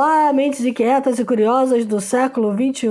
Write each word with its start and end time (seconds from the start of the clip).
Olá, 0.00 0.32
mentes 0.32 0.64
inquietas 0.64 1.18
e 1.18 1.24
curiosas 1.24 1.84
do 1.84 2.00
século 2.00 2.52
XXI. 2.52 2.88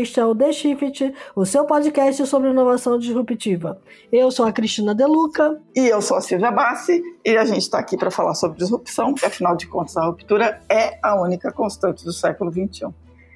Este 0.00 0.20
é 0.20 0.24
o 0.24 0.34
The 0.34 0.52
Shift, 0.52 1.14
o 1.36 1.44
seu 1.44 1.66
podcast 1.66 2.26
sobre 2.26 2.48
inovação 2.48 2.98
disruptiva. 2.98 3.78
Eu 4.10 4.30
sou 4.30 4.46
a 4.46 4.50
Cristina 4.50 4.94
Deluca. 4.94 5.60
E 5.76 5.86
eu 5.86 6.00
sou 6.00 6.16
a 6.16 6.22
Silvia 6.22 6.50
Bassi. 6.50 7.02
E 7.22 7.36
a 7.36 7.44
gente 7.44 7.58
está 7.58 7.78
aqui 7.78 7.98
para 7.98 8.10
falar 8.10 8.34
sobre 8.34 8.56
disrupção, 8.56 9.12
porque 9.12 9.26
afinal 9.26 9.54
de 9.54 9.66
contas 9.66 9.98
a 9.98 10.06
ruptura 10.06 10.62
é 10.66 10.98
a 11.02 11.20
única 11.20 11.52
constante 11.52 12.02
do 12.06 12.12
século 12.14 12.50
XXI. 12.50 12.88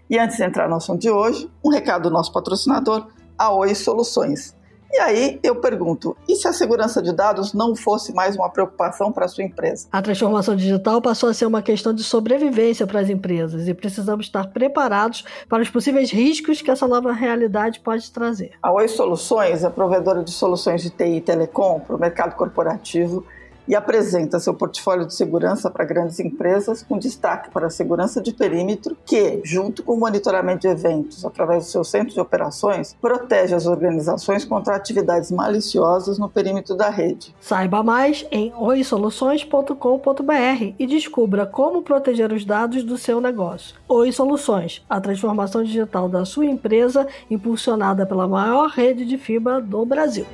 E 0.08 0.18
antes 0.18 0.38
de 0.38 0.44
entrar 0.44 0.66
no 0.66 0.76
assunto 0.76 1.02
de 1.02 1.10
hoje, 1.10 1.46
um 1.62 1.68
recado 1.68 2.04
do 2.04 2.10
nosso 2.10 2.32
patrocinador, 2.32 3.06
a 3.36 3.52
Oi 3.52 3.74
Soluções. 3.74 4.56
E 4.92 4.98
aí 4.98 5.38
eu 5.42 5.56
pergunto: 5.56 6.16
e 6.28 6.34
se 6.34 6.48
a 6.48 6.52
segurança 6.52 7.02
de 7.02 7.12
dados 7.12 7.52
não 7.52 7.76
fosse 7.76 8.12
mais 8.14 8.36
uma 8.36 8.48
preocupação 8.48 9.12
para 9.12 9.26
a 9.26 9.28
sua 9.28 9.44
empresa? 9.44 9.86
A 9.92 10.00
transformação 10.00 10.56
digital 10.56 11.00
passou 11.00 11.28
a 11.28 11.34
ser 11.34 11.46
uma 11.46 11.62
questão 11.62 11.92
de 11.92 12.02
sobrevivência 12.02 12.86
para 12.86 13.00
as 13.00 13.10
empresas 13.10 13.68
e 13.68 13.74
precisamos 13.74 14.26
estar 14.26 14.48
preparados 14.48 15.24
para 15.48 15.62
os 15.62 15.70
possíveis 15.70 16.10
riscos 16.10 16.62
que 16.62 16.70
essa 16.70 16.88
nova 16.88 17.12
realidade 17.12 17.80
pode 17.80 18.10
trazer. 18.10 18.52
A 18.62 18.72
Oi 18.72 18.88
Soluções 18.88 19.62
é 19.62 19.70
provedora 19.70 20.24
de 20.24 20.30
soluções 20.30 20.82
de 20.82 20.90
TI 20.90 21.16
e 21.16 21.20
telecom 21.20 21.80
para 21.80 21.96
o 21.96 21.98
mercado 21.98 22.34
corporativo 22.34 23.24
e 23.68 23.76
apresenta 23.76 24.40
seu 24.40 24.54
portfólio 24.54 25.06
de 25.06 25.14
segurança 25.14 25.70
para 25.70 25.84
grandes 25.84 26.18
empresas, 26.18 26.82
com 26.82 26.98
destaque 26.98 27.50
para 27.50 27.66
a 27.66 27.70
segurança 27.70 28.20
de 28.20 28.32
perímetro, 28.32 28.96
que, 29.04 29.40
junto 29.44 29.82
com 29.82 29.92
o 29.92 30.00
monitoramento 30.00 30.60
de 30.60 30.68
eventos 30.68 31.24
através 31.24 31.66
do 31.66 31.70
seu 31.70 31.84
centro 31.84 32.14
de 32.14 32.20
operações, 32.20 32.96
protege 33.00 33.54
as 33.54 33.66
organizações 33.66 34.44
contra 34.44 34.74
atividades 34.74 35.30
maliciosas 35.30 36.18
no 36.18 36.28
perímetro 36.28 36.74
da 36.74 36.88
rede. 36.88 37.34
Saiba 37.40 37.82
mais 37.82 38.26
em 38.30 38.52
oisoluções.com.br 38.56 40.74
e 40.78 40.86
descubra 40.86 41.44
como 41.44 41.82
proteger 41.82 42.32
os 42.32 42.44
dados 42.44 42.82
do 42.82 42.96
seu 42.96 43.20
negócio. 43.20 43.76
Oi 43.86 44.10
Soluções, 44.12 44.82
a 44.88 45.00
transformação 45.00 45.62
digital 45.62 46.08
da 46.08 46.24
sua 46.24 46.46
empresa, 46.46 47.06
impulsionada 47.30 48.06
pela 48.06 48.26
maior 48.26 48.70
rede 48.70 49.04
de 49.04 49.18
fibra 49.18 49.60
do 49.60 49.84
Brasil. 49.84 50.26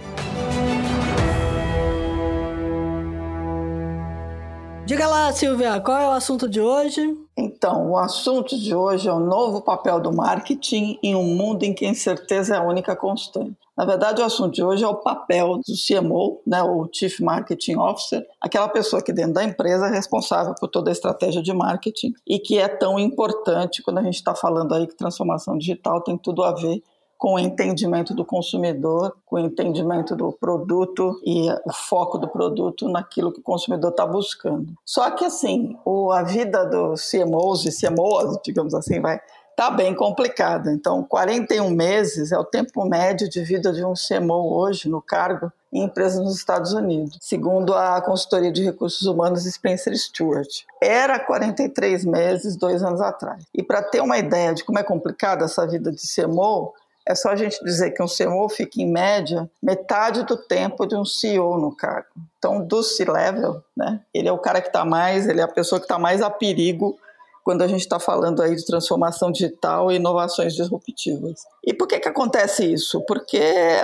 Diga 4.87 5.07
lá, 5.07 5.33
Silvia, 5.33 5.81
qual 5.81 5.99
é 5.99 6.07
o 6.07 6.11
assunto 6.11 6.47
de 6.47 6.61
hoje? 6.61 7.17
Então, 7.35 7.91
o 7.91 7.97
assunto 7.97 8.55
de 8.59 8.75
hoje 8.75 9.09
é 9.09 9.13
o 9.13 9.19
novo 9.19 9.63
papel 9.63 9.99
do 9.99 10.13
marketing 10.13 10.99
em 11.03 11.15
um 11.15 11.25
mundo 11.25 11.63
em 11.63 11.73
que 11.73 11.87
a 11.87 11.89
incerteza 11.89 12.55
é 12.55 12.59
a 12.59 12.63
única 12.63 12.95
constante. 12.95 13.57
Na 13.75 13.87
verdade, 13.87 14.21
o 14.21 14.25
assunto 14.25 14.53
de 14.53 14.63
hoje 14.63 14.85
é 14.85 14.87
o 14.87 14.97
papel 14.97 15.57
do 15.57 15.75
CMO, 15.75 16.43
né, 16.47 16.63
o 16.63 16.87
Chief 16.93 17.19
Marketing 17.21 17.77
Officer, 17.77 18.25
aquela 18.39 18.69
pessoa 18.69 19.03
que 19.03 19.13
dentro 19.13 19.33
da 19.33 19.43
empresa 19.43 19.87
é 19.87 19.91
responsável 19.91 20.55
por 20.55 20.69
toda 20.69 20.91
a 20.91 20.93
estratégia 20.93 21.43
de 21.43 21.53
marketing 21.55 22.13
e 22.27 22.39
que 22.39 22.59
é 22.59 22.69
tão 22.69 22.99
importante 22.99 23.83
quando 23.83 23.99
a 23.99 24.03
gente 24.03 24.17
está 24.17 24.35
falando 24.35 24.75
aí 24.75 24.87
que 24.87 24.95
transformação 24.95 25.57
digital 25.57 26.03
tem 26.03 26.19
tudo 26.19 26.45
a 26.45 26.53
ver 26.53 26.83
com 27.19 27.35
o 27.35 27.39
entendimento 27.39 28.15
do 28.15 28.25
consumidor, 28.25 29.17
com 29.25 29.37
o 29.37 29.41
entendimento 29.41 30.15
do 30.15 30.33
produto 30.33 31.21
e 31.25 31.49
o 31.65 31.73
foco 31.73 32.19
do 32.19 32.29
produto 32.29 32.89
naquilo 32.89 33.33
que 33.33 33.41
o 33.41 33.43
consumidor 33.43 33.91
está 33.91 34.07
buscando. 34.07 34.73
Só 34.85 35.11
que 35.11 35.25
assim, 35.25 35.77
o, 35.85 36.11
a 36.11 36.23
vida 36.23 36.65
dos 36.65 37.11
CMOs 37.11 37.65
e 37.65 37.87
CMOs, 37.87 38.39
digamos 38.45 38.75
assim, 38.75 39.01
vai 39.01 39.21
tá 39.57 39.71
bem 39.71 39.95
complicada. 39.95 40.73
Então, 40.73 41.03
41 41.03 41.71
meses 41.71 42.33
é 42.33 42.39
o 42.39 42.45
tempo 42.45 42.85
médio 42.85 43.29
de 43.29 43.43
vida 43.43 43.73
de 43.73 43.85
um 43.85 43.95
CMO 43.95 44.53
hoje 44.53 44.89
no 44.89 45.01
cargo 45.01 45.53
em 45.73 45.83
empresas 45.83 46.21
nos 46.21 46.37
Estados 46.37 46.73
Unidos, 46.73 47.19
segundo 47.21 47.75
a 47.75 48.01
consultoria 48.01 48.53
de 48.53 48.63
recursos 48.63 49.07
humanos 49.07 49.45
Spencer 49.45 49.97
Stewart. 49.97 50.49
Era 50.81 51.19
43 51.19 52.05
meses 52.05 52.57
dois 52.57 52.83
anos 52.83 53.01
atrás. 53.01 53.45
E 53.53 53.63
para 53.63 53.83
ter 53.83 54.01
uma 54.01 54.17
ideia 54.17 54.55
de 54.55 54.63
como 54.63 54.79
é 54.79 54.85
complicada 54.85 55.45
essa 55.45 55.67
vida 55.67 55.91
de 55.91 56.03
CMO, 56.03 56.73
é 57.07 57.15
só 57.15 57.31
a 57.31 57.37
gente 57.37 57.63
dizer 57.63 57.91
que 57.91 58.03
um 58.03 58.09
CEO 58.09 58.49
fica, 58.49 58.81
em 58.81 58.91
média, 58.91 59.49
metade 59.63 60.25
do 60.25 60.37
tempo 60.37 60.87
de 60.87 60.97
um 60.97 61.05
CEO 61.05 61.59
no 61.59 61.75
cargo. 61.75 62.09
Então, 62.39 62.65
do 62.65 62.83
C-level, 62.83 63.63
né, 63.77 64.01
ele 64.13 64.29
é 64.29 64.33
o 64.33 64.39
cara 64.39 64.61
que 64.61 64.69
está 64.69 64.85
mais, 64.85 65.27
ele 65.27 65.41
é 65.41 65.45
a 65.45 65.49
pessoa 65.49 65.79
que 65.79 65.85
está 65.85 65.99
mais 65.99 66.23
a 66.23 66.31
perigo 66.31 66.99
quando 67.45 67.61
a 67.61 67.69
gente 67.69 67.83
está 67.83 68.01
falando 68.01 68.43
aí 68.43 68.57
de 68.57 68.65
transformação 68.65 69.31
digital 69.31 69.93
e 69.93 69.97
inovações 69.97 70.55
disruptivas. 70.55 71.43
E 71.63 71.75
por 71.75 71.87
que, 71.87 72.01
que 72.01 72.09
acontece 72.09 72.65
isso? 72.73 73.05
Porque 73.07 73.39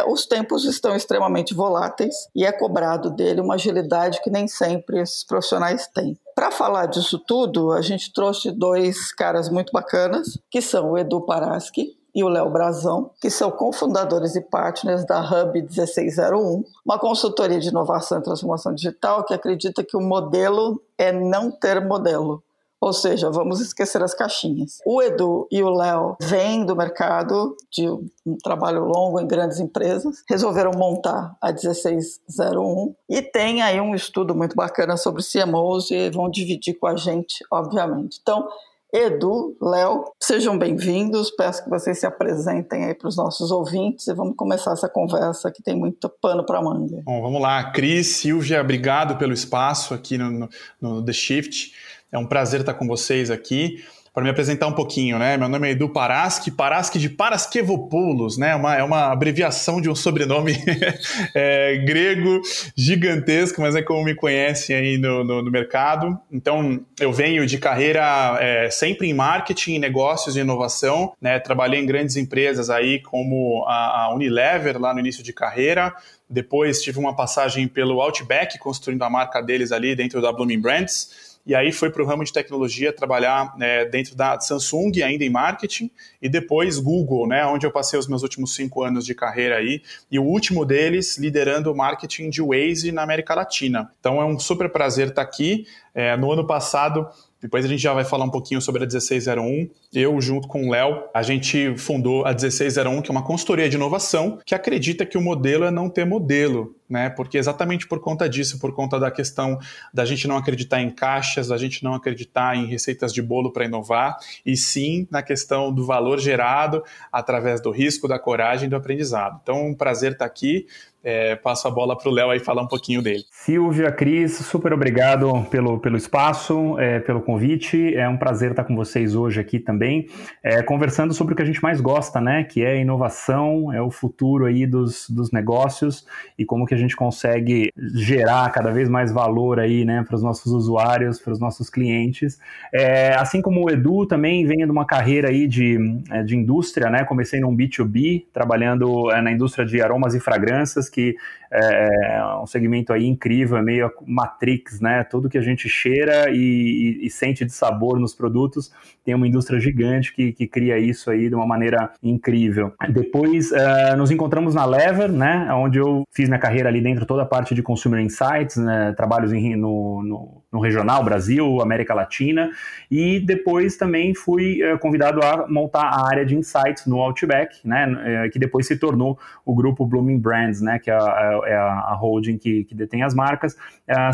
os 0.09 0.25
tempos 0.25 0.64
estão 0.64 0.97
extremamente 0.97 1.54
voláteis 1.54 2.14
e 2.34 2.47
é 2.47 2.50
cobrado 2.50 3.10
dele 3.10 3.42
uma 3.42 3.54
agilidade 3.54 4.22
que 4.22 4.30
nem 4.30 4.48
sempre 4.48 5.00
esses 5.00 5.22
profissionais 5.22 5.86
têm. 5.88 6.19
Para 6.34 6.50
falar 6.50 6.86
disso 6.86 7.19
tudo, 7.19 7.72
a 7.72 7.82
gente 7.82 8.12
trouxe 8.14 8.50
dois 8.50 9.12
caras 9.12 9.50
muito 9.50 9.72
bacanas, 9.72 10.38
que 10.50 10.62
são 10.62 10.92
o 10.92 10.98
Edu 10.98 11.20
Paraski, 11.20 11.99
e 12.15 12.25
o 12.25 12.28
Léo 12.28 12.50
Brazão, 12.50 13.10
que 13.21 13.31
são 13.31 13.50
cofundadores 13.50 14.34
e 14.37 14.41
partners 14.41 15.04
da 15.04 15.21
Hub 15.21 15.60
1601, 15.60 16.65
uma 16.84 16.98
consultoria 16.98 17.60
de 17.60 17.69
inovação 17.69 18.19
e 18.19 18.22
transformação 18.22 18.75
digital 18.75 19.25
que 19.25 19.34
acredita 19.34 19.84
que 19.84 19.97
o 19.97 20.00
modelo 20.00 20.82
é 20.98 21.12
não 21.12 21.50
ter 21.50 21.81
modelo. 21.84 22.43
Ou 22.81 22.94
seja, 22.94 23.31
vamos 23.31 23.60
esquecer 23.60 24.03
as 24.03 24.15
caixinhas. 24.15 24.78
O 24.87 25.03
Edu 25.03 25.47
e 25.50 25.62
o 25.62 25.69
Léo 25.69 26.16
vêm 26.19 26.65
do 26.65 26.75
mercado 26.75 27.54
de 27.71 27.87
um 27.87 28.38
trabalho 28.42 28.87
longo 28.87 29.21
em 29.21 29.27
grandes 29.27 29.60
empresas, 29.60 30.22
resolveram 30.27 30.71
montar 30.71 31.37
a 31.42 31.53
1601 31.53 32.94
e 33.06 33.21
tem 33.21 33.60
aí 33.60 33.78
um 33.78 33.94
estudo 33.94 34.34
muito 34.34 34.56
bacana 34.56 34.97
sobre 34.97 35.22
CMOs 35.22 35.91
e 35.91 36.09
vão 36.09 36.31
dividir 36.31 36.78
com 36.78 36.87
a 36.87 36.97
gente, 36.97 37.44
obviamente. 37.50 38.19
Então, 38.22 38.48
Edu, 38.92 39.56
Léo, 39.62 40.04
sejam 40.18 40.58
bem-vindos. 40.58 41.30
Peço 41.30 41.62
que 41.62 41.70
vocês 41.70 41.98
se 42.00 42.06
apresentem 42.06 42.84
aí 42.84 42.94
para 42.94 43.08
os 43.08 43.16
nossos 43.16 43.52
ouvintes 43.52 44.08
e 44.08 44.14
vamos 44.14 44.34
começar 44.36 44.72
essa 44.72 44.88
conversa 44.88 45.50
que 45.50 45.62
tem 45.62 45.76
muito 45.76 46.08
pano 46.08 46.44
para 46.44 46.60
manga. 46.60 47.00
Bom, 47.04 47.22
vamos 47.22 47.40
lá. 47.40 47.70
Cris, 47.70 48.16
Silvia, 48.16 48.60
obrigado 48.60 49.16
pelo 49.16 49.32
espaço 49.32 49.94
aqui 49.94 50.18
no, 50.18 50.30
no, 50.30 50.48
no 50.80 51.04
The 51.04 51.12
Shift. 51.12 51.72
É 52.10 52.18
um 52.18 52.26
prazer 52.26 52.60
estar 52.60 52.74
com 52.74 52.86
vocês 52.86 53.30
aqui 53.30 53.84
para 54.12 54.25
me 54.25 54.31
apresentar 54.31 54.66
um 54.66 54.72
pouquinho, 54.72 55.19
né? 55.19 55.37
Meu 55.37 55.48
nome 55.48 55.69
é 55.69 55.71
Edu 55.71 55.88
Paraski, 55.88 56.50
Paraski 56.50 56.98
de 56.98 57.09
Paraskevopoulos, 57.09 58.37
né? 58.37 58.56
Uma, 58.56 58.76
é 58.76 58.82
uma 58.82 59.12
abreviação 59.12 59.81
de 59.81 59.88
um 59.88 59.94
sobrenome 59.94 60.56
é, 61.34 61.76
grego 61.78 62.41
gigantesco, 62.76 63.60
mas 63.60 63.76
é 63.76 63.82
como 63.82 64.03
me 64.04 64.15
conhecem 64.15 64.75
aí 64.75 64.98
no, 64.98 65.22
no, 65.22 65.43
no 65.43 65.50
mercado. 65.50 66.19
Então, 66.31 66.81
eu 66.98 67.12
venho 67.12 67.47
de 67.47 67.56
carreira 67.59 68.37
é, 68.41 68.69
sempre 68.69 69.09
em 69.09 69.15
marketing, 69.15 69.78
negócios 69.78 70.37
e 70.37 70.41
inovação, 70.41 71.12
né? 71.21 71.38
Trabalhei 71.38 71.81
em 71.81 71.87
grandes 71.87 72.16
empresas 72.16 72.69
aí 72.69 73.00
como 73.00 73.65
a, 73.69 74.06
a 74.06 74.15
Unilever 74.15 74.81
lá 74.81 74.92
no 74.92 74.98
início 74.98 75.22
de 75.22 75.32
carreira, 75.32 75.94
depois 76.28 76.82
tive 76.82 76.98
uma 76.98 77.15
passagem 77.15 77.66
pelo 77.69 78.00
Outback, 78.00 78.59
construindo 78.59 79.03
a 79.03 79.10
marca 79.10 79.41
deles 79.41 79.71
ali 79.71 79.94
dentro 79.94 80.21
da 80.21 80.32
Blooming 80.32 80.60
Brands 80.60 81.29
e 81.46 81.54
aí 81.54 81.72
foi 81.72 81.90
para 81.90 82.02
o 82.02 82.06
ramo 82.06 82.24
de 82.24 82.32
tecnologia 82.32 82.92
trabalhar 82.92 83.56
né, 83.56 83.84
dentro 83.84 84.14
da 84.14 84.38
Samsung, 84.38 85.02
ainda 85.02 85.24
em 85.24 85.30
marketing, 85.30 85.90
e 86.20 86.28
depois 86.28 86.78
Google, 86.78 87.26
né, 87.26 87.44
onde 87.46 87.66
eu 87.66 87.70
passei 87.70 87.98
os 87.98 88.06
meus 88.06 88.22
últimos 88.22 88.54
cinco 88.54 88.82
anos 88.82 89.04
de 89.04 89.14
carreira 89.14 89.56
aí, 89.56 89.82
e 90.10 90.18
o 90.18 90.24
último 90.24 90.64
deles 90.64 91.18
liderando 91.18 91.72
o 91.72 91.76
marketing 91.76 92.30
de 92.30 92.42
Waze 92.42 92.92
na 92.92 93.02
América 93.02 93.34
Latina. 93.34 93.90
Então 93.98 94.20
é 94.20 94.24
um 94.24 94.38
super 94.38 94.68
prazer 94.70 95.08
estar 95.08 95.22
aqui. 95.22 95.66
É, 95.92 96.16
no 96.16 96.30
ano 96.30 96.46
passado 96.46 97.09
depois 97.41 97.65
a 97.65 97.69
gente 97.69 97.83
já 97.83 97.95
vai 97.95 98.04
falar 98.04 98.25
um 98.25 98.31
pouquinho 98.31 98.60
sobre 98.60 98.83
a 98.83 98.87
1601. 98.87 99.71
Eu, 99.92 100.21
junto 100.21 100.47
com 100.47 100.66
o 100.66 100.71
Léo, 100.71 101.04
a 101.15 101.22
gente 101.22 101.77
fundou 101.77 102.25
a 102.25 102.31
1601, 102.31 103.03
que 103.03 103.10
é 103.10 103.13
uma 103.13 103.25
consultoria 103.25 103.69
de 103.69 103.77
inovação 103.77 104.39
que 104.45 104.54
acredita 104.54 105.07
que 105.07 105.16
o 105.16 105.21
modelo 105.21 105.65
é 105.65 105.71
não 105.71 105.89
ter 105.89 106.04
modelo 106.04 106.75
né? 106.91 107.09
Porque 107.09 107.39
exatamente 107.39 107.87
por 107.87 108.01
conta 108.01 108.28
disso, 108.28 108.59
por 108.59 108.75
conta 108.75 108.98
da 108.98 109.10
questão 109.10 109.59
da 109.95 110.04
gente 110.04 110.27
não 110.27 110.37
acreditar 110.37 110.83
em 110.83 110.91
caixas, 110.91 111.47
da 111.48 111.57
gente 111.57 111.84
não 111.84 111.95
acreditar 111.95 112.57
em 112.57 112.66
receitas 112.66 113.15
de 113.15 113.22
bolo 113.22 113.53
para 113.53 113.65
inovar, 113.65 114.19
e 114.45 114.57
sim 114.57 115.07
na 115.09 115.22
questão 115.22 115.72
do 115.72 115.87
valor 115.87 116.19
gerado 116.19 116.83
através 117.13 117.60
do 117.63 117.71
risco, 117.71 118.09
da 118.09 118.19
coragem 118.19 118.66
e 118.66 118.71
do 118.71 118.75
aprendizado. 118.75 119.39
Então, 119.41 119.69
um 119.69 119.75
prazer 119.75 120.13
estar 120.13 120.25
aqui. 120.25 120.66
É, 121.02 121.34
passo 121.36 121.66
a 121.66 121.70
bola 121.70 121.97
para 121.97 122.08
o 122.08 122.12
Léo 122.12 122.30
aí 122.30 122.38
falar 122.38 122.62
um 122.62 122.68
pouquinho 122.68 123.00
dele. 123.02 123.24
Silvia, 123.30 123.91
Cris, 123.91 124.36
super 124.36 124.72
obrigado 124.72 125.47
pelo, 125.50 125.78
pelo 125.78 125.97
espaço, 125.97 126.78
é, 126.78 127.00
pelo 127.00 127.22
convite. 127.22 127.94
É 127.94 128.08
um 128.08 128.16
prazer 128.16 128.50
estar 128.50 128.64
com 128.64 128.76
vocês 128.76 129.14
hoje 129.14 129.41
aqui 129.41 129.58
também, 129.58 130.08
é, 130.42 130.62
conversando 130.62 131.14
sobre 131.14 131.32
o 131.32 131.36
que 131.36 131.42
a 131.42 131.47
gente 131.47 131.62
mais 131.62 131.80
gosta, 131.80 132.20
né? 132.20 132.44
Que 132.44 132.62
é 132.62 132.78
inovação, 132.78 133.72
é 133.72 133.80
o 133.80 133.91
futuro 133.91 134.44
aí 134.44 134.66
dos, 134.66 135.08
dos 135.08 135.30
negócios 135.30 136.04
e 136.38 136.44
como 136.44 136.66
que 136.66 136.74
a 136.74 136.76
gente 136.76 136.94
consegue 136.94 137.72
gerar 137.94 138.50
cada 138.50 138.70
vez 138.70 138.88
mais 138.88 139.10
valor 139.12 139.58
aí, 139.58 139.84
né, 139.84 140.04
para 140.06 140.16
os 140.16 140.22
nossos 140.22 140.53
usuários, 140.53 141.18
para 141.18 141.32
os 141.32 141.41
nossos 141.41 141.70
clientes. 141.70 142.38
É, 142.72 143.14
assim 143.14 143.41
como 143.41 143.64
o 143.64 143.70
Edu 143.70 144.06
também 144.06 144.44
vem 144.44 144.58
de 144.58 144.70
uma 144.70 144.84
carreira 144.84 145.28
aí 145.28 145.46
de, 145.46 145.78
é, 146.10 146.22
de 146.22 146.36
indústria, 146.36 146.91
né, 146.91 147.04
comecei 147.04 147.41
num 147.41 147.56
B2B, 147.56 148.24
trabalhando 148.32 149.10
é, 149.10 149.22
na 149.22 149.32
indústria 149.32 149.64
de 149.64 149.80
aromas 149.80 150.14
e 150.14 150.20
fragrâncias, 150.20 150.90
que 150.91 151.16
é, 151.52 152.16
é 152.16 152.24
um 152.36 152.47
segmento 152.47 152.92
aí 152.92 153.06
incrível, 153.06 153.56
é 153.56 153.62
meio 153.62 153.91
Matrix, 154.06 154.80
né, 154.80 155.02
tudo 155.04 155.28
que 155.28 155.36
a 155.36 155.42
gente 155.42 155.68
cheira 155.68 156.30
e, 156.30 157.00
e, 157.02 157.06
e 157.06 157.10
sente 157.10 157.44
de 157.44 157.52
sabor 157.52 157.98
nos 157.98 158.14
produtos, 158.14 158.72
tem 159.04 159.14
uma 159.14 159.26
indústria 159.26 159.58
gigante 159.58 160.12
que, 160.12 160.32
que 160.32 160.47
cria 160.47 160.78
isso 160.78 161.10
aí 161.10 161.28
de 161.28 161.34
uma 161.34 161.47
maneira 161.47 161.91
incrível. 162.02 162.72
Depois 162.88 163.50
uh, 163.50 163.97
nos 163.97 164.10
encontramos 164.10 164.54
na 164.54 164.64
Lever, 164.64 165.10
né, 165.10 165.48
onde 165.52 165.78
eu 165.78 166.04
fiz 166.12 166.28
minha 166.28 166.38
carreira 166.38 166.68
ali 166.68 166.80
dentro 166.80 167.04
toda 167.04 167.22
a 167.22 167.26
parte 167.26 167.54
de 167.54 167.62
Consumer 167.62 168.00
Insights, 168.00 168.56
né, 168.56 168.92
trabalhos 168.96 169.32
em, 169.32 169.56
no, 169.56 170.03
no, 170.03 170.42
no, 170.53 170.60
regional, 170.60 171.03
Brasil, 171.03 171.60
América 171.60 171.94
Latina, 171.94 172.50
e 172.91 173.18
depois 173.18 173.76
também 173.76 174.14
fui 174.14 174.60
uh, 174.62 174.78
convidado 174.78 175.20
a 175.24 175.48
montar 175.48 175.82
a 175.82 176.08
área 176.08 176.24
de 176.24 176.36
Insights 176.36 176.86
no 176.86 177.00
Outback, 177.00 177.66
né, 177.66 178.26
uh, 178.26 178.30
que 178.30 178.38
depois 178.38 178.66
se 178.66 178.76
tornou 178.76 179.18
o 179.44 179.54
grupo 179.54 179.84
Blooming 179.84 180.18
Brands, 180.18 180.60
né, 180.60 180.78
que 180.78 180.91
é 180.91 180.96
é 181.45 181.54
a 181.54 181.95
holding 181.95 182.39
que, 182.39 182.65
que, 182.65 182.75
detém 182.75 183.03
as 183.03 183.15
marcas, 183.15 183.57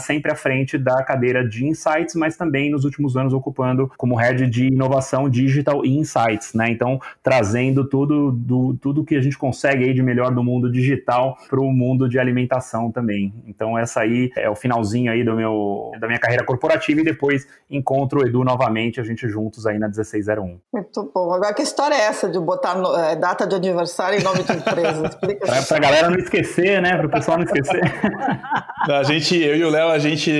sempre 0.00 0.32
à 0.32 0.34
frente 0.34 0.78
da 0.78 1.02
cadeira 1.02 1.46
de 1.46 1.66
Insights, 1.66 2.14
mas 2.14 2.36
também 2.36 2.70
nos 2.70 2.84
últimos 2.84 3.16
anos 3.16 3.32
ocupando 3.32 3.90
como 3.96 4.16
head 4.16 4.46
de 4.46 4.66
inovação 4.66 5.28
digital 5.28 5.84
e 5.84 5.96
Insights, 5.96 6.54
né, 6.54 6.70
então 6.70 6.98
trazendo 7.22 7.88
tudo, 7.88 8.32
do, 8.32 8.74
tudo 8.74 9.04
que 9.04 9.16
a 9.16 9.20
gente 9.20 9.36
consegue 9.36 9.84
aí 9.84 9.94
de 9.94 10.02
melhor 10.02 10.34
do 10.34 10.42
mundo 10.42 10.70
digital 10.70 11.36
para 11.48 11.60
o 11.60 11.70
mundo 11.72 12.08
de 12.08 12.18
alimentação 12.18 12.90
também. 12.90 13.32
Então 13.46 13.78
essa 13.78 14.00
aí 14.00 14.30
é 14.36 14.48
o 14.48 14.54
finalzinho 14.54 15.10
aí 15.12 15.24
do 15.24 15.34
meu, 15.34 15.92
da 16.00 16.06
minha 16.06 16.18
carreira 16.18 16.44
corporativa 16.44 17.00
e 17.00 17.04
depois 17.04 17.46
encontro 17.70 18.20
o 18.20 18.26
Edu 18.26 18.44
novamente, 18.44 19.00
a 19.00 19.04
gente 19.04 19.28
juntos 19.28 19.66
aí 19.66 19.78
na 19.78 19.86
1601. 19.86 20.58
Muito 20.72 21.10
bom. 21.14 21.32
Agora 21.32 21.52
que 21.54 21.62
história 21.62 21.94
é 21.94 22.06
essa 22.06 22.28
de 22.28 22.38
botar 22.38 22.74
no, 22.74 22.94
é, 22.96 23.16
data 23.16 23.46
de 23.46 23.54
aniversário 23.54 24.18
em 24.18 24.22
nome 24.22 24.42
de 24.42 24.52
empresa? 24.52 25.10
para 25.68 25.76
a 25.76 25.80
galera 25.80 26.10
não 26.10 26.18
esquecer, 26.18 26.80
né? 26.80 26.96
Para 26.96 27.06
o 27.06 27.10
pessoal 27.18 27.38
não 27.38 27.44
esquecer. 27.44 27.80
a 28.88 29.02
gente, 29.02 29.36
eu 29.36 29.56
e 29.56 29.64
o 29.64 29.70
Léo, 29.70 29.88
a 29.88 29.98
gente 29.98 30.30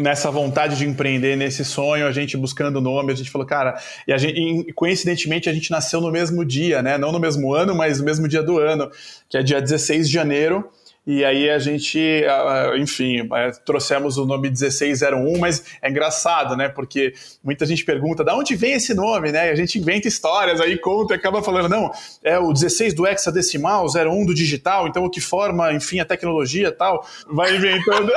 nessa 0.00 0.30
vontade 0.30 0.76
de 0.76 0.86
empreender, 0.86 1.36
nesse 1.36 1.64
sonho, 1.64 2.06
a 2.06 2.12
gente 2.12 2.36
buscando 2.36 2.80
nome, 2.80 3.12
a 3.12 3.16
gente 3.16 3.30
falou, 3.30 3.46
cara, 3.46 3.78
e 4.06 4.16
gente, 4.18 4.72
coincidentemente 4.74 5.48
a 5.48 5.52
gente 5.52 5.70
nasceu 5.70 6.00
no 6.00 6.10
mesmo 6.10 6.44
dia, 6.44 6.82
né? 6.82 6.98
Não 6.98 7.12
no 7.12 7.18
mesmo 7.18 7.52
ano, 7.52 7.74
mas 7.74 7.98
no 7.98 8.04
mesmo 8.04 8.28
dia 8.28 8.42
do 8.42 8.58
ano, 8.58 8.90
que 9.28 9.36
é 9.36 9.42
dia 9.42 9.60
16 9.60 10.08
de 10.08 10.14
janeiro. 10.14 10.70
E 11.10 11.24
aí 11.24 11.50
a 11.50 11.58
gente, 11.58 12.24
enfim, 12.78 13.28
é, 13.34 13.50
trouxemos 13.66 14.16
o 14.16 14.24
nome 14.24 14.48
1601, 14.48 15.38
mas 15.40 15.64
é 15.82 15.90
engraçado, 15.90 16.56
né? 16.56 16.68
Porque 16.68 17.12
muita 17.42 17.66
gente 17.66 17.84
pergunta 17.84 18.22
de 18.22 18.30
onde 18.30 18.54
vem 18.54 18.74
esse 18.74 18.94
nome, 18.94 19.32
né? 19.32 19.48
E 19.48 19.50
a 19.50 19.56
gente 19.56 19.76
inventa 19.76 20.06
histórias, 20.06 20.60
aí 20.60 20.78
conta 20.78 21.14
e 21.14 21.16
acaba 21.16 21.42
falando, 21.42 21.68
não, 21.68 21.90
é 22.22 22.38
o 22.38 22.52
16 22.52 22.94
do 22.94 23.08
hexadecimal, 23.08 23.86
01 23.86 24.24
do 24.24 24.32
digital, 24.32 24.86
então 24.86 25.04
o 25.04 25.10
que 25.10 25.20
forma, 25.20 25.72
enfim, 25.72 25.98
a 25.98 26.04
tecnologia 26.04 26.68
e 26.68 26.72
tal, 26.72 27.04
vai 27.26 27.56
inventando. 27.56 28.12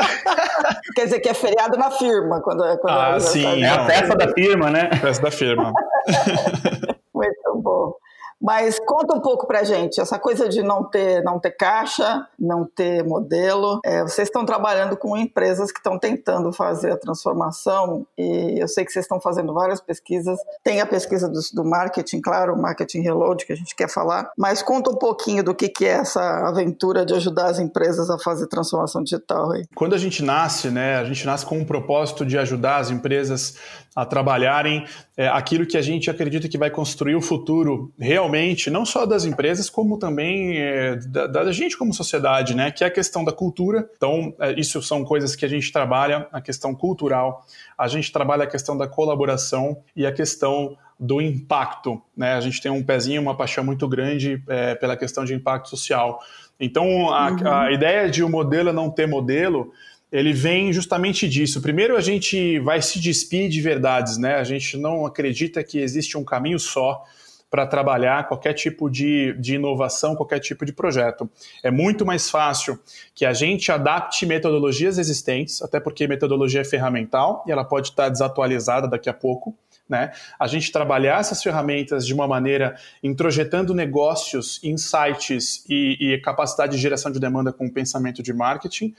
Quer 0.94 1.06
dizer 1.06 1.20
que 1.20 1.30
é 1.30 1.34
feriado 1.34 1.76
na 1.76 1.90
firma. 1.90 2.42
Quando, 2.44 2.60
quando 2.78 2.94
ah, 2.94 3.20
sim. 3.20 3.64
É 3.64 3.70
a 3.70 3.88
festa 3.88 4.16
da 4.16 4.32
firma, 4.32 4.70
né? 4.70 4.92
Festa 5.02 5.24
da 5.24 5.32
firma. 5.32 5.74
Muito 7.12 7.56
bom. 7.56 8.03
Mas 8.44 8.78
conta 8.86 9.16
um 9.16 9.22
pouco 9.22 9.48
para 9.48 9.64
gente, 9.64 10.02
essa 10.02 10.20
coisa 10.20 10.50
de 10.50 10.62
não 10.62 10.84
ter, 10.84 11.24
não 11.24 11.40
ter 11.40 11.52
caixa, 11.52 12.28
não 12.38 12.66
ter 12.66 13.02
modelo. 13.02 13.80
É, 13.86 14.04
vocês 14.04 14.28
estão 14.28 14.46
trabalhando 14.46 14.98
com 14.98 15.16
empresas 15.16 15.72
que 15.72 15.80
estão 15.80 15.98
tentando 15.98 16.52
fazer 16.52 16.92
a 16.92 16.98
transformação 16.98 18.06
e 18.18 18.62
eu 18.62 18.68
sei 18.68 18.84
que 18.84 18.92
vocês 18.92 19.06
estão 19.06 19.22
fazendo 19.22 19.54
várias 19.54 19.80
pesquisas. 19.80 20.38
Tem 20.62 20.82
a 20.82 20.86
pesquisa 20.86 21.30
do, 21.30 21.40
do 21.54 21.64
marketing, 21.64 22.20
claro, 22.20 22.54
o 22.54 22.62
marketing 22.62 23.00
reload 23.00 23.46
que 23.46 23.54
a 23.54 23.56
gente 23.56 23.74
quer 23.74 23.90
falar. 23.90 24.30
Mas 24.38 24.62
conta 24.62 24.90
um 24.90 24.96
pouquinho 24.96 25.42
do 25.42 25.56
que, 25.56 25.70
que 25.70 25.86
é 25.86 25.94
essa 25.94 26.22
aventura 26.46 27.06
de 27.06 27.14
ajudar 27.14 27.46
as 27.46 27.60
empresas 27.60 28.10
a 28.10 28.20
fazer 28.20 28.48
transformação 28.48 29.02
digital. 29.02 29.52
Aí. 29.54 29.64
Quando 29.74 29.96
a 29.96 29.98
gente 29.98 30.22
nasce, 30.22 30.70
né, 30.70 30.98
a 30.98 31.06
gente 31.06 31.26
nasce 31.26 31.46
com 31.46 31.58
um 31.58 31.66
propósito 31.66 32.26
de 32.26 32.38
ajudar 32.38 32.78
as 32.78 32.92
empresas 32.92 33.56
a 33.96 34.06
trabalharem 34.06 34.86
é, 35.16 35.28
aquilo 35.28 35.66
que 35.66 35.78
a 35.78 35.82
gente 35.82 36.10
acredita 36.10 36.50
que 36.50 36.58
vai 36.58 36.70
construir 36.70 37.16
o 37.16 37.22
futuro 37.22 37.94
realmente, 38.00 38.70
não 38.70 38.86
só 38.86 39.06
das 39.06 39.26
empresas, 39.26 39.70
como 39.70 40.00
também 40.00 40.58
é, 40.58 40.96
da, 40.96 41.28
da, 41.28 41.52
gente 41.52 41.78
como 41.78 41.94
sociedade, 41.94 42.56
né? 42.56 42.72
Que 42.72 42.84
é 42.84 42.88
a 42.88 42.92
questão 42.92 43.24
da 43.24 43.32
cultura. 43.32 43.88
Então, 43.96 44.34
é, 44.40 44.54
isso 44.60 44.82
são 44.82 45.04
coisas 45.04 45.36
que 45.36 45.46
a 45.46 45.48
gente 45.48 45.72
trabalha, 45.72 46.28
a 46.32 46.42
questão 46.42 46.74
cultural, 46.74 47.46
a 47.78 47.88
gente 47.88 48.12
trabalha 48.12 48.46
a 48.46 48.48
questão 48.48 48.76
da 48.76 48.88
colaboração 48.88 49.78
e 49.96 50.06
a 50.06 50.12
questão 50.12 50.76
do 51.00 51.22
impacto, 51.22 52.02
né? 52.16 52.34
A 52.34 52.42
gente 52.42 52.62
tem 52.62 52.72
um 52.72 52.84
pezinho, 52.84 53.22
uma 53.22 53.36
paixão 53.36 53.64
muito 53.64 53.88
grande 53.88 54.42
é, 54.48 54.74
pela 54.74 54.98
questão 54.98 55.24
de 55.26 55.34
impacto 55.34 55.70
social. 55.70 56.20
Então, 56.60 57.14
a, 57.14 57.30
uhum. 57.30 57.54
a 57.54 57.72
ideia 57.72 58.10
de 58.10 58.24
o 58.24 58.28
um 58.28 58.30
modelo 58.30 58.72
não 58.72 58.90
ter 58.90 59.08
modelo 59.08 59.72
ele 60.14 60.32
vem 60.32 60.72
justamente 60.72 61.28
disso. 61.28 61.60
Primeiro, 61.60 61.98
a 61.98 62.02
gente 62.02 62.60
vai 62.60 62.80
se 62.84 63.00
despir 63.00 63.50
de 63.50 63.60
verdades, 63.60 64.16
né? 64.16 64.36
A 64.36 64.44
gente 64.44 64.78
não 64.78 65.08
acredita 65.08 65.64
que 65.64 65.80
existe 65.80 66.16
um 66.16 66.24
caminho 66.24 66.60
só 66.60 67.04
para 67.50 67.66
trabalhar 67.66 68.28
qualquer 68.28 68.54
tipo 68.54 68.90
de, 68.90 69.34
de 69.40 69.56
inovação, 69.56 70.16
qualquer 70.16 70.40
tipo 70.40 70.66
de 70.66 70.72
projeto. 70.72 71.28
É 71.64 71.72
muito 71.72 72.06
mais 72.06 72.30
fácil 72.30 72.80
que 73.16 73.26
a 73.26 73.34
gente 73.34 73.72
adapte 73.72 74.24
metodologias 74.28 75.00
existentes, 75.00 75.64
até 75.64 75.80
porque 75.80 76.08
metodologia 76.08 76.62
é 76.62 76.64
ferramental 76.64 77.44
e 77.48 77.52
ela 77.52 77.66
pode 77.66 77.90
estar 77.90 78.10
desatualizada 78.10 78.88
daqui 78.88 79.10
a 79.10 79.14
pouco. 79.14 79.56
Né? 79.90 80.12
A 80.40 80.46
gente 80.48 80.72
trabalhar 80.72 81.20
essas 81.20 81.42
ferramentas 81.42 82.06
de 82.06 82.14
uma 82.14 82.28
maneira 82.28 82.76
introjetando 83.02 83.74
negócios, 83.74 84.60
insights 84.64 85.66
e, 85.68 86.14
e 86.14 86.18
capacidade 86.20 86.76
de 86.76 86.82
geração 86.82 87.12
de 87.12 87.20
demanda 87.20 87.52
com 87.52 87.66
o 87.66 87.72
pensamento 87.72 88.22
de 88.22 88.32
marketing 88.32 88.94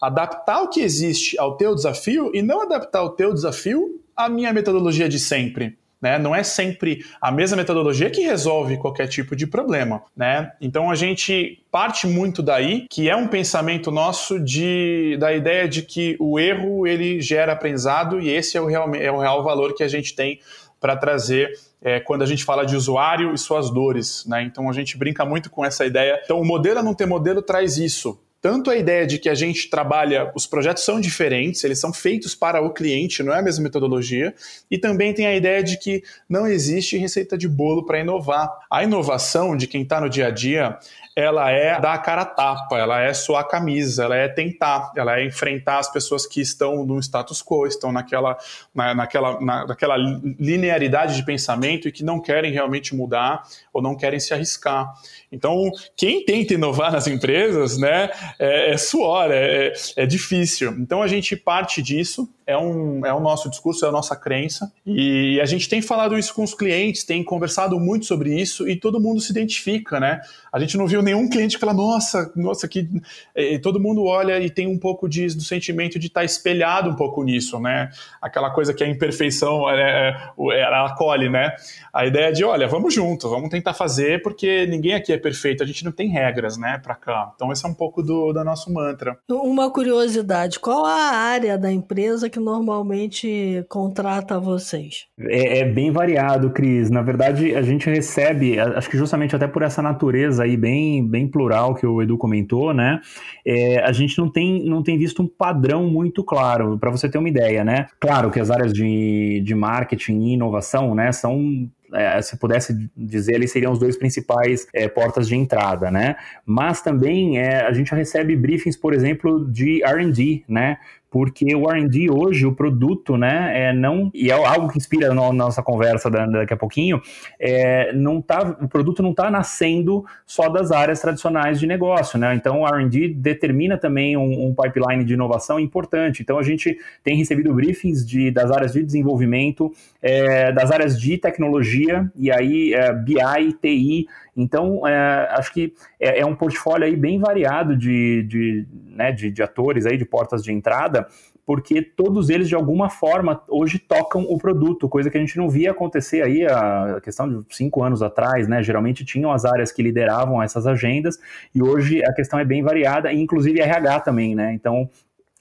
adaptar 0.00 0.62
o 0.62 0.68
que 0.68 0.80
existe 0.80 1.38
ao 1.38 1.56
teu 1.56 1.74
desafio 1.74 2.30
e 2.34 2.42
não 2.42 2.62
adaptar 2.62 3.02
o 3.02 3.10
teu 3.10 3.32
desafio 3.32 4.00
à 4.16 4.28
minha 4.28 4.52
metodologia 4.52 5.08
de 5.08 5.18
sempre. 5.18 5.76
Né? 6.00 6.16
Não 6.16 6.34
é 6.34 6.44
sempre 6.44 7.04
a 7.20 7.30
mesma 7.32 7.56
metodologia 7.56 8.08
que 8.08 8.20
resolve 8.20 8.76
qualquer 8.76 9.08
tipo 9.08 9.34
de 9.34 9.46
problema. 9.46 10.02
Né? 10.16 10.52
Então 10.60 10.90
a 10.90 10.94
gente 10.94 11.64
parte 11.72 12.06
muito 12.06 12.40
daí, 12.40 12.86
que 12.88 13.08
é 13.08 13.16
um 13.16 13.26
pensamento 13.26 13.90
nosso 13.90 14.38
de, 14.38 15.16
da 15.18 15.32
ideia 15.32 15.68
de 15.68 15.82
que 15.82 16.16
o 16.20 16.38
erro 16.38 16.86
ele 16.86 17.20
gera 17.20 17.52
aprendizado 17.52 18.20
e 18.20 18.28
esse 18.28 18.56
é 18.56 18.60
o 18.60 18.66
real, 18.66 18.94
é 18.94 19.10
o 19.10 19.18
real 19.18 19.42
valor 19.42 19.74
que 19.74 19.82
a 19.82 19.88
gente 19.88 20.14
tem 20.14 20.38
para 20.80 20.96
trazer 20.96 21.52
é, 21.82 21.98
quando 21.98 22.22
a 22.22 22.26
gente 22.26 22.44
fala 22.44 22.64
de 22.64 22.76
usuário 22.76 23.34
e 23.34 23.38
suas 23.38 23.68
dores. 23.68 24.24
Né? 24.26 24.42
Então 24.42 24.70
a 24.70 24.72
gente 24.72 24.96
brinca 24.96 25.24
muito 25.24 25.50
com 25.50 25.64
essa 25.64 25.84
ideia. 25.84 26.20
Então 26.24 26.40
o 26.40 26.44
modelo 26.44 26.80
não 26.80 26.94
ter 26.94 27.06
modelo 27.06 27.42
traz 27.42 27.76
isso 27.76 28.20
tanto 28.40 28.70
a 28.70 28.76
ideia 28.76 29.06
de 29.06 29.18
que 29.18 29.28
a 29.28 29.34
gente 29.34 29.68
trabalha, 29.68 30.30
os 30.34 30.46
projetos 30.46 30.84
são 30.84 31.00
diferentes, 31.00 31.64
eles 31.64 31.80
são 31.80 31.92
feitos 31.92 32.34
para 32.34 32.60
o 32.60 32.72
cliente, 32.72 33.22
não 33.22 33.32
é 33.32 33.38
a 33.38 33.42
mesma 33.42 33.64
metodologia, 33.64 34.34
e 34.70 34.78
também 34.78 35.12
tem 35.12 35.26
a 35.26 35.34
ideia 35.34 35.62
de 35.62 35.76
que 35.78 36.02
não 36.28 36.46
existe 36.46 36.96
receita 36.96 37.36
de 37.36 37.48
bolo 37.48 37.84
para 37.84 38.00
inovar. 38.00 38.48
A 38.70 38.84
inovação 38.84 39.56
de 39.56 39.66
quem 39.66 39.82
está 39.82 40.00
no 40.00 40.08
dia 40.08 40.28
a 40.28 40.30
dia, 40.30 40.78
ela 41.18 41.50
é 41.50 41.80
dar 41.80 41.94
a 41.94 41.98
cara 41.98 42.22
a 42.22 42.24
tapa, 42.24 42.78
ela 42.78 43.00
é 43.00 43.12
suar 43.12 43.40
a 43.40 43.44
camisa, 43.44 44.04
ela 44.04 44.14
é 44.14 44.28
tentar, 44.28 44.92
ela 44.96 45.18
é 45.18 45.26
enfrentar 45.26 45.80
as 45.80 45.90
pessoas 45.90 46.24
que 46.24 46.40
estão 46.40 46.86
no 46.86 46.96
status 47.00 47.42
quo, 47.42 47.66
estão 47.66 47.90
naquela, 47.90 48.38
na, 48.72 48.94
naquela, 48.94 49.40
na, 49.40 49.66
naquela 49.66 49.96
linearidade 49.96 51.16
de 51.16 51.24
pensamento 51.24 51.88
e 51.88 51.92
que 51.92 52.04
não 52.04 52.20
querem 52.20 52.52
realmente 52.52 52.94
mudar 52.94 53.42
ou 53.72 53.82
não 53.82 53.96
querem 53.96 54.20
se 54.20 54.32
arriscar. 54.32 54.94
Então, 55.32 55.72
quem 55.96 56.24
tenta 56.24 56.54
inovar 56.54 56.92
nas 56.92 57.08
empresas, 57.08 57.76
né, 57.76 58.10
é, 58.38 58.70
é 58.70 58.76
suor, 58.76 59.28
é, 59.32 59.72
é 59.96 60.06
difícil. 60.06 60.70
Então, 60.78 61.02
a 61.02 61.08
gente 61.08 61.34
parte 61.34 61.82
disso, 61.82 62.28
é, 62.48 62.56
um, 62.56 63.04
é 63.04 63.12
o 63.12 63.20
nosso 63.20 63.50
discurso, 63.50 63.84
é 63.84 63.88
a 63.90 63.92
nossa 63.92 64.16
crença, 64.16 64.72
e 64.86 65.38
a 65.38 65.44
gente 65.44 65.68
tem 65.68 65.82
falado 65.82 66.16
isso 66.16 66.32
com 66.32 66.42
os 66.42 66.54
clientes, 66.54 67.04
tem 67.04 67.22
conversado 67.22 67.78
muito 67.78 68.06
sobre 68.06 68.40
isso, 68.40 68.66
e 68.66 68.74
todo 68.74 68.98
mundo 68.98 69.20
se 69.20 69.30
identifica, 69.30 70.00
né? 70.00 70.22
A 70.50 70.58
gente 70.58 70.78
não 70.78 70.86
viu 70.86 71.02
nenhum 71.02 71.28
cliente 71.28 71.56
que 71.56 71.60
fala, 71.60 71.74
nossa, 71.74 72.32
nossa, 72.34 72.66
que. 72.66 72.88
E 73.36 73.58
todo 73.58 73.78
mundo 73.78 74.02
olha 74.06 74.40
e 74.40 74.48
tem 74.48 74.66
um 74.66 74.78
pouco 74.78 75.06
de, 75.06 75.26
do 75.26 75.42
sentimento 75.42 75.98
de 75.98 76.06
estar 76.06 76.20
tá 76.20 76.24
espelhado 76.24 76.88
um 76.88 76.94
pouco 76.94 77.22
nisso, 77.22 77.60
né? 77.60 77.90
Aquela 78.20 78.50
coisa 78.50 78.72
que 78.72 78.82
a 78.82 78.88
imperfeição 78.88 79.68
é, 79.68 80.32
é, 80.50 80.60
ela 80.60 80.86
acolhe, 80.86 81.28
né? 81.28 81.54
A 81.92 82.06
ideia 82.06 82.32
de, 82.32 82.44
olha, 82.44 82.66
vamos 82.66 82.94
junto, 82.94 83.28
vamos 83.28 83.50
tentar 83.50 83.74
fazer, 83.74 84.22
porque 84.22 84.66
ninguém 84.66 84.94
aqui 84.94 85.12
é 85.12 85.18
perfeito, 85.18 85.62
a 85.62 85.66
gente 85.66 85.84
não 85.84 85.92
tem 85.92 86.08
regras, 86.08 86.56
né, 86.56 86.80
para 86.82 86.94
cá. 86.94 87.32
Então 87.34 87.52
esse 87.52 87.66
é 87.66 87.68
um 87.68 87.74
pouco 87.74 88.02
do, 88.02 88.32
do 88.32 88.44
nosso 88.44 88.72
mantra. 88.72 89.18
Uma 89.28 89.70
curiosidade, 89.70 90.58
qual 90.58 90.86
a 90.86 91.10
área 91.10 91.58
da 91.58 91.70
empresa 91.70 92.30
que 92.30 92.37
que 92.38 92.44
normalmente 92.44 93.64
contrata 93.68 94.38
vocês? 94.38 95.06
É, 95.18 95.58
é, 95.58 95.64
bem 95.64 95.90
variado, 95.90 96.50
Cris. 96.50 96.88
Na 96.88 97.02
verdade, 97.02 97.54
a 97.54 97.62
gente 97.62 97.90
recebe, 97.90 98.58
acho 98.58 98.88
que 98.88 98.96
justamente 98.96 99.34
até 99.34 99.48
por 99.48 99.62
essa 99.62 99.82
natureza 99.82 100.44
aí 100.44 100.56
bem, 100.56 101.06
bem 101.06 101.26
plural 101.26 101.74
que 101.74 101.86
o 101.86 102.00
Edu 102.00 102.16
comentou, 102.16 102.72
né? 102.72 103.00
É, 103.44 103.80
a 103.80 103.92
gente 103.92 104.16
não 104.18 104.30
tem, 104.30 104.64
não 104.64 104.82
tem 104.82 104.96
visto 104.96 105.22
um 105.22 105.26
padrão 105.26 105.88
muito 105.88 106.22
claro, 106.22 106.78
para 106.78 106.90
você 106.90 107.08
ter 107.08 107.18
uma 107.18 107.28
ideia, 107.28 107.64
né? 107.64 107.86
Claro 108.00 108.30
que 108.30 108.40
as 108.40 108.50
áreas 108.50 108.72
de, 108.72 109.42
de 109.44 109.54
marketing 109.54 110.20
e 110.20 110.34
inovação, 110.34 110.94
né, 110.94 111.10
são 111.10 111.68
é, 111.92 112.20
se 112.20 112.36
pudesse 112.36 112.90
dizer, 112.96 113.34
eles 113.34 113.50
seriam 113.50 113.72
os 113.72 113.78
dois 113.78 113.96
principais 113.96 114.66
é, 114.74 114.88
portas 114.88 115.28
de 115.28 115.36
entrada, 115.36 115.90
né? 115.90 116.16
Mas 116.44 116.82
também 116.82 117.38
é, 117.38 117.66
a 117.66 117.72
gente 117.72 117.94
recebe 117.94 118.36
briefings, 118.36 118.76
por 118.76 118.92
exemplo, 118.92 119.50
de 119.50 119.82
R&D, 119.82 120.44
né? 120.48 120.78
Porque 121.10 121.54
o 121.54 121.70
R&D 121.70 122.10
hoje, 122.10 122.44
o 122.44 122.54
produto, 122.54 123.16
né, 123.16 123.68
é 123.68 123.72
não 123.72 124.10
e 124.12 124.30
é 124.30 124.34
algo 124.34 124.68
que 124.68 124.78
inspira 124.78 125.10
a 125.10 125.32
nossa 125.32 125.62
conversa 125.62 126.10
daqui 126.10 126.52
a 126.52 126.56
pouquinho, 126.56 127.00
é, 127.40 127.92
não 127.92 128.20
tá, 128.20 128.56
o 128.60 128.68
produto 128.68 129.02
não 129.02 129.10
está 129.10 129.30
nascendo 129.30 130.04
só 130.26 130.48
das 130.48 130.70
áreas 130.70 131.00
tradicionais 131.00 131.58
de 131.58 131.66
negócio, 131.66 132.18
né? 132.18 132.34
Então 132.34 132.60
o 132.60 132.66
R&D 132.66 133.14
determina 133.14 133.78
também 133.78 134.16
um, 134.16 134.48
um, 134.48 134.54
pipeline 134.54 135.04
de 135.04 135.14
inovação 135.14 135.58
importante. 135.58 136.22
Então 136.22 136.38
a 136.38 136.42
gente 136.42 136.78
tem 137.02 137.16
recebido 137.16 137.54
briefings 137.54 138.06
de, 138.06 138.30
das 138.30 138.50
áreas 138.50 138.72
de 138.72 138.82
desenvolvimento, 138.82 139.72
é, 140.02 140.52
das 140.52 140.70
áreas 140.70 141.00
de 141.00 141.16
tecnologia 141.16 142.10
e 142.16 142.30
aí 142.30 142.74
é, 142.74 142.92
BI, 142.92 143.52
TI 143.60 144.06
então, 144.38 144.86
é, 144.86 145.28
acho 145.32 145.52
que 145.52 145.74
é, 145.98 146.20
é, 146.20 146.24
um 146.24 146.34
portfólio 146.34 146.86
aí 146.86 146.94
bem 146.94 147.18
variado 147.18 147.76
de, 147.76 148.22
de, 148.22 148.66
né, 148.86 149.10
de, 149.10 149.32
de 149.32 149.42
atores, 149.42 149.84
aí, 149.84 149.96
de 149.96 150.04
portas 150.04 150.44
de 150.44 150.52
entrada, 150.52 151.08
porque 151.44 151.82
todos 151.82 152.30
eles, 152.30 152.48
de 152.48 152.54
alguma 152.54 152.88
forma, 152.88 153.42
hoje 153.48 153.80
tocam 153.80 154.22
o 154.22 154.38
produto, 154.38 154.88
coisa 154.88 155.10
que 155.10 155.18
a 155.18 155.20
gente 155.20 155.36
não 155.36 155.48
via 155.48 155.72
acontecer 155.72 156.22
aí 156.22 156.46
a 156.46 157.00
questão 157.02 157.28
de 157.28 157.44
cinco 157.50 157.82
anos 157.82 158.00
atrás, 158.00 158.46
né? 158.46 158.62
Geralmente 158.62 159.04
tinham 159.04 159.32
as 159.32 159.44
áreas 159.44 159.72
que 159.72 159.82
lideravam 159.82 160.40
essas 160.40 160.68
agendas, 160.68 161.18
e 161.52 161.60
hoje 161.60 162.04
a 162.04 162.12
questão 162.12 162.38
é 162.38 162.44
bem 162.44 162.62
variada, 162.62 163.12
e 163.12 163.20
inclusive 163.20 163.60
RH 163.60 164.00
também, 164.00 164.36
né? 164.36 164.52
Então, 164.52 164.88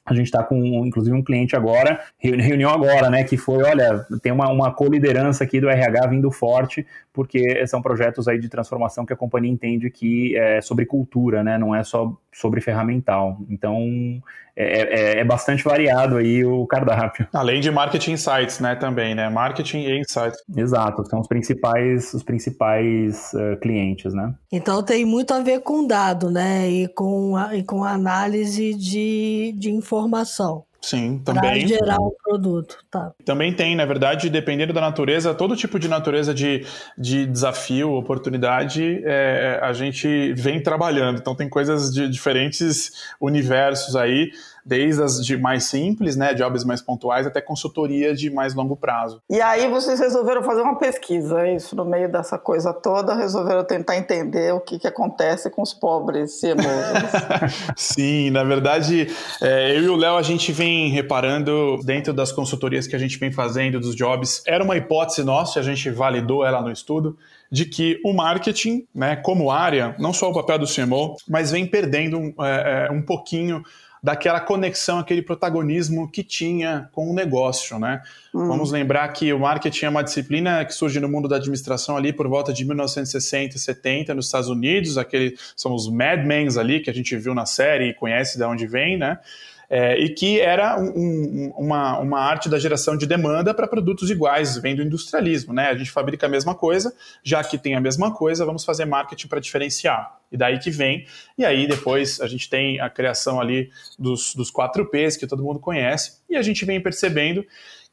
a 0.07 0.13
gente 0.13 0.27
está 0.27 0.41
com, 0.43 0.57
inclusive, 0.85 1.15
um 1.15 1.23
cliente 1.23 1.55
agora, 1.55 1.99
reunião 2.17 2.71
agora, 2.71 3.09
né? 3.09 3.23
Que 3.23 3.35
foi, 3.35 3.63
olha, 3.63 4.05
tem 4.21 4.31
uma, 4.31 4.49
uma 4.49 4.71
co-liderança 4.71 5.43
aqui 5.43 5.59
do 5.59 5.69
RH 5.69 6.07
vindo 6.07 6.31
forte, 6.31 6.85
porque 7.11 7.65
são 7.67 7.81
projetos 7.81 8.27
aí 8.27 8.39
de 8.39 8.47
transformação 8.47 9.05
que 9.05 9.13
a 9.13 9.17
companhia 9.17 9.51
entende 9.51 9.89
que 9.89 10.35
é 10.37 10.61
sobre 10.61 10.85
cultura, 10.85 11.43
né? 11.43 11.57
Não 11.57 11.75
é 11.75 11.83
só 11.83 12.15
sobre 12.31 12.61
ferramental. 12.61 13.37
Então, 13.49 14.21
é, 14.59 15.17
é, 15.17 15.19
é, 15.19 15.23
bastante 15.23 15.63
variado 15.63 16.17
aí 16.17 16.43
o 16.43 16.65
cardápio. 16.65 17.27
Além 17.31 17.61
de 17.61 17.69
marketing 17.69 18.13
insights, 18.13 18.59
né, 18.59 18.75
também, 18.75 19.13
né? 19.13 19.29
Marketing 19.29 19.81
e 19.81 19.99
insights. 19.99 20.39
Exato, 20.55 21.07
são 21.07 21.19
os 21.19 21.27
principais, 21.27 22.11
os 22.15 22.23
principais 22.23 23.31
uh, 23.33 23.55
clientes, 23.61 24.15
né? 24.15 24.33
Então 24.51 24.81
tem 24.81 25.05
muito 25.05 25.31
a 25.31 25.41
ver 25.41 25.61
com 25.61 25.85
dado, 25.85 26.31
né? 26.31 26.67
E 26.67 26.87
com, 26.87 27.35
a, 27.35 27.55
e 27.55 27.63
com 27.63 27.83
análise 27.83 28.73
de, 28.73 29.53
de 29.55 29.69
informação. 29.97 30.63
Sim, 30.81 31.19
também. 31.19 31.41
Para 31.41 31.59
gerar 31.59 31.97
o 31.99 32.15
produto, 32.23 32.77
tá. 32.89 33.11
Também 33.25 33.51
tem, 33.51 33.75
na 33.75 33.85
verdade, 33.85 34.29
dependendo 34.29 34.71
da 34.71 34.79
natureza, 34.79 35.33
todo 35.33 35.55
tipo 35.55 35.79
de 35.79 35.87
natureza 35.87 36.33
de, 36.33 36.65
de 36.97 37.25
desafio, 37.25 37.91
oportunidade, 37.93 39.01
é, 39.03 39.59
a 39.61 39.73
gente 39.73 40.33
vem 40.33 40.61
trabalhando. 40.61 41.17
Então 41.19 41.35
tem 41.35 41.49
coisas 41.49 41.91
de 41.91 42.07
diferentes 42.07 42.91
universos 43.19 43.95
aí 43.95 44.31
desde 44.67 45.01
as 45.01 45.25
de 45.25 45.37
mais 45.37 45.63
simples, 45.63 46.15
né, 46.15 46.33
jobs 46.33 46.63
mais 46.63 46.81
pontuais, 46.81 47.25
até 47.25 47.39
consultoria 47.39 48.13
de 48.13 48.29
mais 48.29 48.53
longo 48.53 48.75
prazo. 48.75 49.21
E 49.29 49.41
aí 49.41 49.69
vocês 49.69 49.99
resolveram 49.99 50.43
fazer 50.43 50.61
uma 50.61 50.77
pesquisa, 50.77 51.47
isso, 51.47 51.75
no 51.75 51.85
meio 51.85 52.11
dessa 52.11 52.37
coisa 52.37 52.73
toda, 52.73 53.15
resolveram 53.15 53.63
tentar 53.63 53.97
entender 53.97 54.53
o 54.53 54.59
que, 54.59 54.77
que 54.77 54.87
acontece 54.87 55.49
com 55.49 55.61
os 55.61 55.73
pobres 55.73 56.39
CMOs. 56.41 57.53
Sim, 57.75 58.29
na 58.29 58.43
verdade, 58.43 59.07
é, 59.41 59.77
eu 59.77 59.83
e 59.83 59.89
o 59.89 59.95
Léo, 59.95 60.17
a 60.17 60.21
gente 60.21 60.51
vem 60.51 60.89
reparando 60.89 61.79
dentro 61.85 62.13
das 62.13 62.31
consultorias 62.31 62.85
que 62.85 62.95
a 62.95 62.99
gente 62.99 63.17
vem 63.17 63.31
fazendo, 63.31 63.79
dos 63.79 63.95
jobs, 63.95 64.43
era 64.45 64.63
uma 64.63 64.75
hipótese 64.75 65.23
nossa, 65.23 65.59
a 65.59 65.63
gente 65.63 65.89
validou 65.89 66.45
ela 66.45 66.61
no 66.61 66.71
estudo, 66.71 67.17
de 67.51 67.65
que 67.65 67.99
o 68.03 68.13
marketing, 68.13 68.85
né, 68.93 69.15
como 69.15 69.49
área, 69.49 69.95
não 69.97 70.13
só 70.13 70.29
o 70.29 70.33
papel 70.33 70.59
do 70.59 70.67
CMO, 70.67 71.15
mas 71.27 71.51
vem 71.51 71.65
perdendo 71.65 72.33
é, 72.39 72.87
é, 72.87 72.91
um 72.91 73.01
pouquinho 73.01 73.63
daquela 74.01 74.39
conexão, 74.39 74.99
aquele 74.99 75.21
protagonismo 75.21 76.09
que 76.09 76.23
tinha 76.23 76.89
com 76.91 77.09
o 77.09 77.13
negócio, 77.13 77.79
né? 77.79 78.01
Hum. 78.33 78.47
Vamos 78.47 78.71
lembrar 78.71 79.07
que 79.09 79.31
o 79.33 79.39
marketing 79.39 79.85
é 79.85 79.89
uma 79.89 80.03
disciplina 80.03 80.63
que 80.65 80.73
surge 80.73 80.99
no 80.99 81.09
mundo 81.09 81.27
da 81.27 81.37
administração 81.37 81.97
ali 81.97 82.13
por 82.13 82.27
volta 82.27 82.53
de 82.53 82.63
1960 82.63 83.55
e 83.55 83.59
70 83.59 84.13
nos 84.13 84.27
Estados 84.27 84.49
Unidos, 84.49 84.97
aquele 84.97 85.35
são 85.55 85.73
os 85.73 85.89
Mad 85.89 86.25
Men 86.25 86.47
ali 86.59 86.79
que 86.79 86.89
a 86.89 86.93
gente 86.93 87.15
viu 87.17 87.33
na 87.33 87.45
série 87.45 87.89
e 87.89 87.93
conhece 87.93 88.37
de 88.37 88.43
onde 88.43 88.67
vem, 88.67 88.97
né? 88.97 89.19
É, 89.69 89.99
e 89.99 90.09
que 90.09 90.39
era 90.39 90.79
um, 90.79 90.87
um, 90.87 91.53
uma, 91.57 91.99
uma 91.99 92.19
arte 92.19 92.47
da 92.47 92.57
geração 92.57 92.95
de 92.95 93.05
demanda 93.05 93.53
para 93.53 93.67
produtos 93.67 94.09
iguais, 94.09 94.57
vem 94.57 94.75
do 94.75 94.81
industrialismo. 94.81 95.53
Né? 95.53 95.67
A 95.67 95.75
gente 95.75 95.91
fabrica 95.91 96.25
a 96.25 96.29
mesma 96.29 96.55
coisa, 96.55 96.93
já 97.23 97.43
que 97.43 97.57
tem 97.57 97.75
a 97.75 97.81
mesma 97.81 98.13
coisa, 98.13 98.45
vamos 98.45 98.63
fazer 98.63 98.85
marketing 98.85 99.27
para 99.27 99.39
diferenciar. 99.39 100.17
E 100.31 100.37
daí 100.37 100.59
que 100.59 100.71
vem. 100.71 101.05
E 101.37 101.45
aí 101.45 101.67
depois 101.67 102.21
a 102.21 102.27
gente 102.27 102.49
tem 102.49 102.79
a 102.79 102.89
criação 102.89 103.39
ali 103.39 103.69
dos, 103.97 104.33
dos 104.35 104.51
4Ps, 104.51 105.17
que 105.17 105.27
todo 105.27 105.43
mundo 105.43 105.59
conhece, 105.59 106.19
e 106.29 106.35
a 106.35 106.41
gente 106.41 106.63
vem 106.65 106.81
percebendo 106.81 107.45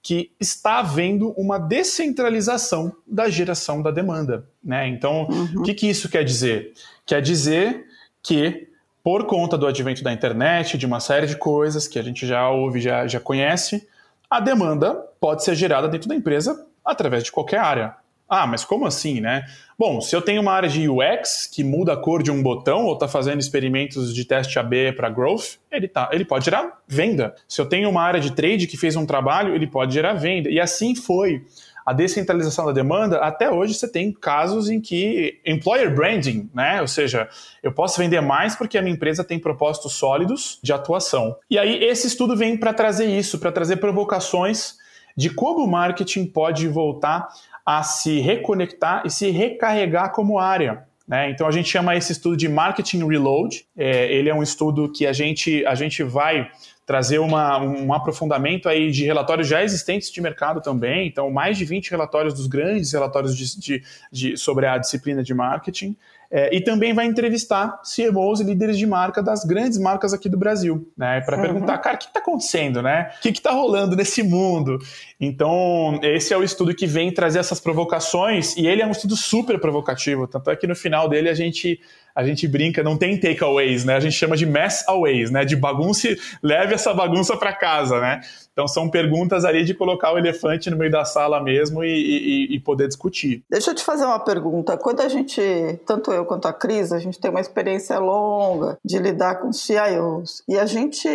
que 0.03 0.33
está 0.39 0.81
havendo 0.81 1.31
uma 1.31 1.59
descentralização 1.59 2.95
da 3.07 3.31
geração 3.31 3.81
da 3.81 3.91
demanda. 3.91 4.47
Né? 4.63 4.87
Então, 4.89 5.27
uhum. 5.31 5.61
o 5.61 5.63
que, 5.63 5.73
que 5.73 5.89
isso 5.89 6.11
quer 6.11 6.23
dizer? 6.23 6.75
Quer 7.07 7.23
dizer 7.23 7.87
que 8.23 8.69
por 9.05 9.27
conta 9.27 9.59
do 9.59 9.67
advento 9.67 10.03
da 10.03 10.11
internet, 10.11 10.79
de 10.79 10.87
uma 10.87 10.99
série 10.99 11.27
de 11.27 11.37
coisas 11.37 11.87
que 11.87 11.99
a 11.99 12.03
gente 12.03 12.27
já 12.27 12.49
ouve, 12.49 12.81
já, 12.81 13.07
já 13.07 13.21
conhece, 13.21 13.87
a 14.31 14.41
demanda 14.41 14.95
pode 15.21 15.45
ser 15.45 15.55
gerada 15.55 15.87
dentro 15.87 16.09
da 16.09 16.15
empresa 16.15 16.67
através 16.83 17.23
de 17.23 17.31
qualquer 17.31 17.61
área. 17.61 17.95
Ah, 18.27 18.47
mas 18.47 18.65
como 18.65 18.87
assim, 18.87 19.21
né? 19.21 19.45
Bom, 19.79 20.01
se 20.01 20.17
eu 20.17 20.23
tenho 20.23 20.41
uma 20.41 20.53
área 20.53 20.71
de 20.71 20.89
UX 20.89 21.47
que 21.47 21.63
muda 21.63 21.93
a 21.93 21.97
cor 21.99 22.23
de 22.23 22.31
um 22.31 22.43
botão 22.43 22.87
ou 22.87 22.95
está 22.95 23.07
fazendo 23.07 23.41
experimentos 23.41 24.15
de 24.15 24.25
teste 24.25 24.59
AB 24.59 24.95
para 24.95 25.11
growth, 25.11 25.59
ele, 25.71 25.87
tá, 25.87 26.09
ele 26.11 26.25
pode 26.25 26.47
gerar 26.47 26.81
venda. 26.89 27.35
Se 27.47 27.61
eu 27.61 27.67
tenho 27.67 27.91
uma 27.91 28.01
área 28.01 28.19
de 28.19 28.33
trade 28.33 28.67
que 28.67 28.79
fez 28.79 28.97
um 28.97 29.05
trabalho, 29.05 29.55
ele 29.55 29.67
pode 29.67 29.93
gerar 29.93 30.15
venda. 30.15 30.49
E 30.49 30.59
assim 30.59 30.95
foi 30.95 31.45
a 31.85 31.93
descentralização 31.93 32.65
da 32.67 32.73
demanda, 32.73 33.19
até 33.19 33.51
hoje 33.51 33.75
você 33.75 33.87
tem 33.87 34.13
casos 34.13 34.71
em 34.71 34.81
que 34.81 35.41
employer 35.45 35.95
branding, 35.95 36.49
né? 36.55 36.81
Ou 36.81 36.89
seja, 36.89 37.29
eu 37.63 37.73
posso 37.73 37.99
vender 37.99 38.21
mais 38.21 38.57
porque 38.57 38.79
a 38.79 38.83
minha 38.83 38.95
empresa 38.95 39.23
tem 39.23 39.39
propósitos 39.39 39.93
sólidos 39.93 40.59
de 40.63 40.73
atuação. 40.73 41.37
E 41.51 41.59
aí 41.59 41.85
esse 41.85 42.07
estudo 42.07 42.37
vem 42.37 42.57
para 42.57 42.73
trazer 42.73 43.07
isso, 43.07 43.39
para 43.39 43.53
trazer 43.53 43.77
provocações 43.77 44.77
de 45.17 45.31
como 45.31 45.65
o 45.65 45.71
marketing 45.71 46.27
pode 46.27 46.67
voltar 46.69 47.29
a 47.65 47.83
se 47.83 48.21
reconectar 48.21 49.03
e 49.05 49.11
se 49.11 49.31
recarregar 49.31 50.13
como 50.13 50.39
área. 50.39 50.87
Né? 51.07 51.31
Então 51.31 51.47
a 51.47 51.51
gente 51.51 51.69
chama 51.69 51.95
esse 51.95 52.13
estudo 52.13 52.37
de 52.37 52.49
marketing 52.49 53.07
reload. 53.07 53.67
É, 53.77 54.13
ele 54.13 54.29
é 54.29 54.35
um 54.35 54.43
estudo 54.43 54.91
que 54.91 55.07
a 55.07 55.13
gente, 55.13 55.65
a 55.67 55.75
gente 55.75 56.03
vai 56.03 56.51
trazer 56.87 57.19
uma, 57.19 57.59
um 57.59 57.93
aprofundamento 57.93 58.69
aí 58.69 58.91
de 58.91 59.05
relatórios 59.05 59.49
já 59.49 59.63
existentes 59.63 60.11
de 60.11 60.21
mercado 60.21 60.61
também, 60.61 61.07
então 61.07 61.31
mais 61.31 61.57
de 61.57 61.65
20 61.65 61.91
relatórios 61.91 62.35
dos 62.35 62.47
grandes 62.47 62.93
relatórios 62.93 63.37
de, 63.37 63.59
de, 63.59 63.83
de 64.13 64.37
sobre 64.37 64.67
a 64.67 64.77
disciplina 64.77 65.23
de 65.23 65.33
marketing, 65.33 65.97
é, 66.31 66.55
e 66.55 66.61
também 66.61 66.93
vai 66.93 67.07
entrevistar 67.07 67.81
CMOs 67.83 68.41
e 68.41 68.45
líderes 68.45 68.77
de 68.77 68.87
marca 68.87 69.23
das 69.23 69.45
grandes 69.45 69.79
marcas 69.79 70.13
aqui 70.13 70.29
do 70.29 70.37
Brasil, 70.37 70.91
né? 70.97 71.21
Para 71.21 71.37
uhum. 71.37 71.43
perguntar, 71.43 71.79
cara, 71.79 71.95
o 71.95 71.99
que 71.99 72.07
está 72.07 72.19
acontecendo, 72.19 72.83
né? 72.83 73.13
O 73.19 73.21
que 73.21 73.29
está 73.29 73.53
rolando 73.53 73.95
nesse 73.95 74.23
mundo? 74.23 74.79
Então, 75.21 76.01
esse 76.03 76.35
é 76.35 76.37
o 76.37 76.43
estudo 76.43 76.75
que 76.75 76.87
vem 76.87 77.13
trazer 77.13 77.39
essas 77.39 77.61
provocações, 77.61 78.57
e 78.57 78.67
ele 78.67 78.83
é 78.83 78.87
um 78.87 78.91
estudo 78.91 79.17
super 79.17 79.61
provocativo, 79.61 80.27
tanto 80.27 80.51
é 80.51 80.57
que 80.57 80.67
no 80.67 80.75
final 80.75 81.09
dele 81.09 81.29
a 81.29 81.35
gente 81.35 81.81
a 82.15 82.25
gente 82.25 82.47
brinca, 82.47 82.83
não 82.83 82.97
tem 82.97 83.19
takeaways, 83.19 83.85
né? 83.85 83.97
A 83.97 84.01
gente 84.01 84.15
chama 84.15 84.37
de 84.37 84.47
mess 84.47 84.87
aways, 84.87 85.31
né? 85.31 85.45
De 85.45 85.57
bagunça, 85.57 86.09
leve 86.43 86.75
essa 86.75 86.95
bagunça 86.95 87.37
para 87.37 87.53
casa, 87.53 88.01
né? 88.01 88.21
Então 88.53 88.69
são 88.69 88.89
perguntas 88.89 89.45
ali 89.45 89.65
de 89.65 89.75
colocar 89.75 90.13
o 90.13 90.19
elefante 90.19 90.71
no 90.71 90.77
meio 90.77 90.91
da 90.91 91.05
sala 91.05 91.43
mesmo 91.43 91.83
e, 91.83 91.89
e, 91.89 92.55
e, 92.55 92.61
poder 92.61 92.87
discutir. 92.87 93.43
Deixa 93.51 93.73
eu 93.73 93.75
te 93.75 93.83
fazer 93.83 94.05
uma 94.05 94.21
pergunta. 94.21 94.77
Quando 94.77 95.01
a 95.01 95.09
gente, 95.09 95.41
tanto 95.85 96.13
eu 96.13 96.25
quanto 96.25 96.47
a 96.47 96.53
Cris, 96.53 96.93
a 96.93 97.01
gente 97.01 97.19
tem 97.19 97.31
uma 97.33 97.41
experiência 97.41 97.99
longa 97.99 98.79
de 98.85 98.99
lidar 98.99 99.41
com 99.41 99.53
CIOs. 99.53 100.45
E 100.49 100.57
a 100.57 100.67
gente, 100.67 101.09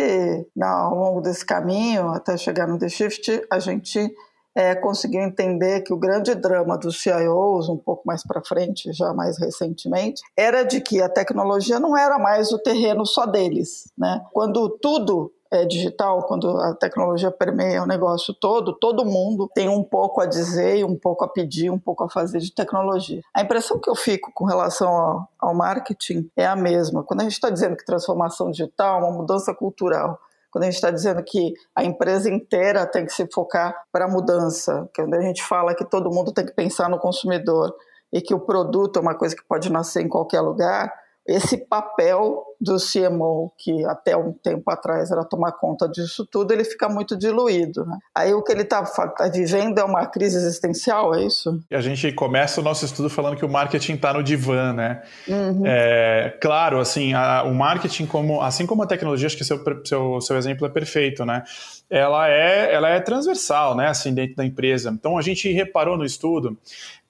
ao 0.60 0.94
longo 0.94 1.22
desse 1.22 1.44
caminho, 1.44 2.08
até 2.08 2.36
chegar 2.36 2.66
no 2.66 2.78
The 2.78 2.90
Shift, 2.90 3.42
a 3.50 3.58
gente 3.58 4.12
é, 4.54 4.74
conseguiu 4.74 5.20
entender 5.20 5.82
que 5.82 5.92
o 5.92 5.98
grande 5.98 6.34
drama 6.34 6.76
dos 6.76 7.00
CIOs, 7.00 7.68
um 7.68 7.76
pouco 7.76 8.02
mais 8.06 8.22
para 8.22 8.42
frente, 8.42 8.92
já 8.92 9.12
mais 9.12 9.38
recentemente, 9.38 10.22
era 10.36 10.62
de 10.62 10.80
que 10.80 11.00
a 11.00 11.08
tecnologia 11.08 11.78
não 11.78 11.96
era 11.96 12.18
mais 12.18 12.52
o 12.52 12.58
terreno 12.58 13.06
só 13.06 13.26
deles. 13.26 13.90
Né? 13.96 14.20
Quando 14.32 14.68
tudo 14.80 15.32
é, 15.52 15.64
digital, 15.64 16.22
quando 16.26 16.48
a 16.60 16.74
tecnologia 16.74 17.30
permeia 17.30 17.82
o 17.82 17.86
negócio 17.86 18.32
todo, 18.32 18.72
todo 18.72 19.04
mundo 19.04 19.50
tem 19.52 19.68
um 19.68 19.82
pouco 19.82 20.20
a 20.20 20.26
dizer, 20.26 20.84
um 20.84 20.96
pouco 20.96 21.24
a 21.24 21.28
pedir, 21.28 21.70
um 21.70 21.78
pouco 21.78 22.04
a 22.04 22.08
fazer 22.08 22.38
de 22.38 22.54
tecnologia. 22.54 23.20
A 23.34 23.42
impressão 23.42 23.78
que 23.78 23.90
eu 23.90 23.96
fico 23.96 24.30
com 24.32 24.44
relação 24.44 24.88
ao, 24.88 25.28
ao 25.38 25.54
marketing 25.54 26.30
é 26.36 26.46
a 26.46 26.54
mesma. 26.54 27.02
Quando 27.02 27.20
a 27.20 27.24
gente 27.24 27.32
está 27.32 27.50
dizendo 27.50 27.76
que 27.76 27.84
transformação 27.84 28.50
digital 28.50 29.00
é 29.00 29.04
uma 29.04 29.16
mudança 29.16 29.52
cultural, 29.52 30.20
quando 30.50 30.64
a 30.64 30.66
gente 30.66 30.76
está 30.76 30.90
dizendo 30.90 31.22
que 31.22 31.54
a 31.74 31.84
empresa 31.84 32.28
inteira 32.28 32.86
tem 32.86 33.06
que 33.06 33.12
se 33.12 33.26
focar 33.32 33.74
para 33.92 34.06
a 34.06 34.08
mudança, 34.08 34.88
quando 34.94 35.14
a 35.14 35.20
gente 35.20 35.42
fala 35.44 35.74
que 35.74 35.84
todo 35.84 36.10
mundo 36.10 36.32
tem 36.32 36.44
que 36.44 36.54
pensar 36.54 36.88
no 36.88 36.98
consumidor 36.98 37.74
e 38.12 38.20
que 38.20 38.34
o 38.34 38.40
produto 38.40 38.98
é 38.98 39.02
uma 39.02 39.14
coisa 39.14 39.36
que 39.36 39.44
pode 39.46 39.70
nascer 39.70 40.02
em 40.02 40.08
qualquer 40.08 40.40
lugar, 40.40 40.92
esse 41.26 41.56
papel 41.56 42.44
do 42.60 42.76
CMO, 42.76 43.52
que 43.56 43.84
até 43.86 44.14
um 44.14 44.32
tempo 44.32 44.70
atrás 44.70 45.10
era 45.10 45.24
tomar 45.24 45.52
conta 45.52 45.88
disso 45.88 46.26
tudo, 46.26 46.52
ele 46.52 46.64
fica 46.64 46.88
muito 46.88 47.16
diluído. 47.16 47.86
Né? 47.86 47.98
Aí 48.14 48.34
o 48.34 48.42
que 48.42 48.52
ele 48.52 48.62
está 48.62 48.82
tá 48.84 49.28
vivendo 49.28 49.78
é 49.78 49.84
uma 49.84 50.04
crise 50.06 50.36
existencial, 50.36 51.14
é 51.14 51.24
isso? 51.24 51.58
E 51.70 51.74
a 51.74 51.80
gente 51.80 52.12
começa 52.12 52.60
o 52.60 52.64
nosso 52.64 52.84
estudo 52.84 53.08
falando 53.08 53.36
que 53.36 53.44
o 53.44 53.48
marketing 53.48 53.94
está 53.94 54.12
no 54.12 54.22
divã, 54.22 54.74
né? 54.74 55.02
Uhum. 55.26 55.62
É, 55.64 56.36
claro, 56.40 56.78
assim, 56.78 57.14
a, 57.14 57.44
o 57.44 57.54
marketing, 57.54 58.04
como, 58.04 58.42
assim 58.42 58.66
como 58.66 58.82
a 58.82 58.86
tecnologia, 58.86 59.26
acho 59.26 59.38
que 59.38 59.44
seu, 59.44 59.62
seu, 59.84 60.20
seu 60.20 60.36
exemplo 60.36 60.66
é 60.66 60.70
perfeito, 60.70 61.24
né? 61.24 61.42
Ela 61.88 62.28
é, 62.28 62.74
ela 62.74 62.90
é 62.90 63.00
transversal, 63.00 63.74
né? 63.74 63.88
Assim, 63.88 64.12
dentro 64.12 64.36
da 64.36 64.44
empresa. 64.44 64.90
Então 64.90 65.16
a 65.16 65.22
gente 65.22 65.50
reparou 65.50 65.96
no 65.96 66.04
estudo 66.04 66.58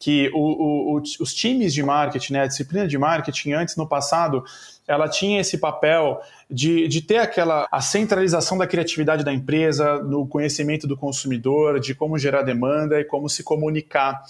que 0.00 0.30
o, 0.32 0.96
o, 0.96 1.02
os 1.20 1.34
times 1.34 1.74
de 1.74 1.82
marketing, 1.82 2.32
né, 2.32 2.40
a 2.40 2.46
disciplina 2.46 2.88
de 2.88 2.96
marketing 2.96 3.52
antes 3.52 3.76
no 3.76 3.86
passado, 3.86 4.42
ela 4.90 5.08
tinha 5.08 5.40
esse 5.40 5.56
papel 5.58 6.20
de, 6.50 6.88
de 6.88 7.00
ter 7.00 7.18
aquela 7.18 7.68
a 7.70 7.80
centralização 7.80 8.58
da 8.58 8.66
criatividade 8.66 9.24
da 9.24 9.32
empresa, 9.32 10.02
no 10.02 10.26
conhecimento 10.26 10.86
do 10.86 10.96
consumidor, 10.96 11.78
de 11.78 11.94
como 11.94 12.18
gerar 12.18 12.42
demanda 12.42 13.00
e 13.00 13.04
como 13.04 13.28
se 13.28 13.42
comunicar. 13.42 14.22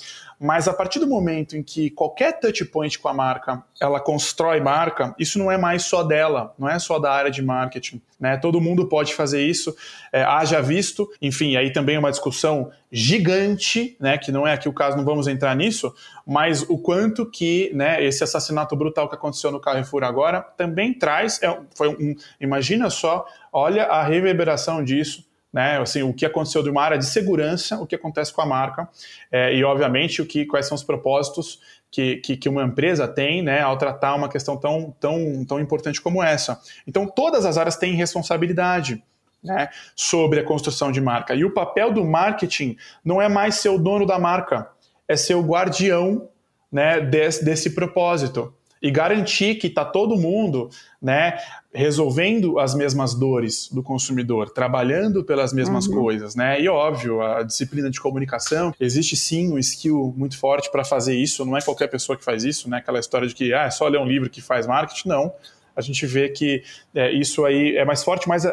Mas 0.42 0.66
a 0.66 0.72
partir 0.72 0.98
do 0.98 1.06
momento 1.06 1.54
em 1.54 1.62
que 1.62 1.90
qualquer 1.90 2.40
touch 2.40 2.64
point 2.64 2.98
com 2.98 3.08
a 3.08 3.12
marca, 3.12 3.62
ela 3.78 4.00
constrói 4.00 4.58
marca, 4.58 5.14
isso 5.18 5.38
não 5.38 5.52
é 5.52 5.58
mais 5.58 5.84
só 5.84 6.02
dela, 6.02 6.54
não 6.58 6.66
é 6.66 6.78
só 6.78 6.98
da 6.98 7.12
área 7.12 7.30
de 7.30 7.42
marketing. 7.42 8.00
Né? 8.18 8.38
Todo 8.38 8.60
mundo 8.60 8.88
pode 8.88 9.14
fazer 9.14 9.44
isso, 9.44 9.76
é, 10.10 10.22
haja 10.22 10.62
visto. 10.62 11.10
Enfim, 11.20 11.56
aí 11.56 11.70
também 11.70 11.96
é 11.96 11.98
uma 11.98 12.10
discussão 12.10 12.70
gigante, 12.92 13.96
né, 14.00 14.18
que 14.18 14.32
não 14.32 14.46
é 14.46 14.52
aqui 14.52 14.68
o 14.68 14.72
caso, 14.72 14.96
não 14.96 15.04
vamos 15.04 15.28
entrar 15.28 15.54
nisso, 15.54 15.94
mas 16.26 16.62
o 16.68 16.76
quanto 16.76 17.24
que 17.24 17.70
né, 17.72 18.04
esse 18.04 18.24
assassinato 18.24 18.74
brutal 18.74 19.08
que 19.08 19.14
aconteceu 19.14 19.52
no 19.52 19.60
Carrefour 19.60 20.02
agora 20.02 20.40
também 20.40 20.92
traz, 20.92 21.40
é, 21.40 21.56
foi 21.76 21.88
um, 21.88 22.09
imagina 22.40 22.90
só, 22.90 23.26
olha 23.52 23.84
a 23.84 24.02
reverberação 24.02 24.82
disso 24.82 25.28
né? 25.52 25.78
Assim, 25.78 26.02
o 26.02 26.12
que 26.12 26.24
aconteceu 26.24 26.62
de 26.62 26.70
uma 26.70 26.82
área 26.82 26.98
de 26.98 27.06
segurança, 27.06 27.78
o 27.80 27.86
que 27.86 27.94
acontece 27.94 28.32
com 28.32 28.40
a 28.40 28.46
marca 28.46 28.88
é, 29.30 29.54
e, 29.54 29.64
obviamente, 29.64 30.22
o 30.22 30.26
que, 30.26 30.46
quais 30.46 30.66
são 30.66 30.74
os 30.74 30.84
propósitos 30.84 31.60
que, 31.90 32.16
que, 32.18 32.36
que, 32.36 32.48
uma 32.48 32.62
empresa 32.62 33.08
tem 33.08 33.42
né, 33.42 33.60
ao 33.60 33.76
tratar 33.76 34.14
uma 34.14 34.28
questão 34.28 34.56
tão, 34.56 34.94
tão, 35.00 35.44
tão 35.44 35.58
importante 35.58 36.00
como 36.00 36.22
essa. 36.22 36.60
Então, 36.86 37.06
todas 37.06 37.44
as 37.44 37.58
áreas 37.58 37.76
têm 37.76 37.94
responsabilidade. 37.94 39.02
Né, 39.42 39.70
sobre 39.96 40.38
a 40.38 40.44
construção 40.44 40.92
de 40.92 41.00
marca. 41.00 41.34
E 41.34 41.46
o 41.46 41.54
papel 41.54 41.90
do 41.90 42.04
marketing 42.04 42.76
não 43.02 43.22
é 43.22 43.26
mais 43.26 43.54
ser 43.54 43.70
o 43.70 43.78
dono 43.78 44.04
da 44.04 44.18
marca, 44.18 44.68
é 45.08 45.16
ser 45.16 45.32
o 45.32 45.40
guardião 45.40 46.28
né, 46.70 47.00
desse, 47.00 47.42
desse 47.42 47.70
propósito 47.70 48.54
e 48.82 48.90
garantir 48.90 49.56
que 49.56 49.66
está 49.66 49.84
todo 49.84 50.16
mundo 50.16 50.70
né, 51.00 51.38
resolvendo 51.72 52.58
as 52.58 52.75
mesmas 52.75 53.14
dores 53.14 53.68
do 53.70 53.82
consumidor, 53.82 54.50
trabalhando 54.50 55.22
pelas 55.22 55.52
mesmas 55.52 55.87
uhum. 55.87 55.94
coisas. 55.94 56.34
Né? 56.34 56.60
E 56.60 56.68
óbvio, 56.68 57.22
a 57.22 57.42
disciplina 57.42 57.90
de 57.90 58.00
comunicação, 58.00 58.75
existe 58.80 59.16
sim 59.16 59.52
um 59.52 59.58
skill 59.58 60.14
muito 60.16 60.38
forte 60.38 60.70
para 60.70 60.84
fazer 60.84 61.14
isso, 61.14 61.44
não 61.44 61.56
é 61.56 61.62
qualquer 61.62 61.88
pessoa 61.88 62.16
que 62.16 62.25
faz 62.25 62.44
isso, 62.44 62.68
né? 62.68 62.78
aquela 62.78 62.99
história 62.99 63.28
de 63.28 63.34
que 63.34 63.52
ah, 63.52 63.64
é 63.64 63.70
só 63.70 63.87
ler 63.87 63.99
um 63.99 64.06
livro 64.06 64.30
que 64.30 64.40
faz 64.40 64.66
marketing, 64.66 65.08
não. 65.08 65.32
A 65.76 65.80
gente 65.80 66.04
vê 66.06 66.28
que 66.28 66.62
é, 66.94 67.12
isso 67.12 67.44
aí 67.44 67.76
é 67.76 67.84
mais 67.84 68.02
forte, 68.02 68.28
mas 68.28 68.44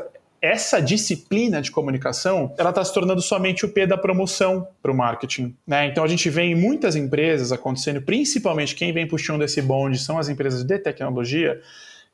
essa 0.42 0.80
disciplina 0.80 1.62
de 1.62 1.72
comunicação, 1.72 2.54
ela 2.58 2.70
está 2.70 2.84
se 2.84 2.94
tornando 2.94 3.22
somente 3.22 3.66
o 3.66 3.70
P 3.70 3.88
da 3.88 3.98
promoção 3.98 4.68
para 4.82 4.92
o 4.92 4.96
marketing. 4.96 5.56
Né? 5.66 5.88
Então 5.88 6.04
a 6.04 6.08
gente 6.08 6.30
vê 6.30 6.44
em 6.44 6.56
muitas 6.56 6.96
empresas 6.96 7.52
acontecendo, 7.52 8.02
principalmente 8.02 8.76
quem 8.76 8.94
vem 8.94 9.08
puxando 9.08 9.44
esse 9.44 9.62
bonde 9.62 9.98
são 9.98 10.18
as 10.18 10.30
empresas 10.30 10.64
de 10.64 10.78
tecnologia, 10.80 11.60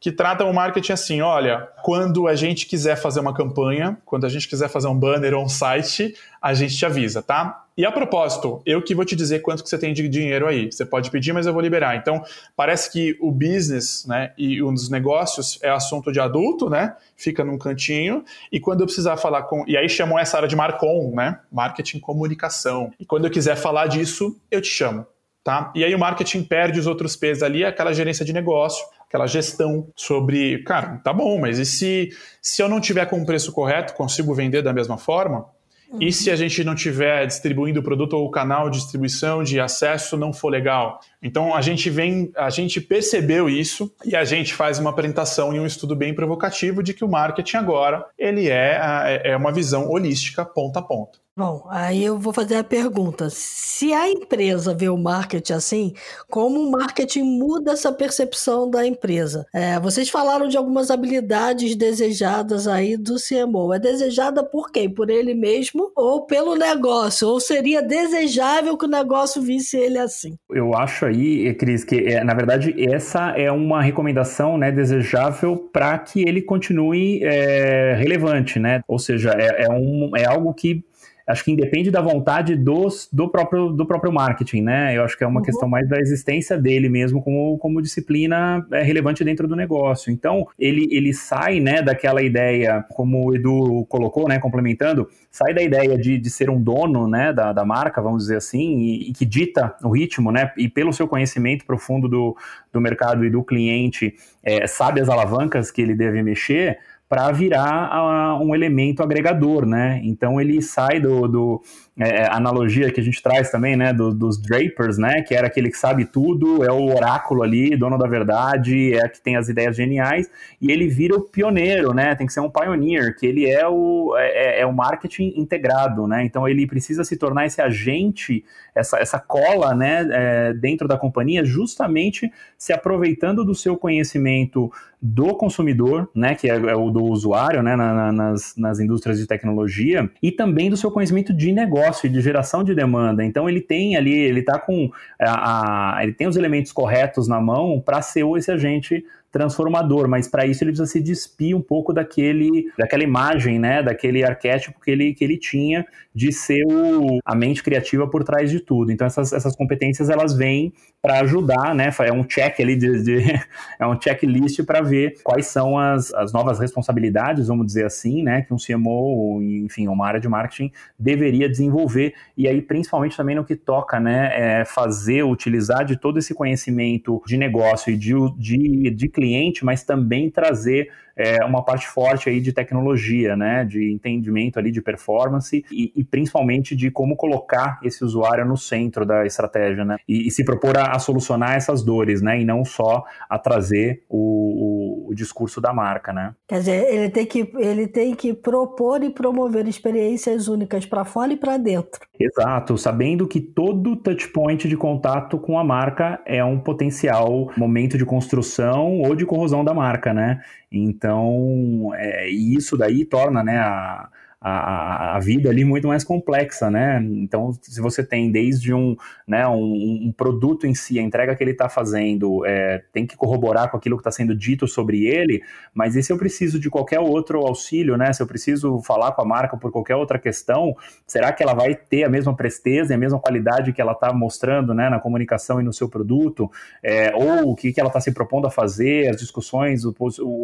que 0.04 0.12
tratam 0.12 0.52
o 0.52 0.54
marketing 0.54 0.92
assim: 0.92 1.22
olha, 1.22 1.70
quando 1.82 2.28
a 2.28 2.36
gente 2.36 2.66
quiser 2.66 2.98
fazer 2.98 3.22
uma 3.22 3.34
campanha, 3.34 3.98
quando 4.04 4.26
a 4.26 4.30
gente 4.30 4.50
quiser 4.50 4.68
fazer 4.68 4.89
um 4.89 5.00
banner 5.00 5.34
ou 5.34 5.46
um 5.46 5.48
site, 5.48 6.13
a 6.42 6.54
gente 6.54 6.76
te 6.76 6.86
avisa, 6.86 7.22
tá? 7.22 7.63
E 7.78 7.86
a 7.86 7.92
propósito, 7.92 8.62
eu 8.66 8.82
que 8.82 8.94
vou 8.94 9.06
te 9.06 9.16
dizer 9.16 9.39
quanto 9.39 9.63
que 9.63 9.70
você 9.70 9.78
tem 9.78 9.94
de 9.94 10.08
dinheiro 10.10 10.46
aí. 10.46 10.70
Você 10.70 10.86
pode 10.86 11.10
pedir, 11.10 11.32
mas 11.32 11.48
eu 11.48 11.54
vou 11.54 11.62
liberar. 11.62 11.96
Então, 11.96 12.22
parece 12.54 12.92
que 12.92 13.18
o 13.22 13.32
business, 13.32 14.06
né, 14.06 14.34
e 14.38 14.62
um 14.62 14.74
dos 14.74 14.89
negócios 14.89 15.58
é 15.63 15.70
assunto 15.70 16.12
de 16.12 16.20
adulto, 16.20 16.70
né? 16.70 16.98
Fica 17.16 17.42
num 17.46 17.58
cantinho. 17.58 18.26
E 18.52 18.60
quando 18.60 18.82
eu 18.82 18.86
precisar 18.86 19.16
falar 19.16 19.44
com, 19.44 19.63
e 19.66 19.78
aí 19.78 19.88
chamam 19.88 20.20
essa 20.20 20.36
área 20.36 20.50
de 20.50 20.56
Marcom, 20.56 21.13
né? 21.16 21.39
Marketing 21.50 22.00
comunicação. 22.00 22.92
E 23.00 23.06
quando 23.06 23.24
eu 23.24 23.32
quiser 23.32 23.56
falar 23.56 23.88
disso, 23.88 24.38
eu 24.52 24.62
te 24.62 24.68
chamo. 24.68 25.08
Tá? 25.44 25.74
E 25.76 25.84
aí 25.84 25.94
o 25.94 26.00
marketing 26.00 26.42
perde 26.42 26.80
os 26.80 26.88
outros 26.88 27.18
P's 27.18 27.44
ali, 27.44 27.66
aquela 27.66 27.92
gerência 27.92 28.24
de 28.24 28.32
negócio, 28.32 28.86
aquela 29.13 29.28
gestão 29.28 29.88
sobre, 29.95 30.63
cara, 30.63 30.97
tá 31.04 31.13
bom, 31.13 31.39
mas 31.39 31.60
e 31.60 31.65
se, 31.67 32.10
se 32.41 32.63
eu 32.63 32.67
não 32.67 32.82
tiver 32.82 33.06
com 33.06 33.21
o 33.21 33.26
preço 33.26 33.52
correto, 33.52 33.93
consigo 33.93 34.34
vender 34.34 34.63
da 34.63 34.73
mesma 34.73 34.97
forma? 34.97 35.45
Uhum. 35.91 35.99
E 36.02 36.12
se 36.12 36.32
a 36.32 36.36
gente 36.36 36.63
não 36.63 36.73
tiver 36.73 37.28
distribuindo 37.28 37.80
o 37.80 37.84
produto 37.84 38.13
ou 38.13 38.26
o 38.26 38.32
canal 38.32 38.71
de 38.71 38.80
distribuição 38.80 39.43
de 39.43 39.60
acesso 39.60 40.17
não 40.17 40.34
for 40.34 40.49
legal? 40.49 40.99
Então 41.23 41.55
a 41.55 41.62
gente 41.62 41.89
vem, 41.89 42.31
a 42.36 42.49
gente 42.49 42.81
percebeu 42.81 43.49
isso 43.49 43.91
e 44.03 44.15
a 44.15 44.25
gente 44.25 44.53
faz 44.53 44.77
uma 44.77 44.89
apresentação 44.89 45.55
e 45.55 45.59
um 45.59 45.65
estudo 45.65 45.95
bem 45.95 46.13
provocativo 46.13 46.83
de 46.83 46.93
que 46.93 47.05
o 47.05 47.09
marketing 47.09 47.57
agora 47.57 48.05
ele 48.17 48.49
é, 48.49 48.79
é, 49.05 49.31
é 49.31 49.38
uma 49.38 49.51
visão 49.51 49.89
holística 49.89 50.43
ponta 50.43 50.79
a 50.79 50.83
ponta. 50.83 51.23
Bom, 51.36 51.65
aí 51.67 52.03
eu 52.03 52.19
vou 52.19 52.31
fazer 52.31 52.57
a 52.57 52.63
pergunta: 52.63 53.27
se 53.31 53.91
a 53.91 54.07
empresa 54.07 54.71
vê 54.71 54.88
o 54.88 54.97
marketing 54.97 55.53
assim, 55.53 55.93
como 56.29 56.59
o 56.59 56.69
marketing 56.69 57.23
muda 57.23 57.71
essa 57.71 57.91
percepção 57.91 58.69
da 58.69 58.86
empresa? 58.86 59.43
É, 59.51 59.79
vocês 59.79 60.12
falaram 60.12 60.47
de 60.47 60.57
algumas 60.57 60.91
habilidades 60.91 61.75
desejadas 61.75 62.67
aí 62.67 62.95
do 62.95 63.15
CMO. 63.15 63.73
É 63.73 63.79
desejada 63.79 64.43
por 64.43 64.71
quem? 64.71 64.88
Por 64.88 65.09
ele 65.09 65.33
mesmo 65.33 65.91
ou 65.95 66.23
pelo 66.27 66.55
negócio? 66.55 67.27
Ou 67.27 67.39
seria 67.39 67.81
desejável 67.81 68.77
que 68.77 68.86
o 68.86 68.89
negócio 68.89 69.41
visse 69.41 69.75
ele 69.75 69.97
assim? 69.97 70.38
Eu 70.51 70.75
acho 70.75 71.03
aí, 71.07 71.12
Cris, 71.58 71.84
que 71.84 71.95
é, 71.95 72.23
na 72.23 72.34
verdade 72.34 72.73
essa 72.78 73.32
é 73.32 73.52
uma 73.52 73.82
recomendação 73.82 74.58
né, 74.58 74.71
desejável 74.71 75.69
para 75.71 75.97
que 75.97 76.21
ele 76.28 76.41
continue 76.41 77.23
é, 77.23 77.95
relevante, 77.97 78.60
né? 78.60 78.82
Ou 78.88 78.99
seja, 78.99 79.32
é, 79.38 79.65
é, 79.65 79.69
um, 79.69 80.12
é 80.15 80.26
algo 80.26 80.54
que 80.54 80.84
acho 81.25 81.43
que 81.43 81.51
independe 81.51 81.89
da 81.89 82.01
vontade 82.01 82.55
dos, 82.55 83.07
do, 83.12 83.29
próprio, 83.29 83.69
do 83.69 83.86
próprio 83.86 84.12
marketing, 84.12 84.62
né? 84.62 84.97
Eu 84.97 85.03
acho 85.03 85.17
que 85.17 85.23
é 85.23 85.27
uma 85.27 85.39
uhum. 85.39 85.45
questão 85.45 85.69
mais 85.69 85.88
da 85.88 85.97
existência 85.97 86.57
dele 86.57 86.89
mesmo 86.89 87.21
como, 87.21 87.57
como 87.57 87.81
disciplina 87.81 88.65
é, 88.71 88.81
relevante 88.81 89.23
dentro 89.23 89.47
do 89.47 89.55
negócio. 89.55 90.12
Então, 90.12 90.47
ele, 90.59 90.88
ele 90.91 91.13
sai, 91.13 91.59
né, 91.59 91.81
daquela 91.81 92.21
ideia, 92.21 92.86
como 92.89 93.29
o 93.29 93.36
Edu 93.36 93.86
colocou, 93.88 94.27
né, 94.27 94.38
complementando, 94.38 95.07
sai 95.31 95.53
da 95.53 95.62
ideia 95.62 95.97
de, 95.97 96.17
de 96.17 96.29
ser 96.29 96.49
um 96.49 96.62
dono, 96.62 97.07
né, 97.07 97.31
da, 97.31 97.53
da 97.53 97.63
marca, 97.63 98.01
vamos 98.01 98.23
dizer 98.23 98.38
assim, 98.38 98.79
e, 98.79 99.09
e 99.09 99.13
que 99.13 99.25
dita 99.25 99.75
o 99.81 99.89
ritmo, 99.89 100.31
né, 100.31 100.51
e 100.57 100.67
pelo 100.67 100.91
seu 100.91 101.07
conhecimento 101.07 101.65
profundo 101.65 102.09
do, 102.09 102.36
do 102.71 102.81
mercado 102.81 103.23
e 103.23 103.29
do 103.29 103.43
cliente, 103.43 104.13
é, 104.43 104.67
sabe 104.67 104.99
as 104.99 105.07
alavancas 105.07 105.71
que 105.71 105.81
ele 105.81 105.95
deve 105.95 106.21
mexer, 106.21 106.79
para 107.13 107.32
virar 107.32 107.91
uh, 107.93 108.43
um 108.43 108.56
elemento 108.56 109.04
agregador, 109.04 109.67
né? 109.67 110.02
Então 110.04 110.41
ele 110.41 110.60
sai 110.63 110.99
do, 110.99 111.28
do 111.28 111.62
é, 111.99 112.25
analogia 112.25 112.91
que 112.91 112.99
a 112.99 113.03
gente 113.03 113.21
traz 113.21 113.51
também, 113.51 113.75
né, 113.75 113.93
do, 113.93 114.13
dos 114.13 114.41
Drapers, 114.41 114.97
né, 114.97 115.21
que 115.21 115.36
era 115.36 115.47
aquele 115.47 115.69
que 115.69 115.77
sabe 115.77 116.06
tudo, 116.06 116.63
é 116.63 116.71
o 116.71 116.86
oráculo 116.86 117.43
ali, 117.43 117.75
dono 117.75 117.97
da 117.97 118.08
verdade, 118.08 118.95
é 118.95 119.08
que 119.08 119.21
tem 119.21 119.36
as 119.36 119.47
ideias 119.47 119.75
geniais, 119.75 120.29
e 120.60 120.71
ele 120.71 120.88
vira 120.88 121.15
o 121.15 121.21
pioneiro, 121.21 121.93
né, 121.93 122.15
tem 122.15 122.25
que 122.25 122.34
ser 122.34 122.39
um 122.39 122.49
pioneer, 122.49 123.15
que 123.15 123.27
ele 123.27 123.45
é 123.45 123.67
o, 123.67 124.15
é, 124.17 124.60
é, 124.60 124.62
é 124.62 124.65
o 124.65 124.73
marketing 124.73 125.34
integrado, 125.36 126.08
né, 126.08 126.23
então 126.23 126.47
ele 126.47 126.65
precisa 126.65 127.03
se 127.03 127.15
tornar 127.15 127.45
esse 127.45 127.62
agente, 127.62 128.43
essa, 128.73 128.97
essa 128.97 129.19
cola, 129.19 129.75
né, 129.75 130.08
é, 130.12 130.53
dentro 130.53 130.88
da 130.88 130.97
companhia, 130.97 131.45
justamente 131.45 132.32
se 132.58 132.73
aproveitando 132.73 133.45
do 133.45 133.53
seu 133.53 133.77
conhecimento 133.77 134.71
do 134.99 135.36
consumidor, 135.36 136.10
né, 136.15 136.34
que 136.34 136.49
é, 136.49 136.56
é 136.56 136.75
o 136.75 136.89
do 136.89 137.03
usuário, 137.03 137.62
né, 137.62 137.75
na, 137.75 137.93
na, 137.93 138.12
nas, 138.12 138.56
nas 138.56 138.79
indústrias 138.79 139.19
de 139.19 139.27
tecnologia, 139.27 140.10
e 140.21 140.32
também 140.32 140.69
do 140.69 140.77
seu 140.77 140.89
conhecimento 140.89 141.34
de 141.34 141.51
negócio, 141.51 141.83
negócio 141.84 142.10
de 142.10 142.22
geração 142.22 142.63
de 142.63 142.74
demanda. 142.74 143.24
Então 143.24 143.50
ele 143.50 143.62
tem 143.62 143.96
ali, 143.96 144.13
ele 144.13 144.41
tá 144.41 144.58
com 144.58 144.89
a, 145.19 145.98
a 145.98 146.04
ele 146.04 146.13
tem 146.13 146.28
os 146.28 146.36
elementos 146.36 146.72
corretos 146.72 147.28
na 147.28 147.39
mão 147.41 147.82
para 147.84 148.02
ser 148.02 148.26
esse 148.38 148.52
agente 148.52 149.06
transformador, 149.34 150.08
mas 150.08 150.28
para 150.28 150.46
isso 150.46 150.63
ele 150.63 150.69
precisa 150.69 150.89
se 150.89 151.02
despir 151.02 151.58
um 151.58 151.62
pouco 151.62 151.91
daquele, 151.91 152.72
daquela 152.78 153.04
imagem, 153.04 153.58
né, 153.58 153.82
daquele 153.82 154.24
arquétipo 154.24 154.80
que 154.80 154.91
ele, 154.91 155.15
que 155.15 155.24
ele 155.24 155.38
tinha 155.38 155.84
de 156.13 156.32
ser 156.32 156.63
o, 156.67 157.17
a 157.26 157.34
mente 157.34 157.63
criativa 157.63 158.08
por 158.08 158.24
trás 158.24 158.52
de 158.52 158.60
tudo. 158.60 158.91
Então 158.91 159.08
essas, 159.08 159.34
essas 159.34 159.56
competências 159.56 160.10
elas 160.10 160.34
vêm 160.38 160.72
para 161.02 161.19
ajudar, 161.19 161.76
né? 161.76 161.89
É 162.00 162.13
um 162.13 162.24
check 162.24 162.62
ali 162.62 162.78
de, 162.78 163.04
de 163.04 163.17
é 163.78 163.86
um 163.86 164.00
checklist 164.00 164.63
para 164.63 164.82
ver 164.82 165.15
quais 165.22 165.48
são 165.48 165.78
as, 165.78 166.13
as 166.13 166.32
novas 166.32 166.60
responsabilidades, 166.60 167.48
vamos 167.48 167.65
dizer 167.65 167.86
assim, 167.86 168.24
né? 168.24 168.43
Que 168.43 168.54
um 168.54 168.58
CMO, 168.58 169.41
enfim, 169.41 169.88
uma 169.89 170.08
área 170.08 170.19
de 170.19 170.30
marketing 170.30 170.72
deveria 170.98 171.50
desenvolver 171.50 172.13
e 172.38 172.48
aí 172.48 172.62
principalmente 172.62 173.17
também 173.17 173.36
no 173.36 173.43
que 173.43 173.56
toca, 173.56 174.00
né? 174.00 174.60
É 174.62 174.65
fazer, 174.65 175.24
utilizar 175.24 175.84
de 175.84 175.98
todo 175.98 176.19
esse 176.19 176.34
conhecimento 176.34 177.22
de 177.26 177.36
negócio 177.36 177.91
e 177.91 177.98
de, 177.98 178.13
de, 178.38 178.91
de 178.91 179.10
cliente, 179.23 179.63
mas 179.63 179.83
também 179.83 180.29
trazer 180.29 180.91
é, 181.15 181.43
uma 181.45 181.63
parte 181.63 181.88
forte 181.88 182.30
aí 182.30 182.39
de 182.39 182.52
tecnologia, 182.52 183.36
né, 183.36 183.65
de 183.65 183.91
entendimento 183.91 184.58
ali 184.60 184.71
de 184.71 184.82
performance 184.82 185.63
e, 185.71 185.91
e 185.95 186.04
principalmente 186.04 186.76
de 186.76 186.89
como 186.91 187.15
colocar 187.15 187.80
esse 187.84 188.04
usuário 188.04 188.45
no 188.45 188.58
centro 188.58 189.06
da 189.06 189.26
estratégia, 189.26 189.86
né, 189.86 189.97
e, 190.08 190.28
e 190.28 190.32
se 190.32 190.43
propor 190.43 190.78
a, 190.78 190.91
a, 190.91 190.99
solucionar 190.99 191.56
essas 191.56 191.84
dores, 191.84 192.21
né, 192.21 192.41
e 192.41 192.45
não 192.45 192.65
só 192.65 193.04
a 193.30 193.38
trazer 193.38 194.04
o, 194.10 195.08
o, 195.08 195.12
o 195.12 195.15
discurso 195.15 195.62
da 195.62 195.73
marca, 195.73 196.12
né. 196.12 196.34
Quer 196.47 196.60
dizer, 196.60 196.93
ele 196.93 197.10
tem 197.10 197.26
que, 197.26 197.52
ele 197.58 197.88
tem 197.88 198.15
que 198.15 198.34
propor 198.34 199.04
e 199.04 199.10
promover 199.10 199.67
experiências 199.67 200.47
únicas 200.47 200.86
para 200.86 201.06
fora 201.06 201.34
e 201.34 201.38
para 201.38 201.58
dentro. 201.58 202.02
Exato, 202.19 202.78
sabendo 202.78 203.28
que 203.28 203.39
todo 203.39 203.95
touchpoint 203.95 204.67
de 204.67 204.78
contato 204.78 205.38
com 205.38 205.58
a 205.58 205.63
marca 205.63 206.21
é 206.26 206.43
um 206.43 206.60
potencial 206.60 207.52
momento 207.58 207.97
de 207.97 208.06
construção 208.06 208.99
ou 208.99 209.15
de 209.15 209.26
corrosão 209.26 209.63
da 209.63 209.73
marca, 209.73 210.13
né? 210.13 210.41
Então, 210.73 211.91
é, 211.93 212.27
isso 212.29 212.75
daí 212.75 213.05
torna 213.05 213.43
né, 213.43 213.59
a, 213.59 214.09
a, 214.43 215.15
a 215.15 215.19
vida 215.21 215.49
ali 215.49 215.63
muito 215.63 215.88
mais 215.88 216.03
complexa, 216.03 216.69
né? 216.69 217.01
Então, 217.01 217.53
se 217.62 217.79
você 217.79 218.03
tem 218.03 218.29
desde 218.29 218.73
um, 218.73 218.97
né, 219.25 219.47
um, 219.47 220.08
um 220.08 220.13
produto 220.15 220.67
em 220.67 220.75
si, 220.75 220.99
a 220.99 221.01
entrega 221.01 221.34
que 221.34 221.41
ele 221.41 221.51
está 221.51 221.69
fazendo, 221.69 222.45
é, 222.45 222.84
tem 222.91 223.08
que 223.08 223.15
corroborar 223.15 223.71
com 223.71 223.77
aquilo 223.77 223.95
que 223.95 224.01
está 224.01 224.12
sendo 224.12 224.36
dito 224.36 224.67
sobre 224.67 225.06
ele, 225.06 225.41
mas 225.73 225.95
e 225.95 226.03
se 226.03 226.12
eu 226.12 226.17
preciso 226.17 226.60
de 226.60 226.69
qualquer 226.69 226.99
outro 226.99 227.39
auxílio, 227.39 227.95
né? 227.95 228.12
Se 228.12 228.21
eu 228.21 228.27
preciso 228.27 228.82
falar 228.82 229.13
com 229.13 229.21
a 229.21 229.25
marca 229.25 229.56
por 229.56 229.71
qualquer 229.71 229.95
outra 229.95 230.19
questão, 230.19 230.75
será 231.08 231.32
que 231.32 231.41
ela 231.41 231.53
vai 231.53 231.73
ter 231.73 232.03
a 232.03 232.10
mesma 232.10 232.36
presteza 232.36 232.91
e 232.91 232.95
a 232.95 232.99
mesma 232.99 233.19
qualidade 233.19 233.71
que 233.71 233.82
ela 233.82 233.93
está 233.93 234.12
mostrando 234.12 234.73
né, 234.73 234.89
na 234.89 234.99
comunicação 234.99 235.62
e 235.62 235.63
no 235.63 235.71
seu 235.71 235.88
produto? 235.88 236.51
É, 236.84 237.13
ou 237.15 237.51
o 237.51 237.56
que, 237.56 237.71
que 237.71 237.79
ela 237.79 237.88
está 237.88 238.01
se 238.01 238.12
propondo 238.12 238.45
a 238.45 238.51
fazer, 238.51 239.08
as 239.08 239.15
discussões, 239.15 239.86
o, 239.86 239.95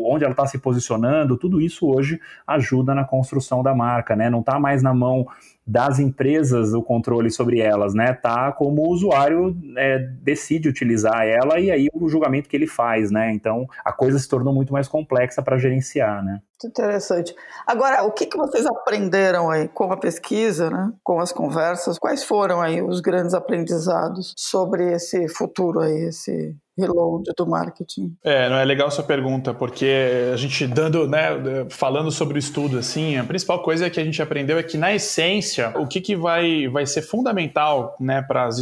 onde 0.09 0.23
ela 0.23 0.31
está 0.31 0.47
se 0.47 0.57
posicionando, 0.57 1.37
tudo 1.37 1.59
isso 1.59 1.85
hoje 1.85 2.17
ajuda 2.47 2.95
na 2.95 3.03
construção 3.03 3.61
da 3.61 3.75
marca 3.75 3.88
marca, 3.89 4.15
né? 4.15 4.29
Não 4.29 4.39
está 4.41 4.59
mais 4.59 4.83
na 4.83 4.93
mão 4.93 5.25
das 5.65 5.99
empresas 5.99 6.73
o 6.73 6.81
controle 6.81 7.29
sobre 7.29 7.59
elas, 7.59 7.93
né? 7.93 8.13
Tá 8.13 8.51
como 8.51 8.81
o 8.81 8.89
usuário 8.89 9.55
é, 9.77 9.99
decide 10.21 10.67
utilizar 10.67 11.21
ela 11.23 11.59
e 11.59 11.69
aí 11.69 11.87
o 11.93 12.09
julgamento 12.09 12.49
que 12.49 12.57
ele 12.57 12.65
faz, 12.65 13.11
né? 13.11 13.31
Então 13.31 13.67
a 13.85 13.91
coisa 13.91 14.17
se 14.17 14.27
tornou 14.27 14.53
muito 14.53 14.73
mais 14.73 14.87
complexa 14.87 15.43
para 15.43 15.59
gerenciar, 15.59 16.23
né? 16.23 16.41
Muito 16.61 16.71
interessante. 16.71 17.35
Agora, 17.67 18.03
o 18.03 18.11
que, 18.11 18.25
que 18.25 18.35
vocês 18.35 18.65
aprenderam 18.65 19.49
aí 19.49 19.67
com 19.67 19.93
a 19.93 19.97
pesquisa, 19.97 20.69
né? 20.71 20.91
Com 21.03 21.19
as 21.19 21.31
conversas? 21.31 21.99
Quais 21.99 22.23
foram 22.23 22.61
aí 22.61 22.81
os 22.81 22.99
grandes 22.99 23.35
aprendizados 23.35 24.33
sobre 24.35 24.91
esse 24.91 25.29
futuro 25.29 25.81
aí, 25.81 26.07
esse 26.07 26.55
reload 26.79 27.31
do 27.37 27.47
marketing? 27.47 28.15
É, 28.23 28.49
não 28.49 28.57
é 28.57 28.65
legal 28.65 28.89
sua 28.89 29.03
pergunta, 29.03 29.53
porque 29.53 30.31
a 30.33 30.37
gente 30.37 30.65
dando, 30.67 31.07
né, 31.07 31.65
falando 31.69 32.11
sobre 32.11 32.37
o 32.37 32.39
estudo 32.39 32.77
assim, 32.77 33.17
a 33.17 33.23
principal 33.23 33.61
coisa 33.61 33.89
que 33.89 33.99
a 33.99 34.03
gente 34.03 34.21
aprendeu 34.21 34.57
é 34.57 34.63
que 34.63 34.77
na 34.77 34.93
essência, 34.93 35.73
o 35.77 35.87
que, 35.87 36.01
que 36.01 36.15
vai, 36.15 36.67
vai 36.67 36.85
ser 36.85 37.01
fundamental, 37.01 37.95
né, 37.99 38.21
para 38.21 38.45
as, 38.45 38.59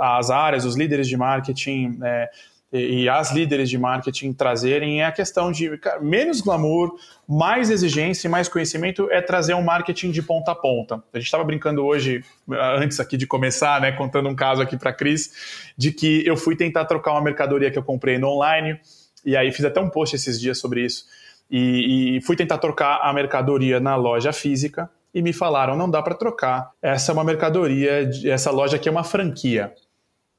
as 0.00 0.30
áreas, 0.30 0.64
os 0.64 0.76
líderes 0.76 1.08
de 1.08 1.16
marketing, 1.16 1.98
é, 2.02 2.30
e, 2.76 3.08
as 3.08 3.30
líderes 3.30 3.70
de 3.70 3.78
marketing 3.78 4.32
trazerem 4.32 5.00
é 5.00 5.06
a 5.06 5.12
questão 5.12 5.52
de 5.52 5.78
cara, 5.78 6.00
menos 6.00 6.40
glamour, 6.40 6.96
mais 7.28 7.70
exigência 7.70 8.26
e 8.26 8.30
mais 8.30 8.48
conhecimento 8.48 9.08
é 9.12 9.22
trazer 9.22 9.54
um 9.54 9.62
marketing 9.62 10.10
de 10.10 10.20
ponta 10.20 10.50
a 10.50 10.54
ponta. 10.56 10.96
A 11.12 11.18
gente 11.18 11.26
estava 11.26 11.44
brincando 11.44 11.84
hoje, 11.84 12.24
antes 12.50 12.98
aqui 12.98 13.16
de 13.16 13.28
começar, 13.28 13.80
né, 13.80 13.92
contando 13.92 14.28
um 14.28 14.34
caso 14.34 14.60
aqui 14.60 14.76
para 14.76 14.90
a 14.90 14.92
Cris, 14.92 15.72
de 15.78 15.92
que 15.92 16.26
eu 16.26 16.36
fui 16.36 16.56
tentar 16.56 16.84
trocar 16.86 17.12
uma 17.12 17.22
mercadoria 17.22 17.70
que 17.70 17.78
eu 17.78 17.84
comprei 17.84 18.18
no 18.18 18.28
online, 18.28 18.80
e 19.24 19.36
aí 19.36 19.52
fiz 19.52 19.64
até 19.64 19.80
um 19.80 19.88
post 19.88 20.16
esses 20.16 20.40
dias 20.40 20.58
sobre 20.58 20.84
isso, 20.84 21.04
e, 21.48 22.16
e 22.16 22.20
fui 22.22 22.34
tentar 22.34 22.58
trocar 22.58 22.98
a 23.02 23.12
mercadoria 23.12 23.78
na 23.78 23.94
loja 23.94 24.32
física, 24.32 24.90
e 25.14 25.22
me 25.22 25.32
falaram, 25.32 25.76
não 25.76 25.88
dá 25.88 26.02
para 26.02 26.16
trocar, 26.16 26.72
essa 26.82 27.12
é 27.12 27.14
uma 27.14 27.22
mercadoria, 27.22 28.10
essa 28.24 28.50
loja 28.50 28.74
aqui 28.74 28.88
é 28.88 28.92
uma 28.92 29.04
franquia 29.04 29.72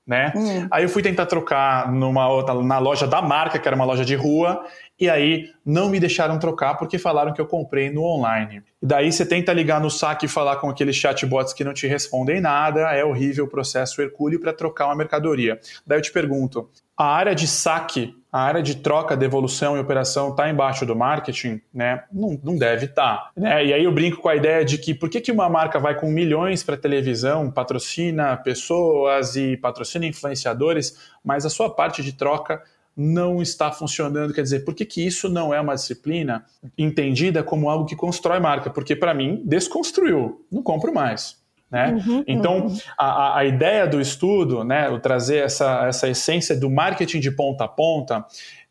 né? 0.05 0.31
Hum. 0.35 0.67
Aí 0.69 0.83
eu 0.83 0.89
fui 0.89 1.01
tentar 1.01 1.25
trocar 1.25 1.91
numa 1.91 2.27
outra, 2.29 2.53
na 2.61 2.77
loja 2.77 3.07
da 3.07 3.21
marca, 3.21 3.57
que 3.57 3.67
era 3.67 3.75
uma 3.75 3.85
loja 3.85 4.05
de 4.05 4.15
rua, 4.15 4.63
e 4.99 5.09
aí 5.09 5.49
não 5.65 5.89
me 5.89 5.99
deixaram 5.99 6.39
trocar 6.39 6.75
porque 6.75 6.97
falaram 6.97 7.33
que 7.33 7.41
eu 7.41 7.45
comprei 7.45 7.89
no 7.89 8.03
online. 8.03 8.63
E 8.81 8.85
daí 8.85 9.11
você 9.11 9.25
tenta 9.25 9.51
ligar 9.51 9.81
no 9.81 9.89
saque 9.89 10.25
e 10.25 10.29
falar 10.29 10.57
com 10.57 10.69
aqueles 10.69 10.95
chatbots 10.95 11.53
que 11.53 11.63
não 11.63 11.73
te 11.73 11.87
respondem 11.87 12.39
nada, 12.39 12.91
é 12.93 13.03
horrível 13.03 13.45
o 13.45 13.49
processo 13.49 14.01
hercúleo 14.01 14.39
para 14.39 14.53
trocar 14.53 14.85
uma 14.85 14.95
mercadoria. 14.95 15.59
Daí 15.85 15.97
eu 15.97 16.01
te 16.01 16.11
pergunto, 16.11 16.69
a 16.97 17.05
área 17.05 17.35
de 17.35 17.45
saque, 17.45 18.15
a 18.31 18.39
área 18.41 18.63
de 18.63 18.75
troca, 18.75 19.17
devolução 19.17 19.75
e 19.75 19.79
operação 19.79 20.29
está 20.29 20.49
embaixo 20.49 20.85
do 20.85 20.95
marketing, 20.95 21.59
né? 21.73 22.03
Não, 22.11 22.39
não 22.41 22.57
deve 22.57 22.85
estar. 22.85 23.17
Tá, 23.17 23.31
né? 23.35 23.65
E 23.65 23.73
aí 23.73 23.83
eu 23.83 23.91
brinco 23.91 24.21
com 24.21 24.29
a 24.29 24.35
ideia 24.35 24.63
de 24.63 24.77
que 24.77 24.93
por 24.93 25.09
que, 25.09 25.19
que 25.19 25.31
uma 25.31 25.49
marca 25.49 25.77
vai 25.77 25.99
com 25.99 26.09
milhões 26.09 26.63
para 26.63 26.77
televisão, 26.77 27.51
patrocina 27.51 28.37
pessoas 28.37 29.35
e 29.35 29.57
patrocina 29.57 30.05
influenciadores, 30.05 30.97
mas 31.23 31.45
a 31.45 31.49
sua 31.49 31.69
parte 31.69 32.01
de 32.01 32.13
troca 32.13 32.61
não 32.95 33.41
está 33.41 33.71
funcionando. 33.71 34.33
Quer 34.33 34.43
dizer, 34.43 34.59
por 34.63 34.73
que, 34.73 34.85
que 34.85 35.05
isso 35.05 35.27
não 35.27 35.53
é 35.53 35.59
uma 35.59 35.75
disciplina 35.75 36.45
entendida 36.77 37.43
como 37.43 37.69
algo 37.69 37.85
que 37.85 37.95
constrói 37.95 38.39
marca? 38.39 38.69
Porque, 38.69 38.95
para 38.95 39.13
mim, 39.13 39.41
desconstruiu. 39.45 40.45
Não 40.51 40.63
compro 40.63 40.93
mais. 40.93 41.43
Né? 41.69 42.01
Uhum, 42.07 42.23
então, 42.27 42.67
uhum. 42.67 42.77
A, 42.97 43.39
a 43.39 43.45
ideia 43.45 43.87
do 43.87 43.99
estudo, 43.99 44.63
né, 44.63 44.87
o 44.87 44.99
trazer 44.99 45.43
essa, 45.43 45.87
essa 45.87 46.07
essência 46.07 46.55
do 46.55 46.69
marketing 46.69 47.19
de 47.19 47.31
ponta 47.31 47.65
a 47.65 47.67
ponta, 47.67 48.25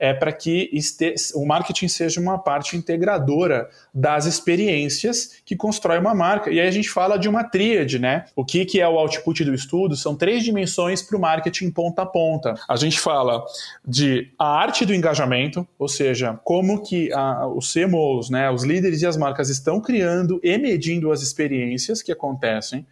é 0.05 0.13
para 0.13 0.31
que 0.35 0.69
este, 0.71 1.15
o 1.35 1.47
marketing 1.47 1.89
seja 1.89 2.21
uma 2.21 2.39
parte 2.39 2.77
integradora 2.77 3.71
das 3.93 4.27
experiências 4.27 5.41
que 5.47 5.57
constrói 5.57 5.99
uma 5.99 6.15
marca. 6.15 6.51
E 6.51 6.61
aí 6.61 6.69
a 6.69 6.71
gente 6.71 6.91
fala 6.91 7.19
de 7.19 7.27
uma 7.27 7.43
tríade, 7.43 7.99
né? 7.99 8.27
O 8.37 8.45
que, 8.45 8.67
que 8.67 8.83
é 8.83 8.87
o 8.87 8.99
output 8.99 9.43
do 9.43 9.55
estudo? 9.55 9.97
São 9.97 10.15
três 10.15 10.45
dimensões 10.45 11.01
para 11.01 11.17
o 11.17 11.21
marketing 11.21 11.71
ponta 11.71 12.03
a 12.03 12.07
ponta. 12.07 12.55
A 12.69 12.77
gente 12.77 13.01
fala 13.01 13.43
de 13.83 14.31
a 14.39 14.47
arte 14.47 14.85
do 14.85 14.93
engajamento, 14.93 15.67
ou 15.79 15.89
seja, 15.89 16.39
como 16.45 16.83
que 16.83 17.11
a, 17.15 17.47
os 17.47 17.73
CMOs, 17.73 18.29
né, 18.29 18.51
os 18.51 18.63
líderes 18.63 19.01
e 19.01 19.07
as 19.07 19.17
marcas 19.17 19.49
estão 19.49 19.81
criando 19.81 20.39
e 20.43 20.59
medindo 20.59 21.13
as 21.13 21.23
experiências 21.23 22.03
que 22.03 22.13
acontecem. 22.13 22.85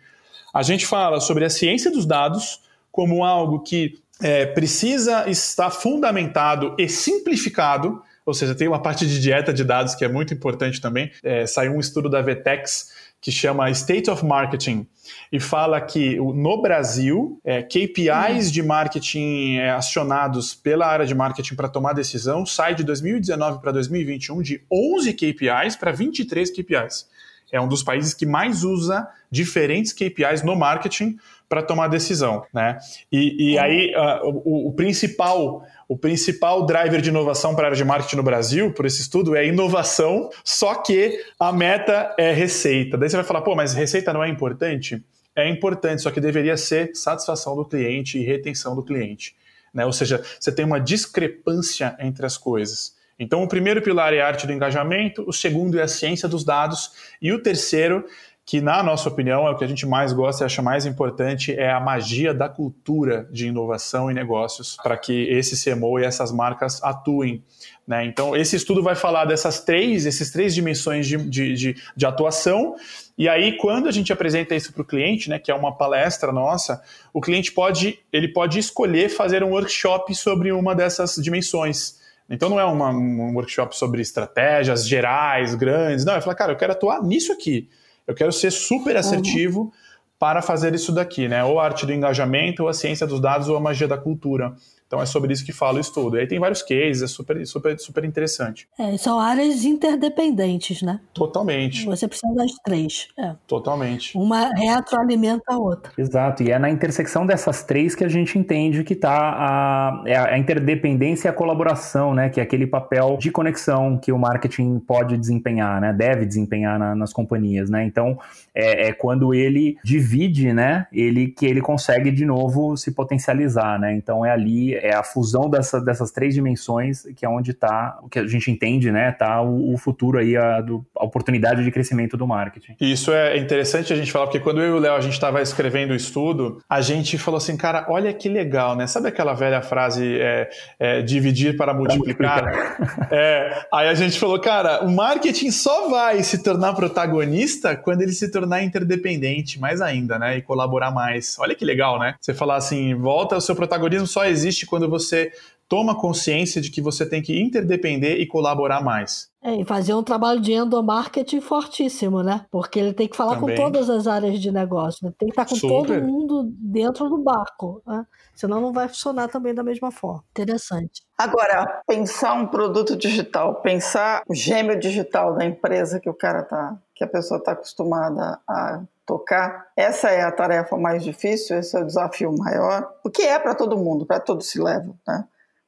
A 0.55 0.63
gente 0.63 0.87
fala 0.87 1.21
sobre 1.21 1.45
a 1.45 1.51
ciência 1.51 1.91
dos 1.91 2.07
dados 2.07 2.63
como 2.91 3.23
algo 3.23 3.61
que 3.61 4.01
é, 4.23 4.47
precisa 4.47 5.29
estar 5.29 5.71
fundamentado 5.71 6.75
e 6.79 6.89
simplificado, 6.89 8.03
ou 8.25 8.33
seja, 8.33 8.55
tem 8.55 8.69
uma 8.69 8.81
parte 8.81 9.07
de 9.07 9.21
dieta 9.21 9.53
de 9.53 9.65
dados 9.65 9.95
que 9.95 10.05
é 10.05 10.09
muito 10.09 10.33
importante 10.33 10.81
também. 10.81 11.11
É, 11.23 11.47
saiu 11.47 11.73
um 11.73 11.81
estudo 11.81 12.09
da 12.09 12.23
Vetex 12.23 12.93
que 13.21 13.31
chama 13.31 13.71
State 13.71 14.11
of 14.11 14.25
Marketing 14.25 14.87
e 15.31 15.39
fala 15.39 15.81
que 15.81 16.17
no 16.17 16.61
Brasil, 16.61 17.41
é, 17.45 17.63
KPIs 17.63 18.51
de 18.51 18.63
marketing 18.63 19.57
é, 19.57 19.71
acionados 19.71 20.55
pela 20.55 20.87
área 20.87 21.07
de 21.07 21.15
marketing 21.15 21.55
para 21.55 21.69
tomar 21.69 21.93
decisão 21.93 22.45
sai 22.45 22.75
de 22.75 22.85
2019 22.85 23.61
para 23.61 23.73
2021 23.73 24.43
de 24.43 24.65
11 24.71 25.13
KPIs 25.15 25.77
para 25.77 25.93
23 25.93 26.51
KPIs. 26.51 27.07
É 27.53 27.61
um 27.61 27.69
dos 27.69 27.83
países 27.83 28.15
que 28.15 28.25
mais 28.27 28.65
usa 28.65 29.07
diferentes 29.31 29.93
KPIs 29.93 30.43
no 30.43 30.57
marketing 30.57 31.19
para 31.49 31.63
tomar 31.63 31.89
decisão, 31.89 32.47
né? 32.53 32.79
E, 33.13 33.53
e 33.53 33.57
uhum. 33.57 33.63
aí 33.63 33.95
uh, 33.95 34.43
o, 34.45 34.69
o, 34.69 34.73
principal 34.73 35.63
o 35.87 35.99
principal 35.99 36.65
driver 36.65 37.03
de 37.03 37.11
inovação 37.11 37.55
para 37.55 37.65
a 37.65 37.67
área 37.67 37.77
de 37.77 37.85
marketing 37.85 38.17
no 38.17 38.23
Brasil, 38.23 38.73
por 38.73 38.87
esse 38.87 39.03
estudo, 39.03 39.37
é 39.37 39.47
inovação, 39.47 40.31
só 40.43 40.77
que 40.77 41.23
a 41.39 41.53
meta 41.53 42.15
é 42.19 42.33
receita. 42.33 42.97
Daí 42.97 43.11
você 43.11 43.17
vai 43.17 43.25
falar, 43.27 43.43
pô, 43.43 43.55
mas 43.55 43.75
receita 43.75 44.15
não 44.15 44.25
é 44.25 44.31
importante? 44.31 45.05
É 45.37 45.47
importante, 45.47 46.01
só 46.01 46.11
que 46.11 46.21
deveria 46.21 46.57
ser 46.57 46.95
satisfação 46.95 47.55
do 47.55 47.67
cliente 47.67 48.19
e 48.19 48.25
retenção 48.25 48.75
do 48.75 48.83
cliente. 48.83 49.37
Né? 49.73 49.85
Ou 49.85 49.93
seja, 49.93 50.23
você 50.41 50.51
tem 50.51 50.65
uma 50.65 50.81
discrepância 50.81 51.95
entre 51.99 52.25
as 52.25 52.39
coisas. 52.39 52.95
Então, 53.19 53.43
o 53.43 53.49
primeiro 53.49 53.83
pilar 53.83 54.13
é 54.13 54.21
a 54.21 54.27
arte 54.27 54.47
do 54.47 54.53
engajamento, 54.53 55.25
o 55.27 55.33
segundo 55.33 55.79
é 55.79 55.83
a 55.83 55.89
ciência 55.89 56.29
dos 56.29 56.45
dados, 56.45 56.93
e 57.21 57.33
o 57.33 57.43
terceiro 57.43 58.05
que, 58.45 58.61
na 58.61 58.83
nossa 58.83 59.09
opinião, 59.09 59.47
é 59.47 59.51
o 59.51 59.57
que 59.57 59.65
a 59.65 59.69
gente 59.69 59.87
mais 59.87 60.13
gosta 60.13 60.43
e 60.43 60.47
acha 60.47 60.61
mais 60.61 60.85
importante, 60.85 61.53
é 61.53 61.71
a 61.71 61.79
magia 61.79 62.35
da 62.35 62.49
cultura 62.49 63.29
de 63.31 63.47
inovação 63.47 64.11
e 64.11 64.15
negócios 64.15 64.77
para 64.83 64.97
que 64.97 65.29
esse 65.31 65.63
CMO 65.63 66.01
e 66.01 66.05
essas 66.05 66.33
marcas 66.33 66.83
atuem. 66.83 67.45
Né? 67.87 68.05
Então, 68.05 68.35
esse 68.37 68.57
estudo 68.57 68.83
vai 68.83 68.97
falar 68.97 69.27
dessas 69.27 69.61
três, 69.61 70.07
esses 70.07 70.31
três 70.33 70.55
dimensões 70.55 71.07
de, 71.07 71.17
de, 71.19 71.55
de, 71.55 71.77
de 71.97 72.07
atuação. 72.07 72.75
E 73.17 73.29
aí, 73.29 73.57
quando 73.57 73.89
a 73.89 73.93
gente 73.93 74.13
apresenta 74.13 74.57
isso 74.57 74.73
para 74.73 74.83
o 74.83 74.85
cliente, 74.85 75.31
né, 75.31 75.39
que 75.39 75.51
é 75.51 75.55
uma 75.55 75.77
palestra 75.77 76.33
nossa, 76.33 76.83
o 77.13 77.21
cliente 77.21 77.53
pode, 77.53 78.01
ele 78.13 78.27
pode 78.27 78.59
escolher 78.59 79.09
fazer 79.09 79.45
um 79.45 79.51
workshop 79.51 80.13
sobre 80.17 80.51
uma 80.51 80.75
dessas 80.75 81.15
dimensões. 81.15 82.02
Então 82.33 82.49
não 82.49 82.59
é 82.59 82.65
uma, 82.65 82.89
um 82.89 83.35
workshop 83.35 83.77
sobre 83.77 84.01
estratégias 84.01 84.89
gerais, 84.89 85.55
grandes. 85.55 86.03
Não, 86.03 86.15
é 86.15 86.21
falar, 86.23 86.35
cara, 86.35 86.53
eu 86.53 86.57
quero 86.57 86.73
atuar 86.73 87.03
nisso 87.03 87.31
aqui. 87.31 87.69
Eu 88.07 88.15
quero 88.15 88.33
ser 88.33 88.51
super 88.51 88.97
assertivo 88.97 89.61
uhum. 89.61 89.71
para 90.19 90.41
fazer 90.41 90.75
isso 90.75 90.93
daqui, 90.93 91.29
né? 91.29 91.45
Ou 91.45 91.61
a 91.61 91.65
arte 91.67 91.85
do 91.85 91.93
engajamento, 91.93 92.63
ou 92.63 92.71
a 92.71 92.73
ciência 92.73 93.07
dos 93.07 93.21
dados, 93.21 93.51
ou 93.51 93.57
a 93.57 93.61
magia 93.61 93.87
da 93.87 93.99
cultura. 93.99 94.55
Então 94.93 95.01
é 95.01 95.07
sobre 95.07 95.33
isso 95.33 95.43
que 95.43 95.53
fala 95.53 95.79
o 95.79 95.81
estudo. 95.81 96.19
E 96.19 96.21
aí 96.21 96.27
tem 96.27 96.39
vários 96.39 96.61
cases, 96.61 97.01
é 97.01 97.07
super, 97.07 97.47
super, 97.47 97.79
super 97.79 98.05
interessante. 98.05 98.69
É, 98.79 98.95
são 98.99 99.19
áreas 99.19 99.65
interdependentes, 99.65 100.83
né? 100.83 101.01
Totalmente. 101.15 101.87
Você 101.87 102.07
precisa 102.07 102.31
das 102.35 102.53
três. 102.63 103.09
É. 103.19 103.35
Totalmente. 103.47 104.15
Uma 104.19 104.51
retroalimenta 104.55 105.45
a 105.49 105.57
outra. 105.57 105.91
Exato. 105.97 106.43
E 106.43 106.51
é 106.51 106.59
na 106.59 106.69
intersecção 106.69 107.25
dessas 107.25 107.63
três 107.63 107.95
que 107.95 108.05
a 108.05 108.09
gente 108.09 108.39
entende 108.39 108.85
que 108.85 108.93
está 108.93 109.17
a, 109.19 110.03
é 110.05 110.15
a 110.15 110.37
interdependência 110.37 111.27
e 111.27 111.31
a 111.31 111.33
colaboração, 111.33 112.13
né? 112.13 112.29
Que 112.29 112.39
é 112.39 112.43
aquele 112.43 112.67
papel 112.67 113.17
de 113.19 113.31
conexão 113.31 113.97
que 113.97 114.13
o 114.13 114.19
marketing 114.19 114.79
pode 114.79 115.17
desempenhar, 115.17 115.81
né? 115.81 115.91
Deve 115.95 116.27
desempenhar 116.27 116.79
na, 116.79 116.95
nas 116.95 117.15
companhias, 117.15 117.71
né? 117.71 117.83
Então 117.83 118.19
é, 118.55 118.89
é, 118.89 118.93
quando 118.93 119.35
ele 119.35 119.77
divide, 119.83 120.53
né? 120.53 120.87
Ele 120.93 121.29
que 121.29 121.47
ele 121.47 121.61
consegue 121.61 122.11
de 122.11 122.25
novo 122.25 122.77
se 122.77 122.93
potencializar, 122.93 123.79
né? 123.79 123.95
Então 123.95 124.25
é 124.25 124.31
ali 124.31 124.75
é 124.75 124.95
a 124.95 125.03
fusão 125.03 125.49
dessa, 125.49 125.81
dessas 125.81 126.11
três 126.11 126.35
dimensões 126.35 127.03
que 127.17 127.25
é 127.25 127.29
onde 127.29 127.53
está 127.53 127.99
o 128.03 128.09
que 128.09 128.19
a 128.19 128.27
gente 128.27 128.51
entende, 128.51 128.93
né? 128.93 129.13
Tá 129.13 129.41
o, 129.43 129.75
o 129.75 129.79
futuro 129.79 130.19
aí, 130.19 130.37
a, 130.37 130.61
do, 130.61 130.85
a, 130.97 131.05
oportunidade 131.05 131.65
de 131.65 131.71
crescimento 131.71 132.17
do 132.17 132.27
marketing. 132.27 132.77
Isso 132.81 133.13
é 133.13 133.39
interessante 133.39 133.93
a 133.93 133.97
gente 133.97 134.13
falar, 134.13 134.27
porque 134.27 134.41
quando 134.41 134.61
eu 134.61 134.69
e 134.69 134.79
o 134.79 134.79
Léo 134.79 134.95
a 134.95 135.01
gente 135.01 135.15
estava 135.15 135.41
escrevendo 135.41 135.93
o 135.93 135.97
estudo, 135.97 136.63
a 136.69 136.81
gente 136.81 137.17
falou 137.19 137.39
assim, 137.39 137.57
cara, 137.57 137.87
olha 137.89 138.13
que 138.13 138.29
legal, 138.29 138.77
né? 138.77 138.87
Sabe 138.87 139.09
aquela 139.09 139.35
velha 139.35 139.63
frase 139.63 140.19
é, 140.21 140.51
é, 140.79 141.03
dividir 141.03 141.57
para 141.57 141.73
multiplicar? 141.73 142.45
multiplicar. 142.45 143.09
é, 143.11 143.67
aí 143.73 143.89
a 143.89 143.95
gente 143.95 144.19
falou, 144.19 144.39
cara, 144.39 144.85
o 144.85 144.91
marketing 144.91 145.51
só 145.51 145.89
vai 145.89 146.23
se 146.23 146.43
tornar 146.43 146.75
protagonista 146.75 147.77
quando 147.77 148.03
ele 148.03 148.13
se 148.13 148.31
tornar 148.31 148.42
interdependente, 148.63 149.61
mais 149.61 149.81
ainda, 149.81 150.19
né? 150.19 150.39
E 150.39 150.43
colaborar 150.43 150.91
mais. 150.91 151.37
Olha 151.39 151.55
que 151.55 151.65
legal, 151.65 151.99
né? 151.99 152.15
Você 152.21 152.33
falar 152.33 152.57
assim, 152.57 152.95
volta, 152.95 153.37
o 153.37 153.41
seu 153.41 153.55
protagonismo 153.55 154.07
só 154.07 154.25
existe 154.25 154.67
quando 154.67 154.89
você 154.89 155.33
toma 155.73 155.99
consciência 155.99 156.61
de 156.61 156.71
que 156.71 156.83
você 156.83 157.09
tem 157.09 157.23
que 157.23 157.41
interdepender 157.41 158.21
e 158.21 158.27
colaborar 158.27 158.83
mais. 158.83 159.31
É, 159.43 159.57
e 159.59 159.65
fazer 159.65 159.95
um 159.95 160.03
trabalho 160.03 160.39
de 160.39 160.53
endomarketing 160.53 161.41
fortíssimo, 161.41 162.23
né? 162.23 162.45
Porque 162.51 162.79
ele 162.79 162.93
tem 162.93 163.09
que 163.09 163.17
falar 163.17 163.37
Também. 163.37 163.57
com 163.57 163.63
todas 163.63 163.89
as 163.89 164.07
áreas 164.07 164.39
de 164.39 164.53
negócio, 164.53 165.07
né? 165.07 165.15
tem 165.19 165.29
que 165.29 165.33
estar 165.33 165.47
com 165.47 165.57
Super. 165.57 165.99
todo 165.99 166.07
mundo 166.07 166.53
dentro 166.59 167.09
do 167.09 167.17
barco, 167.17 167.83
né? 167.87 168.05
Senão 168.35 168.61
não 168.61 168.73
vai 168.73 168.89
funcionar 168.89 169.29
também 169.29 169.55
da 169.55 169.63
mesma 169.63 169.91
forma. 169.91 170.25
Interessante. 170.31 171.03
Agora, 171.17 171.83
pensar 171.87 172.35
um 172.35 172.47
produto 172.47 172.97
digital, 172.97 173.57
pensar 173.57 174.23
o 174.29 174.35
gêmeo 174.35 174.79
digital 174.79 175.35
da 175.35 175.45
empresa 175.45 176.01
que 176.01 176.11
o 176.11 176.15
cara 176.15 176.43
tá, 176.43 176.77
que 176.95 177.05
a 177.05 177.09
pessoa 177.09 177.39
está 177.39 177.53
acostumada 177.53 178.41
a 178.49 178.81
tocar. 179.07 179.69
Essa 179.77 180.11
é 180.11 180.23
a 180.23 180.33
tarefa 180.33 180.77
mais 180.77 181.05
difícil, 181.05 181.59
esse 181.59 181.77
é 181.77 181.81
o 181.81 181.87
desafio 181.87 182.33
maior, 182.37 182.89
o 183.05 183.11
que 183.11 183.23
é 183.23 183.39
para 183.39 183.55
todo 183.55 183.77
mundo, 183.77 184.07
para 184.07 184.21
todos 184.21 184.49
se 184.49 184.61
leva, 184.61 184.95
né? 185.07 185.25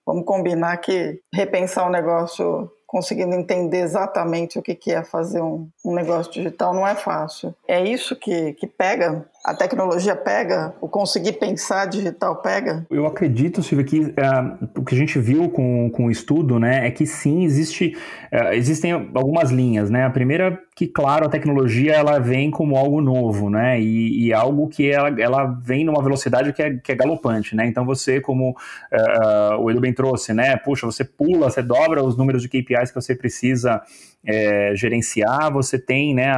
Vamos 0.07 0.25
combinar 0.27 0.77
que 0.79 1.21
repensar 1.33 1.85
o 1.85 1.89
um 1.89 1.91
negócio 1.91 2.71
conseguindo 2.87 3.35
entender 3.35 3.81
exatamente 3.81 4.57
o 4.57 4.63
que 4.63 4.93
é 4.93 5.03
fazer 5.03 5.41
um, 5.41 5.69
um 5.85 5.93
negócio 5.93 6.31
digital 6.31 6.73
não 6.73 6.87
é 6.87 6.95
fácil. 6.95 7.53
É 7.67 7.83
isso 7.83 8.15
que, 8.15 8.53
que 8.53 8.69
pega 8.69 9.27
a 9.45 9.55
tecnologia 9.55 10.17
pega? 10.17 10.75
O 10.81 10.89
conseguir 10.89 11.35
pensar 11.35 11.85
digital 11.85 12.37
pega? 12.37 12.87
Eu 12.89 13.07
acredito, 13.07 13.63
Silvia, 13.63 13.85
que 13.85 14.01
uh, 14.01 14.69
o 14.79 14.83
que 14.83 14.95
a 14.95 14.99
gente 14.99 15.19
viu 15.19 15.51
com, 15.51 15.91
com 15.91 16.07
o 16.07 16.11
estudo 16.11 16.59
né, 16.59 16.87
é 16.87 16.91
que 16.91 17.07
sim, 17.07 17.45
existe, 17.45 17.95
uh, 18.33 18.55
existem 18.55 18.93
algumas 18.93 19.51
linhas. 19.51 19.91
Né? 19.91 20.07
A 20.07 20.11
primeira 20.11 20.59
que, 20.75 20.87
claro, 20.87 21.27
a 21.27 21.29
tecnologia 21.29 21.93
ela 21.93 22.19
vem 22.19 22.51
como 22.51 22.77
algo 22.77 23.01
novo, 23.01 23.49
né? 23.49 23.81
E, 23.81 24.27
e 24.27 24.33
algo 24.33 24.67
que 24.67 24.91
ela, 24.91 25.09
ela 25.21 25.45
vem 25.45 25.85
numa 25.85 26.03
velocidade 26.03 26.53
que 26.53 26.63
é, 26.63 26.75
que 26.75 26.91
é 26.91 26.97
galopante, 26.97 27.55
né? 27.55 27.65
Então 27.67 27.85
você, 27.85 28.21
como 28.21 28.51
uh, 28.51 29.61
o 29.61 29.71
Edu 29.71 29.81
bem 29.81 29.93
trouxe, 29.93 30.35
né? 30.35 30.57
Puxa, 30.57 30.85
você 30.85 31.05
pula, 31.05 31.49
você 31.49 31.63
dobra 31.63 32.03
os 32.03 32.17
números 32.17 32.43
de 32.43 32.49
KPIs 32.49 32.91
que 32.91 32.95
você 33.01 33.15
precisa 33.15 33.83
é, 34.27 34.75
gerenciar, 34.75 35.53
você 35.53 35.79
tem 35.79 36.15
né, 36.15 36.33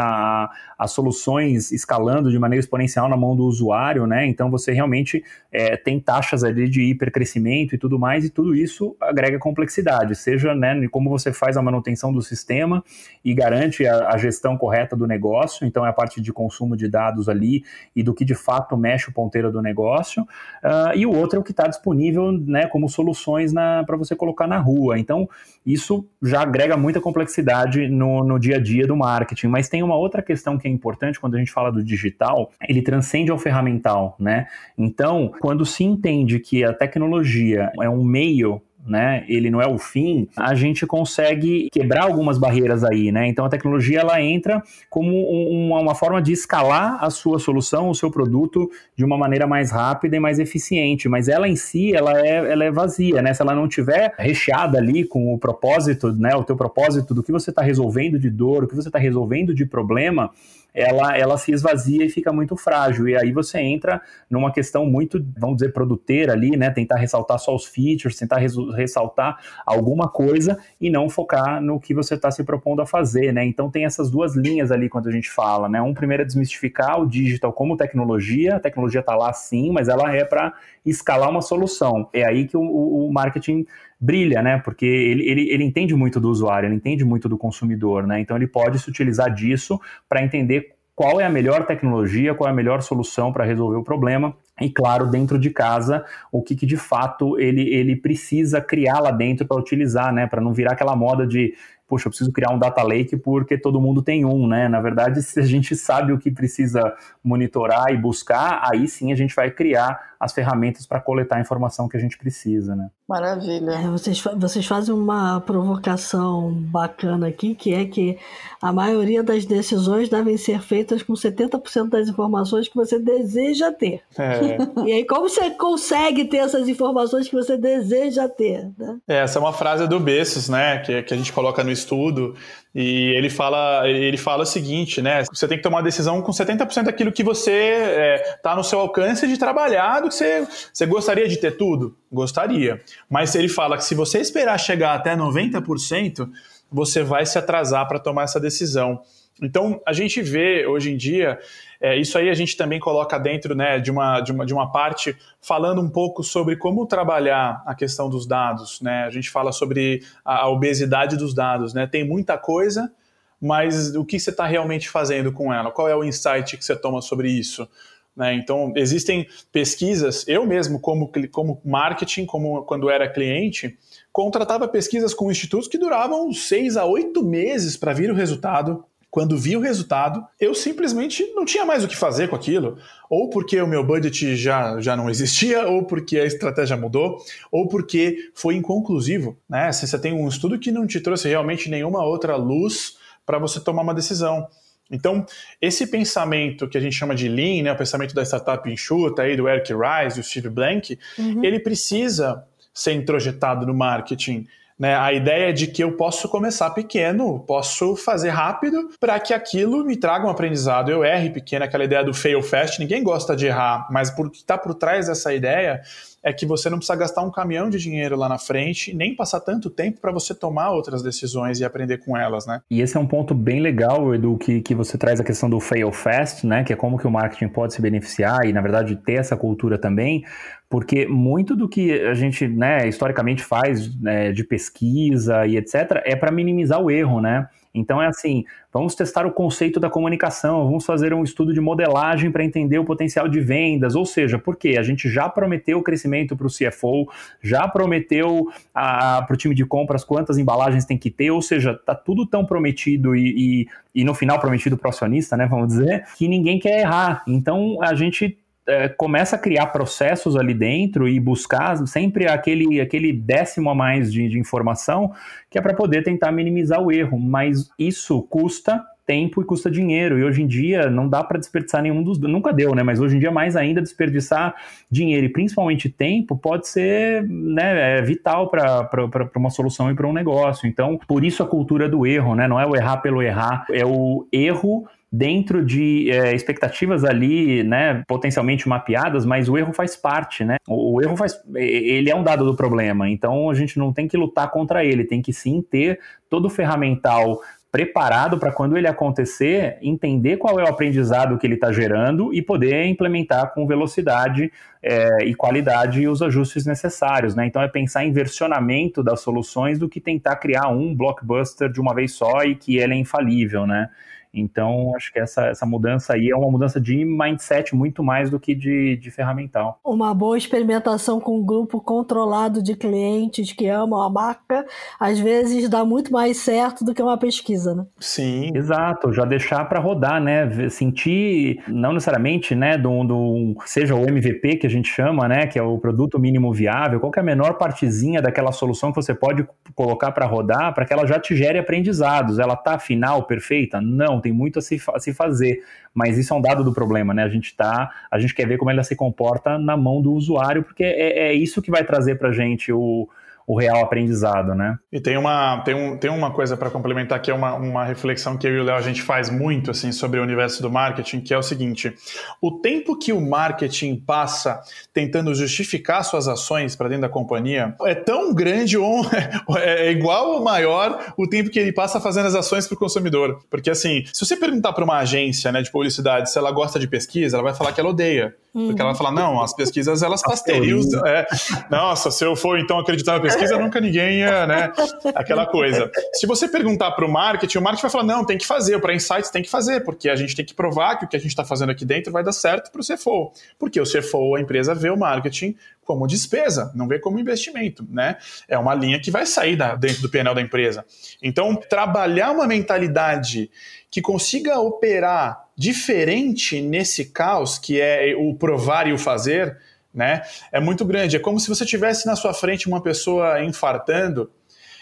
as 0.79 0.91
soluções 0.91 1.71
escalando 1.71 2.31
de 2.31 2.39
maneira 2.39 2.61
exponencial 2.61 3.09
na 3.09 3.17
mão 3.17 3.37
do 3.37 3.45
usuário, 3.45 4.07
né? 4.07 4.27
Então 4.27 4.51
você 4.51 4.73
realmente 4.73 5.23
é, 5.53 5.77
tem 5.77 6.01
taxas 6.01 6.43
ali 6.43 6.69
de 6.69 6.83
hipercrescimento 6.83 7.75
e 7.75 7.79
tudo 7.79 7.99
mais, 7.99 8.25
e 8.25 8.31
tudo 8.31 8.55
isso 8.55 8.97
agrega 9.01 9.39
complexidade, 9.39 10.15
seja 10.15 10.55
né, 10.55 10.87
como 10.89 11.09
você 11.09 11.33
faz 11.33 11.57
a 11.57 11.63
manutenção 11.63 12.13
do 12.13 12.21
sistema 12.21 12.83
e 13.25 13.33
garante 13.33 13.87
a, 13.87 14.09
a, 14.11 14.19
gestão 14.19 14.57
correta 14.57 14.97
do 14.97 15.07
negócio, 15.07 15.67
então 15.67 15.85
é 15.87 15.89
a 15.89 15.93
parte 15.93 16.21
de 16.21 16.33
consumo 16.33 16.77
de 16.77 16.89
dados 16.89 17.29
ali 17.29 17.65
e 17.95 18.03
do 18.03 18.13
que 18.13 18.25
de 18.25 18.35
fato 18.35 18.77
mexe 18.77 19.09
o 19.09 19.13
ponteiro 19.13 19.51
do 19.51 19.63
negócio, 19.63 20.23
uh, 20.23 20.97
e 20.97 21.07
o 21.07 21.15
outro 21.15 21.39
é 21.39 21.41
o 21.41 21.45
que 21.45 21.53
está 21.53 21.67
disponível 21.67 22.33
né, 22.33 22.67
como 22.67 22.89
soluções 22.89 23.53
para 23.53 23.97
você 23.97 24.15
colocar 24.15 24.47
na 24.47 24.59
rua. 24.59 24.99
Então, 24.99 25.29
isso 25.65 26.07
já 26.23 26.43
agrega 26.43 26.77
muita 26.77 27.01
complexidade 27.01 27.76
no, 27.89 28.25
no 28.25 28.39
dia 28.39 28.57
a 28.57 28.61
dia 28.61 28.87
do 28.87 28.97
marketing. 28.97 29.49
Mas 29.49 29.69
tem 29.69 29.83
uma 29.83 29.97
outra 29.97 30.23
questão 30.23 30.59
que 30.59 30.67
é 30.67 30.71
importante 30.71 31.21
quando 31.21 31.35
a 31.35 31.39
gente 31.39 31.51
fala 31.51 31.71
do 31.71 31.83
digital, 31.83 32.51
ele 32.69 32.83
transcende 32.83 33.31
ao 33.31 33.39
ferramental, 33.39 34.17
né? 34.19 34.47
Então, 34.77 35.33
quando 35.41 35.65
se 35.65 35.85
entende 35.85 36.39
que 36.39 36.65
a 36.65 36.73
tecnologia 36.73 37.71
é 37.81 37.89
um 37.89 38.05
meio 38.05 38.61
né? 38.87 39.25
Ele 39.29 39.51
não 39.51 39.61
é 39.61 39.67
o 39.67 39.79
fim. 39.79 40.29
A 40.37 40.55
gente 40.55 40.87
consegue 40.87 41.69
quebrar 41.71 42.05
algumas 42.05 42.39
barreiras 42.39 42.85
aí, 42.85 43.11
né? 43.11 43.27
Então 43.27 43.45
a 43.45 43.49
tecnologia 43.49 44.01
ela 44.01 44.21
entra 44.23 44.63
como 44.89 45.13
uma, 45.13 45.95
forma 45.95 46.21
de 46.23 46.33
escalar 46.33 47.03
a 47.03 47.11
sua 47.11 47.39
solução, 47.39 47.89
o 47.89 47.95
seu 47.95 48.11
produto 48.11 48.71
de 48.97 49.05
uma 49.05 49.17
maneira 49.17 49.47
mais 49.47 49.71
rápida 49.71 50.17
e 50.17 50.21
mais 50.21 50.39
eficiente. 50.39 51.09
Mas 51.09 51.29
ela 51.29 51.49
em 51.49 51.57
si 51.57 51.95
ela 51.95 52.19
é, 52.21 52.53
ela 52.53 52.65
é 52.65 52.71
vazia, 52.71 53.21
né? 53.23 53.35
Se 53.35 53.43
ela 53.43 53.55
não 53.55 53.69
tiver 53.69 54.15
recheada 54.19 54.79
ali 54.79 55.05
com 55.05 55.35
o 55.35 55.39
propósito, 55.39 56.13
né? 56.13 56.35
O 56.35 56.45
teu 56.45 56.57
propósito 56.57 57.15
do 57.15 57.23
que 57.23 57.33
você 57.33 57.51
está 57.51 57.63
resolvendo 57.63 58.19
de 58.19 58.31
dor, 58.31 58.65
o 58.65 58.69
que 58.69 58.75
você 58.75 58.89
está 58.89 58.99
resolvendo 58.99 59.55
de 59.55 59.67
problema, 59.67 60.31
ela, 60.77 61.17
ela 61.17 61.39
se 61.39 61.51
esvazia 61.51 62.05
e 62.05 62.11
fica 62.11 62.31
muito 62.31 62.55
frágil. 62.55 63.09
E 63.09 63.17
aí 63.17 63.33
você 63.33 63.59
entra 63.59 64.03
numa 64.29 64.53
questão 64.53 64.85
muito, 64.85 65.25
vamos 65.39 65.57
dizer, 65.57 65.73
produteira 65.73 66.35
ali, 66.35 66.55
né? 66.55 66.71
Tentar 66.71 66.99
ressaltar 66.99 67.39
só 67.39 67.55
os 67.55 67.65
features, 67.65 68.17
tentar 68.17 68.37
ressaltar 68.77 69.39
alguma 69.65 70.07
coisa 70.07 70.59
e 70.79 70.91
não 70.91 71.09
focar 71.09 71.63
no 71.63 71.81
que 71.81 71.95
você 71.95 72.15
está 72.15 72.31
se 72.31 72.45
propondo 72.45 72.83
a 72.83 72.87
fazer, 72.87 73.33
né? 73.33 73.43
Então 73.47 73.71
tem 73.71 73.87
essas 73.87 74.11
duas 74.11 74.37
linhas 74.37 74.71
ali 74.71 74.91
quando 74.91 75.09
a 75.09 75.13
gente 75.13 75.31
fala, 75.31 75.67
né? 75.67 75.81
Um 75.81 75.95
primeiro 75.95 76.23
é 76.23 76.27
desmistificar 76.27 77.01
o 77.01 77.09
digital 77.09 77.55
como 77.55 77.77
tecnologia, 77.77 78.57
a 78.57 78.61
tecnologia 78.61 79.01
está 79.01 79.17
lá 79.17 79.33
sim, 79.33 79.71
mas 79.73 79.89
ela 79.89 80.15
é 80.15 80.25
para 80.27 80.53
escalar 80.85 81.31
uma 81.31 81.41
solução. 81.41 82.11
É 82.13 82.27
aí 82.27 82.47
que 82.47 82.57
o, 82.57 82.61
o 82.61 83.11
marketing 83.11 83.67
brilha, 84.01 84.43
né? 84.43 84.59
Porque 84.59 84.87
ele, 84.87 85.29
ele, 85.29 85.51
ele 85.51 85.65
entende 85.65 85.95
muito 85.95 86.21
do 86.21 86.29
usuário, 86.29 86.67
ele 86.67 86.77
entende 86.77 87.05
muito 87.05 87.29
do 87.29 87.39
consumidor, 87.39 88.07
né? 88.07 88.21
Então 88.21 88.37
ele 88.37 88.47
pode 88.47 88.79
se 88.79 88.89
utilizar 88.89 89.33
disso 89.33 89.81
para 90.09 90.23
entender 90.23 90.75
qual 90.95 91.21
é 91.21 91.25
a 91.25 91.31
melhor 91.31 91.67
tecnologia, 91.67 92.35
qual 92.35 92.49
é 92.49 92.53
a 92.53 92.55
melhor 92.55 92.81
solução 92.81 93.31
para 93.31 93.45
resolver 93.45 93.77
o 93.77 93.85
problema 93.85 94.35
e 94.59 94.71
claro, 94.71 95.11
dentro 95.11 95.39
de 95.39 95.51
casa, 95.51 96.03
o 96.33 96.43
que, 96.43 96.57
que 96.57 96.65
de 96.65 96.79
fato 96.79 97.39
ele, 97.39 97.69
ele 97.69 97.95
precisa 97.95 98.59
criar 98.63 99.01
lá 99.01 99.11
dentro 99.11 99.47
para 99.47 99.59
utilizar, 99.59 100.11
né? 100.13 100.27
Para 100.27 100.41
não 100.41 100.55
virar 100.55 100.73
aquela 100.73 100.97
moda 100.97 101.27
de 101.27 101.55
poxa, 101.87 102.09
eu 102.09 102.11
preciso 102.11 102.33
criar 102.33 102.51
um 102.53 102.59
data 102.59 102.83
lake 102.83 103.17
porque 103.17 103.57
todo 103.57 103.81
mundo 103.81 104.03
tem 104.03 104.25
um, 104.25 104.47
né? 104.47 104.69
Na 104.69 104.81
verdade, 104.81 105.23
se 105.23 105.39
a 105.41 105.45
gente 105.45 105.77
sabe 105.77 106.13
o 106.13 106.19
que 106.19 106.31
precisa 106.31 106.95
monitorar 107.23 107.93
e 107.93 107.97
buscar, 107.97 108.61
aí 108.65 108.89
sim 108.89 109.13
a 109.13 109.17
gente 109.17 109.35
vai 109.35 109.51
criar 109.51 110.17
as 110.19 110.33
ferramentas 110.33 110.87
para 110.87 111.01
coletar 111.01 111.37
a 111.37 111.41
informação 111.41 111.89
que 111.89 111.97
a 111.97 112.01
gente 112.01 112.17
precisa, 112.17 112.75
né? 112.75 112.89
Maravilha. 113.07 113.73
É, 113.73 113.89
vocês, 113.89 114.23
vocês 114.37 114.67
fazem 114.67 114.95
uma 114.95 115.41
provocação 115.41 116.53
bacana 116.53 117.29
aqui, 117.29 117.55
que 117.55 117.73
é 117.73 117.85
que 117.85 118.19
a 118.61 118.73
maioria 118.73 119.23
das 119.23 119.45
decisões 119.45 120.09
devem 120.09 120.37
ser 120.37 120.61
feitas 120.61 121.03
com 121.03 121.13
70% 121.13 121.91
das 121.91 122.09
informações 122.09 122.67
que 122.67 122.75
você 122.75 122.99
deseja 122.99 123.71
ter. 123.71 124.03
É. 124.19 124.59
e 124.85 124.93
aí, 124.93 125.05
como 125.05 125.29
você 125.29 125.51
consegue 125.51 126.25
ter 126.25 126.39
essas 126.39 126.69
informações 126.69 127.29
que 127.29 127.35
você 127.35 127.57
deseja 127.57 128.29
ter? 128.29 128.71
Né? 128.77 128.97
É, 129.07 129.19
essa 129.19 129.39
é 129.39 129.41
uma 129.41 129.53
frase 129.53 129.87
do 129.87 130.01
Bessos, 130.01 130.49
né? 130.49 130.79
Que, 130.79 131.03
que 131.03 131.15
a 131.15 131.17
gente 131.17 131.33
coloca 131.33 131.63
no 131.63 131.71
estudo 131.77 132.35
e 132.75 133.11
ele 133.17 133.31
fala, 133.31 133.89
ele 133.89 134.17
fala 134.17 134.43
o 134.43 134.47
seguinte, 134.47 135.01
né? 135.01 135.23
Você 135.33 135.47
tem 135.47 135.57
que 135.57 135.63
tomar 135.63 135.83
decisão 135.83 136.21
com 136.21 136.33
70% 136.33 136.85
daquilo 136.85 137.13
que 137.13 137.23
você 137.23 138.25
está 138.37 138.53
é, 138.53 138.57
no 138.57 138.65
seu 138.65 138.81
alcance 138.81 139.27
de 139.29 139.39
trabalhar, 139.39 140.01
do 140.01 140.09
que 140.09 140.15
você, 140.15 140.47
você 140.73 140.87
gostaria 140.87 141.29
de 141.29 141.37
ter 141.37 141.57
tudo? 141.57 141.97
Gostaria. 142.13 142.83
Mas 143.09 143.35
ele 143.35 143.49
fala 143.49 143.77
que 143.77 143.85
se 143.85 143.95
você 143.95 144.19
esperar 144.19 144.59
chegar 144.59 144.95
até 144.95 145.17
90%, 145.17 146.29
você 146.71 147.03
vai 147.03 147.25
se 147.25 147.39
atrasar 147.39 147.87
para 147.87 147.99
tomar 147.99 148.25
essa 148.25 148.41
decisão. 148.41 149.01
Então, 149.43 149.81
a 149.87 149.93
gente 149.93 150.23
vê 150.23 150.67
hoje 150.67 150.93
em 150.93 150.97
dia, 150.97 151.39
é, 151.87 151.97
isso 151.97 152.19
aí 152.19 152.29
a 152.29 152.35
gente 152.35 152.57
também 152.57 152.81
coloca 152.81 153.17
dentro 153.17 153.55
né, 153.55 153.79
de, 153.79 153.93
uma, 153.93 154.21
de, 154.21 154.33
uma, 154.33 154.45
de 154.45 154.53
uma 154.53 154.73
parte 154.73 155.17
falando 155.41 155.81
um 155.81 155.89
pouco 155.89 156.25
sobre 156.25 156.57
como 156.57 156.85
trabalhar 156.85 157.63
a 157.65 157.77
questão 157.77 158.11
dos 158.11 158.27
dados. 158.27 158.81
Né? 158.81 159.05
A 159.05 159.11
gente 159.11 159.31
fala 159.31 159.53
sobre 159.53 160.03
a, 160.25 160.43
a 160.43 160.49
obesidade 160.49 161.17
dos 161.17 161.33
dados. 161.33 161.73
Né? 161.73 161.87
Tem 161.87 162.05
muita 162.05 162.37
coisa, 162.37 162.93
mas 163.41 163.95
o 163.95 164.05
que 164.05 164.19
você 164.19 164.31
está 164.31 164.45
realmente 164.47 164.89
fazendo 164.89 165.31
com 165.31 165.55
ela? 165.55 165.71
Qual 165.71 165.89
é 165.89 165.95
o 165.95 166.03
insight 166.03 166.57
que 166.57 166.65
você 166.65 166.75
toma 166.75 167.01
sobre 167.01 167.31
isso? 167.31 167.69
Né? 168.17 168.35
Então, 168.35 168.73
existem 168.75 169.29
pesquisas, 169.53 170.27
eu 170.27 170.45
mesmo, 170.45 170.81
como, 170.81 171.13
como 171.31 171.61
marketing, 171.65 172.27
como 172.27 172.65
quando 172.65 172.91
era 172.91 173.09
cliente, 173.09 173.79
contratava 174.11 174.67
pesquisas 174.67 175.15
com 175.15 175.31
institutos 175.31 175.69
que 175.69 175.79
duravam 175.79 176.33
seis 176.33 176.77
a 176.77 176.85
oito 176.85 177.23
meses 177.23 177.77
para 177.77 177.93
vir 177.93 178.11
o 178.11 178.15
resultado 178.15 178.85
quando 179.11 179.39
vi 179.39 179.57
o 179.57 179.61
resultado, 179.61 180.25
eu 180.39 180.55
simplesmente 180.55 181.25
não 181.35 181.45
tinha 181.45 181.65
mais 181.65 181.83
o 181.83 181.89
que 181.89 181.97
fazer 181.97 182.29
com 182.29 182.37
aquilo. 182.37 182.77
Ou 183.09 183.31
porque 183.31 183.61
o 183.61 183.67
meu 183.67 183.85
budget 183.85 184.37
já, 184.37 184.81
já 184.81 184.97
não 184.97 185.09
existia, 185.09 185.67
ou 185.67 185.85
porque 185.85 186.19
a 186.19 186.25
estratégia 186.25 186.77
mudou, 186.77 187.19
ou 187.51 187.67
porque 187.69 188.31
foi 188.35 188.57
inconclusivo. 188.57 189.39
Né? 189.49 189.73
Se 189.73 189.87
você 189.87 189.99
tem 189.99 190.13
um 190.13 190.29
estudo 190.29 190.59
que 190.59 190.71
não 190.71 190.87
te 190.87 191.01
trouxe 191.01 191.29
realmente 191.29 191.71
nenhuma 191.71 192.05
outra 192.05 192.37
luz 192.37 192.97
para 193.25 193.39
você 193.39 193.59
tomar 193.59 193.83
uma 193.83 193.95
decisão. 193.95 194.47
Então, 194.91 195.27
esse 195.61 195.87
pensamento 195.87 196.69
que 196.69 196.79
a 196.79 196.81
gente 196.81 196.95
chama 196.95 197.15
de 197.15 197.29
Lean, 197.29 197.65
né, 197.65 197.73
o 197.73 197.77
pensamento 197.77 198.15
da 198.15 198.25
startup 198.25 198.71
enxuta, 198.71 199.23
aí, 199.23 199.37
do 199.37 199.49
Eric 199.49 199.73
Rice, 199.73 200.19
do 200.19 200.23
Steve 200.23 200.49
Blank, 200.49 200.99
uhum. 201.19 201.45
ele 201.45 201.59
precisa 201.59 202.45
ser 202.73 202.93
introjetado 202.93 203.67
no 203.67 203.75
marketing. 203.75 204.47
Né? 204.79 204.95
A 204.95 205.13
ideia 205.13 205.51
é 205.51 205.53
de 205.53 205.67
que 205.67 205.83
eu 205.83 205.97
posso 205.97 206.29
começar 206.29 206.71
pequeno, 206.71 207.41
posso 207.41 207.97
fazer 207.97 208.29
rápido 208.29 208.91
para 209.01 209.19
que 209.19 209.33
aquilo 209.33 209.85
me 209.85 209.97
traga 209.97 210.27
um 210.27 210.31
aprendizado. 210.31 210.91
Eu 210.91 211.03
erre 211.03 211.31
pequeno, 211.31 211.65
aquela 211.65 211.85
ideia 211.85 212.05
do 212.05 212.13
fail 212.13 212.43
fast, 212.43 212.79
ninguém 212.79 213.03
gosta 213.03 213.35
de 213.35 213.47
errar, 213.47 213.89
mas 213.91 214.11
por 214.11 214.31
que 214.31 214.39
está 214.39 214.59
por 214.59 214.75
trás 214.75 215.07
dessa 215.07 215.33
ideia 215.33 215.81
é 216.27 216.33
que 216.33 216.45
você 216.45 216.69
não 216.69 216.79
precisa 216.79 216.99
gastar 216.99 217.23
um 217.23 217.31
caminhão 217.31 217.71
de 217.71 217.79
dinheiro 217.79 218.17
lá 218.17 218.29
na 218.29 218.37
frente, 218.37 218.93
nem 218.93 219.15
passar 219.15 219.39
tanto 219.39 219.71
tempo 219.71 220.01
para 220.01 220.11
você 220.11 220.35
tomar 220.35 220.73
outras 220.73 221.01
decisões 221.01 221.61
e 221.61 221.65
aprender 221.65 221.99
com 221.99 222.17
elas, 222.17 222.45
né? 222.49 222.61
E 222.69 222.81
esse 222.81 222.97
é 222.97 223.01
um 223.01 223.07
ponto 223.07 223.33
bem 223.33 223.61
legal, 223.61 224.13
Edu, 224.13 224.37
que, 224.37 224.61
que 224.61 224.75
você 224.75 224.99
traz 224.99 225.21
a 225.21 225.25
questão 225.25 225.49
do 225.49 225.61
fail 225.61 225.93
fast, 225.93 226.45
né? 226.45 226.65
Que 226.65 226.73
é 226.73 226.77
como 226.77 226.99
que 226.99 227.07
o 227.07 227.11
marketing 227.13 227.47
pode 227.49 227.75
se 227.75 227.81
beneficiar 227.81 228.45
e, 228.45 228.53
na 228.53 228.61
verdade, 228.61 228.97
ter 228.97 229.21
essa 229.21 229.37
cultura 229.37 229.79
também, 229.79 230.25
porque 230.69 231.07
muito 231.07 231.55
do 231.55 231.69
que 231.69 231.93
a 231.93 232.15
gente, 232.15 232.49
né, 232.49 232.89
historicamente 232.89 233.45
faz 233.45 233.95
né, 234.01 234.33
de 234.33 234.43
pesquisa 234.43 235.47
e 235.47 235.57
etc, 235.57 236.03
é 236.05 236.17
para 236.17 236.33
minimizar 236.33 236.83
o 236.83 236.91
erro, 236.91 237.21
né? 237.21 237.47
Então 237.79 238.03
é 238.03 238.07
assim, 238.07 238.45
vamos 238.73 238.95
testar 238.95 239.27
o 239.27 239.33
conceito 239.33 239.79
da 239.79 239.91
comunicação, 239.91 240.65
vamos 240.65 240.85
fazer 240.85 241.13
um 241.13 241.23
estudo 241.23 241.53
de 241.53 241.61
modelagem 241.61 242.31
para 242.31 242.45
entender 242.45 242.79
o 242.79 242.85
potencial 242.85 243.29
de 243.29 243.41
vendas, 243.41 243.95
ou 243.95 244.05
seja, 244.05 244.39
porque 244.39 244.77
a 244.79 244.83
gente 244.83 245.09
já 245.09 245.29
prometeu 245.29 245.83
crescimento 245.83 246.37
para 246.37 246.47
o 246.47 246.51
CFO, 246.51 247.11
já 247.43 247.69
prometeu 247.69 248.49
para 248.73 249.27
o 249.31 249.37
time 249.37 249.55
de 249.55 249.65
compras 249.65 250.05
quantas 250.05 250.39
embalagens 250.39 250.85
tem 250.85 250.99
que 250.99 251.11
ter, 251.11 251.31
ou 251.31 251.43
seja, 251.43 251.75
tá 251.75 251.95
tudo 251.95 252.27
tão 252.27 252.45
prometido 252.45 253.15
e, 253.15 253.67
e, 253.95 254.01
e 254.01 254.05
no 254.05 254.15
final 254.15 254.39
prometido 254.39 254.77
para 254.77 254.89
o 254.89 254.91
acionista, 254.91 255.37
né, 255.37 255.47
vamos 255.47 255.69
dizer, 255.69 256.05
que 256.17 256.29
ninguém 256.29 256.59
quer 256.59 256.81
errar. 256.81 257.23
Então 257.27 257.79
a 257.83 257.95
gente 257.95 258.39
é, 258.67 258.89
começa 258.89 259.37
a 259.37 259.39
criar 259.39 259.67
processos 259.67 260.37
ali 260.37 260.55
dentro 260.55 261.09
e 261.09 261.21
buscar 261.21 261.77
sempre 261.87 262.27
aquele, 262.27 262.81
aquele 262.81 263.13
décimo 263.13 263.71
a 263.71 263.75
mais 263.75 264.13
de, 264.13 264.29
de 264.29 264.39
informação 264.39 265.13
que 265.51 265.59
é 265.59 265.63
para 265.63 265.75
poder 265.75 266.03
tentar 266.03 266.33
minimizar 266.33 266.83
o 266.83 266.91
erro. 266.91 267.19
Mas 267.19 267.71
isso 267.79 268.23
custa 268.23 268.85
tempo 269.07 269.41
e 269.41 269.45
custa 269.45 269.71
dinheiro. 269.71 270.19
E 270.19 270.25
hoje 270.25 270.43
em 270.43 270.47
dia 270.47 270.91
não 270.91 271.09
dá 271.09 271.23
para 271.23 271.39
desperdiçar 271.39 271.81
nenhum 271.81 272.03
dos. 272.03 272.19
Nunca 272.19 272.53
deu, 272.53 272.75
né? 272.75 272.83
Mas 272.83 273.01
hoje 273.01 273.17
em 273.17 273.21
dia, 273.21 273.31
mais 273.31 273.55
ainda, 273.55 273.81
desperdiçar 273.81 274.55
dinheiro 274.91 275.27
e 275.27 275.29
principalmente 275.29 275.89
tempo 275.89 276.37
pode 276.37 276.67
ser 276.67 277.23
né, 277.23 277.99
é 277.99 278.03
vital 278.03 278.51
para 278.51 279.31
uma 279.37 279.51
solução 279.51 279.91
e 279.91 279.95
para 279.95 280.07
um 280.07 280.13
negócio. 280.13 280.67
Então, 280.67 280.99
por 281.07 281.25
isso 281.25 281.43
a 281.43 281.47
cultura 281.47 281.89
do 281.89 282.05
erro, 282.05 282.35
né? 282.35 282.49
Não 282.49 282.59
é 282.59 282.67
o 282.67 282.75
errar 282.75 282.99
pelo 282.99 283.23
errar, 283.23 283.65
é 283.71 283.87
o 283.87 284.27
erro 284.33 284.87
dentro 285.17 285.65
de 285.65 286.11
é, 286.11 286.35
expectativas 286.35 287.05
ali, 287.05 287.63
né, 287.63 288.03
potencialmente 288.07 288.69
mapeadas, 288.69 289.25
mas 289.25 289.49
o 289.49 289.57
erro 289.57 289.73
faz 289.73 289.97
parte, 289.97 290.45
né? 290.45 290.57
O, 290.69 290.97
o, 290.97 291.03
erro 291.03 291.17
faz, 291.17 291.41
ele 291.55 292.11
é 292.11 292.15
um 292.15 292.23
dado 292.23 292.45
do 292.45 292.55
problema, 292.55 293.09
então 293.09 293.49
a 293.49 293.55
gente 293.55 293.79
não 293.79 293.93
tem 293.93 294.07
que 294.07 294.17
lutar 294.17 294.51
contra 294.51 294.85
ele, 294.85 295.05
tem 295.05 295.23
que 295.23 295.33
sim 295.33 295.63
ter 295.63 295.99
todo 296.29 296.47
o 296.47 296.51
ferramental 296.51 297.41
preparado 297.73 298.39
para 298.39 298.53
quando 298.53 298.77
ele 298.77 298.87
acontecer, 298.87 299.77
entender 299.83 300.37
qual 300.39 300.59
é 300.59 300.65
o 300.65 300.69
aprendizado 300.69 301.37
que 301.37 301.47
ele 301.47 301.55
está 301.55 301.71
gerando 301.73 302.33
e 302.33 302.41
poder 302.41 302.87
implementar 302.87 303.53
com 303.53 303.67
velocidade 303.67 304.51
é, 304.83 305.25
e 305.25 305.35
qualidade 305.35 306.09
os 306.09 306.23
ajustes 306.23 306.65
necessários. 306.65 307.35
Né? 307.35 307.47
Então 307.47 307.61
é 307.61 307.69
pensar 307.69 308.05
em 308.05 308.13
versionamento 308.13 309.03
das 309.03 309.21
soluções 309.21 309.79
do 309.79 309.89
que 309.89 310.01
tentar 310.01 310.37
criar 310.37 310.69
um 310.69 310.95
blockbuster 310.95 311.71
de 311.71 311.81
uma 311.81 311.95
vez 311.95 312.13
só 312.13 312.45
e 312.45 312.55
que 312.55 312.79
ele 312.79 312.95
é 312.95 312.97
infalível. 312.97 313.67
Né? 313.67 313.91
Então, 314.33 314.93
acho 314.97 315.13
que 315.13 315.19
essa, 315.19 315.47
essa 315.47 315.67
mudança 315.67 316.15
aí 316.15 316.31
é 316.31 316.37
uma 316.37 316.51
mudança 316.51 316.81
de 316.81 317.05
mindset 317.05 317.75
muito 317.75 318.03
mais 318.03 318.31
do 318.31 318.39
que 318.39 318.55
de, 318.55 318.97
de 318.97 319.11
ferramental. 319.11 319.81
Uma 319.85 320.15
boa 320.15 320.37
experimentação 320.37 321.21
com 321.21 321.39
um 321.39 321.45
grupo 321.45 321.81
controlado 321.81 322.63
de 322.63 322.75
clientes 322.75 323.53
que 323.53 323.69
amam 323.69 324.01
a 324.03 324.11
marca, 324.11 324.67
às 324.99 325.19
vezes 325.19 325.69
dá 325.69 325.85
muito 325.85 326.13
mais 326.13 326.37
certo 326.39 326.85
do 326.85 326.95
que 326.95 327.03
uma 327.03 327.19
pesquisa, 327.19 327.75
né? 327.75 327.87
Sim. 327.99 328.51
Exato, 328.55 329.13
já 329.13 329.25
deixar 329.25 329.65
para 329.69 329.81
rodar, 329.81 330.21
né? 330.21 330.69
Sentir, 330.69 331.63
não 331.69 331.93
necessariamente, 331.93 332.55
né, 332.55 332.77
do, 332.77 333.05
do, 333.05 333.57
seja 333.65 333.95
o 333.95 334.07
MVP 334.09 334.57
que 334.57 334.67
a 334.67 334.71
gente 334.71 334.89
chama, 334.89 335.29
né, 335.29 335.47
que 335.47 335.59
é 335.59 335.63
o 335.63 335.79
produto 335.79 336.19
mínimo 336.19 336.53
viável, 336.53 337.01
qual 337.01 337.13
é 337.17 337.21
a 337.21 337.23
menor 337.23 337.55
partezinha 337.55 338.21
daquela 338.21 338.53
solução 338.53 338.91
que 338.91 338.97
você 338.97 339.15
pode 339.15 339.47
colocar 339.75 340.13
para 340.13 340.27
rodar 340.27 340.75
para 340.75 340.85
que 340.85 340.93
ela 340.93 341.07
já 341.07 341.19
te 341.19 341.37
gere 341.37 341.59
aprendizados. 341.59 342.39
Ela 342.39 342.57
tá 342.57 342.79
final, 342.79 343.25
perfeita? 343.25 343.81
Não, 343.81 344.16
tem 344.21 344.33
muito 344.33 344.59
a 344.59 344.63
se, 344.63 344.81
a 344.95 344.99
se 344.99 345.13
fazer, 345.13 345.63
mas 345.95 346.19
isso 346.19 346.33
é 346.33 346.37
um 346.37 346.41
dado 346.41 346.65
do 346.65 346.73
problema, 346.73 347.13
né? 347.13 347.23
A 347.23 347.29
gente 347.29 347.55
tá, 347.57 347.91
a 348.11 348.19
gente 348.19 348.35
quer 348.35 348.47
ver 348.47 348.59
como 348.59 348.71
ela 348.71 348.83
se 348.83 348.97
comporta 348.97 349.59
na 349.59 349.77
mão 349.77 350.01
do 350.03 350.13
usuário, 350.13 350.63
porque 350.63 350.85
é, 350.85 351.29
é 351.29 351.33
isso 351.33 351.63
que 351.63 351.71
vai 351.71 351.85
trazer 351.85 352.19
para 352.19 352.33
gente 352.33 352.73
o, 352.73 353.09
o 353.47 353.57
real 353.57 353.81
aprendizado, 353.81 354.55
né? 354.55 354.77
E 354.91 355.01
tem 355.01 355.17
uma, 355.17 355.63
tem 355.63 355.75
um, 355.75 355.97
tem 355.97 356.11
uma 356.11 356.33
coisa 356.33 356.57
para 356.57 356.69
complementar 356.69 357.23
que 357.23 357.31
é 357.31 357.35
uma, 357.35 357.55
uma 357.55 357.85
reflexão 357.85 358.37
que 358.37 358.47
eu 358.47 358.53
e 358.57 358.61
o 358.61 358.65
Léo 358.65 358.77
a 358.77 358.81
gente 358.81 359.01
faz 359.03 359.31
muito 359.31 359.71
assim 359.71 359.93
sobre 359.93 360.19
o 360.19 360.23
universo 360.23 360.61
do 360.61 360.71
marketing, 360.71 361.21
que 361.21 361.33
é 361.33 361.39
o 361.39 361.43
seguinte: 361.43 361.95
o 362.43 362.59
tempo 362.61 362.99
que 362.99 363.13
o 363.13 363.21
marketing 363.21 363.97
passa 363.97 364.61
tentando 364.93 365.33
justificar 365.35 366.05
suas 366.05 366.27
ações 366.27 366.75
para 366.75 366.89
dentro 366.89 367.03
da 367.03 367.09
companhia 367.09 367.75
é 367.83 367.95
tão 367.95 368.35
grande 368.35 368.77
ou 368.77 369.03
é, 369.59 369.93
igual 369.93 370.33
ou 370.33 370.43
maior 370.43 371.15
o 371.17 371.29
tempo 371.29 371.49
que 371.49 371.59
ele 371.59 371.73
passa 371.73 372.01
fazendo 372.01 372.27
as 372.27 372.35
ações 372.35 372.67
para 372.67 372.75
o 372.75 372.79
consumidor. 372.79 373.39
Porque 373.49 373.71
assim, 373.71 374.05
se 374.13 374.25
você 374.25 374.37
perguntar 374.37 374.73
para 374.73 374.83
uma 374.83 374.99
agência 374.99 375.53
né, 375.53 375.63
de 375.63 375.71
publicidade 375.71 376.33
se 376.33 376.39
ela 376.39 376.51
gosta 376.51 376.81
de 376.81 376.89
pesquisa, 376.89 377.37
ela 377.37 377.45
vai 377.45 377.55
falar 377.55 377.73
que 377.73 377.81
ela 377.81 377.91
odeia. 377.91 378.35
Porque 378.65 378.81
ela 378.81 378.93
vai 378.93 378.99
falar, 378.99 379.13
não, 379.13 379.43
as 379.43 379.55
pesquisas 379.55 380.03
elas 380.03 380.23
pasteurizam. 380.25 381.05
É, 381.07 381.27
nossa, 381.71 382.11
se 382.11 382.25
eu 382.25 382.35
for 382.35 382.59
então 382.59 382.79
acreditar 382.79 383.13
na 383.13 383.21
pesquisa, 383.21 383.59
nunca 383.59 383.81
ninguém 383.81 384.21
ia, 384.21 384.47
né? 384.47 384.73
Aquela 385.15 385.47
coisa. 385.47 385.91
Se 386.15 386.27
você 386.27 386.49
perguntar 386.49 386.93
para 386.93 387.05
o 387.05 387.11
marketing, 387.11 387.59
o 387.59 387.63
marketing 387.63 387.83
vai 387.83 387.91
falar, 387.91 388.05
não, 388.05 388.25
tem 388.25 388.37
que 388.37 388.47
fazer, 388.47 388.81
para 388.81 388.95
insights 388.95 389.31
tem 389.31 389.43
que 389.43 389.51
fazer, 389.51 389.85
porque 389.85 390.09
a 390.09 390.17
gente 390.17 390.35
tem 390.35 390.45
que 390.45 390.55
provar 390.55 390.97
que 390.97 391.05
o 391.05 391.09
que 391.09 391.17
a 391.17 391.19
gente 391.19 391.31
está 391.31 391.45
fazendo 391.45 391.71
aqui 391.71 391.85
dentro 391.85 392.13
vai 392.13 392.25
dar 392.25 392.33
certo 392.33 392.71
para 392.73 392.81
o 392.81 392.85
CFO. 392.85 393.33
Porque 393.59 393.81
o 393.81 393.85
CFO, 393.85 394.37
a 394.37 394.41
empresa, 394.41 394.75
vê 394.75 394.91
o 394.91 394.97
marketing 394.97 395.55
como 395.85 396.07
despesa, 396.07 396.73
não 396.75 396.89
vê 396.89 396.99
como 396.99 397.19
investimento, 397.19 397.87
né? 397.89 398.17
É 398.49 398.59
uma 398.59 398.75
linha 398.75 399.01
que 399.01 399.11
vai 399.11 399.25
sair 399.25 399.55
da, 399.57 399.77
dentro 399.77 400.03
do 400.03 400.11
PNL 400.11 400.35
da 400.35 400.43
empresa. 400.43 400.85
Então, 401.23 401.55
trabalhar 401.55 402.33
uma 402.33 402.47
mentalidade 402.47 403.49
que 403.91 404.03
consiga 404.03 404.59
operar 404.59 405.46
diferente 405.57 406.61
nesse 406.61 407.07
caos, 407.07 407.59
que 407.59 407.81
é 407.81 408.15
o 408.17 408.35
provar 408.35 408.87
e 408.87 408.93
o 408.93 408.99
fazer, 408.99 409.57
né? 409.93 410.23
É 410.53 410.61
muito 410.61 410.85
grande. 410.85 411.17
É 411.17 411.19
como 411.19 411.41
se 411.41 411.49
você 411.49 411.65
tivesse 411.65 412.07
na 412.07 412.15
sua 412.15 412.35
frente 412.35 412.69
uma 412.69 412.83
pessoa 412.83 413.43
infartando 413.43 414.31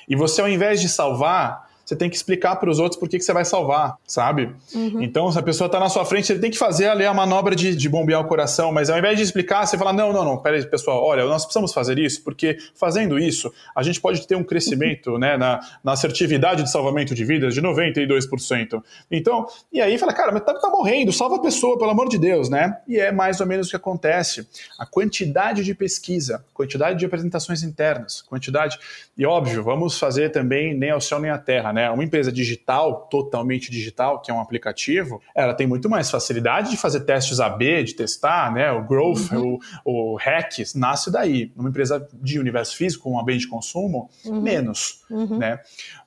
e 0.08 0.16
você, 0.16 0.40
ao 0.40 0.48
invés 0.48 0.80
de 0.80 0.88
salvar, 0.88 1.70
você 1.84 1.94
tem 1.94 2.08
que 2.08 2.16
explicar 2.16 2.56
para 2.56 2.70
os 2.70 2.78
outros 2.78 2.98
por 2.98 3.08
que, 3.08 3.18
que 3.18 3.24
você 3.24 3.32
vai 3.32 3.44
salvar, 3.44 3.96
sabe? 4.06 4.54
Uhum. 4.74 5.02
Então, 5.02 5.30
se 5.30 5.38
a 5.38 5.42
pessoa 5.42 5.66
está 5.66 5.78
na 5.78 5.88
sua 5.88 6.04
frente, 6.04 6.26
você 6.26 6.38
tem 6.38 6.50
que 6.50 6.58
fazer 6.58 6.88
ali 6.88 7.04
a 7.04 7.12
manobra 7.12 7.54
de, 7.54 7.74
de 7.74 7.88
bombear 7.88 8.20
o 8.20 8.24
coração, 8.24 8.72
mas 8.72 8.88
ao 8.88 8.98
invés 8.98 9.16
de 9.16 9.22
explicar, 9.22 9.66
você 9.66 9.76
fala: 9.76 9.92
não, 9.92 10.12
não, 10.12 10.24
não, 10.24 10.38
peraí, 10.38 10.64
pessoal, 10.66 11.02
olha, 11.02 11.24
nós 11.24 11.44
precisamos 11.44 11.72
fazer 11.72 11.98
isso, 11.98 12.22
porque 12.22 12.56
fazendo 12.74 13.18
isso, 13.18 13.52
a 13.74 13.82
gente 13.82 14.00
pode 14.00 14.26
ter 14.26 14.36
um 14.36 14.44
crescimento 14.44 15.18
né, 15.18 15.36
na, 15.36 15.60
na 15.82 15.92
assertividade 15.92 16.62
de 16.62 16.70
salvamento 16.70 17.14
de 17.14 17.24
vidas 17.24 17.54
de 17.54 17.60
92%. 17.60 18.82
Então, 19.10 19.46
e 19.72 19.80
aí 19.80 19.98
fala, 19.98 20.12
cara, 20.12 20.32
mas 20.32 20.42
tá, 20.42 20.54
tá 20.54 20.68
morrendo, 20.68 21.12
salva 21.12 21.36
a 21.36 21.40
pessoa, 21.40 21.78
pelo 21.78 21.90
amor 21.90 22.08
de 22.08 22.18
Deus, 22.18 22.48
né? 22.48 22.78
E 22.88 22.98
é 22.98 23.12
mais 23.12 23.40
ou 23.40 23.46
menos 23.46 23.66
o 23.66 23.70
que 23.70 23.76
acontece. 23.76 24.46
A 24.78 24.86
quantidade 24.86 25.62
de 25.62 25.74
pesquisa, 25.74 26.44
quantidade 26.52 26.98
de 26.98 27.04
apresentações 27.04 27.62
internas, 27.62 28.22
quantidade. 28.22 28.78
E 29.16 29.26
óbvio, 29.26 29.62
vamos 29.62 29.98
fazer 29.98 30.30
também 30.30 30.74
nem 30.74 30.90
ao 30.90 31.00
céu 31.00 31.18
nem 31.18 31.30
à 31.30 31.38
terra, 31.38 31.72
né? 31.74 31.90
Uma 31.90 32.04
empresa 32.04 32.32
digital, 32.32 33.08
totalmente 33.10 33.70
digital, 33.70 34.22
que 34.22 34.30
é 34.30 34.34
um 34.34 34.40
aplicativo, 34.40 35.20
ela 35.34 35.52
tem 35.52 35.66
muito 35.66 35.90
mais 35.90 36.10
facilidade 36.10 36.70
de 36.70 36.76
fazer 36.76 37.00
testes 37.00 37.40
AB, 37.40 37.82
de 37.82 37.94
testar, 37.94 38.52
né? 38.52 38.70
O 38.70 38.86
growth, 38.86 39.32
uhum. 39.32 39.58
o, 39.84 40.12
o 40.14 40.16
hack, 40.16 40.60
nasce 40.74 41.10
daí. 41.10 41.52
Numa 41.56 41.68
empresa 41.68 42.08
de 42.14 42.38
universo 42.38 42.76
físico, 42.76 43.10
uma 43.10 43.24
bem 43.24 43.36
de 43.36 43.48
consumo, 43.48 44.08
uhum. 44.24 44.40
menos, 44.40 45.02
uhum. 45.10 45.38
né? 45.38 45.58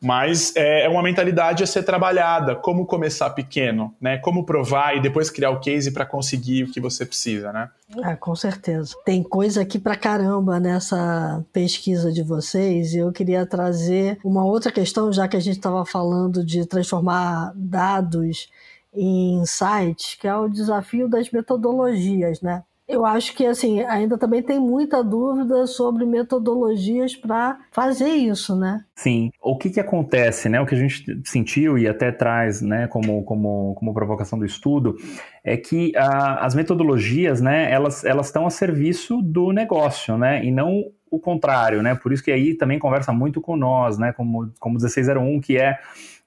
Mas 0.02 0.56
é, 0.56 0.86
é 0.86 0.90
uma 0.90 1.04
mentalidade 1.04 1.64
a 1.64 1.68
ser 1.68 1.84
trabalhada, 1.84 2.56
como 2.56 2.86
começar 2.86 3.30
pequeno, 3.32 3.94
né? 4.00 4.18
Como 4.18 4.46
provar 4.46 4.96
e 4.96 5.02
depois 5.02 5.30
criar 5.30 5.52
o 5.52 5.60
case 5.60 5.92
para 5.92 6.06
conseguir 6.06 6.64
o 6.64 6.72
que 6.72 6.80
você 6.80 7.06
precisa, 7.06 7.52
né? 7.52 7.70
Ah, 8.04 8.18
com 8.18 8.36
certeza. 8.36 8.94
Tem 9.06 9.24
coisa 9.24 9.62
aqui 9.62 9.80
pra 9.80 9.96
caramba 9.96 10.60
nessa 10.60 11.44
pesquisa 11.54 12.12
de 12.12 12.22
vocês 12.22 12.94
eu 12.94 13.12
queria 13.14 13.46
trazer 13.46 14.20
uma 14.26 14.44
outra 14.44 14.72
questão, 14.72 15.12
já 15.12 15.26
que 15.28 15.38
a 15.38 15.40
gente 15.40 15.56
estava 15.58 15.86
falando 15.86 16.44
de 16.44 16.66
transformar 16.66 17.54
dados 17.56 18.50
em 18.94 19.40
insights, 19.40 20.16
que 20.16 20.28
é 20.28 20.36
o 20.36 20.50
desafio 20.50 21.08
das 21.08 21.32
metodologias, 21.32 22.42
né? 22.42 22.64
Eu 22.88 23.06
acho 23.06 23.36
que 23.36 23.46
assim 23.46 23.82
ainda 23.82 24.18
também 24.18 24.42
tem 24.42 24.58
muita 24.60 25.04
dúvida 25.04 25.68
sobre 25.68 26.06
metodologias 26.06 27.16
para 27.16 27.60
fazer 27.70 28.10
isso, 28.10 28.56
né? 28.56 28.86
Sim. 28.96 29.30
O 29.42 29.58
que, 29.58 29.70
que 29.70 29.80
acontece, 29.80 30.48
né? 30.48 30.62
O 30.62 30.66
que 30.66 30.74
a 30.74 30.78
gente 30.78 31.04
sentiu 31.26 31.78
e 31.78 31.86
até 31.86 32.14
traz, 32.14 32.62
né, 32.62 32.88
como, 32.88 33.24
como, 33.24 33.76
como 33.76 33.94
provocação 33.94 34.40
do 34.40 34.46
estudo, 34.46 34.96
é 35.44 35.58
que 35.58 35.92
a, 35.98 36.46
as 36.46 36.56
metodologias, 36.56 37.42
né, 37.42 37.70
elas 37.70 38.06
elas 38.06 38.28
estão 38.28 38.48
a 38.48 38.50
serviço 38.50 39.22
do 39.22 39.52
negócio, 39.52 40.18
né, 40.18 40.44
e 40.46 40.52
não 40.52 40.86
o 41.12 41.20
contrário, 41.20 41.82
né? 41.82 41.96
Por 41.96 42.14
isso 42.14 42.24
que 42.24 42.32
aí 42.32 42.54
também 42.54 42.80
conversa 42.80 43.12
muito 43.12 43.42
com 43.42 43.58
nós, 43.58 43.98
né, 43.98 44.14
como 44.14 44.50
como 44.60 44.76
1601, 44.76 45.42
que 45.42 45.58
é 45.58 45.78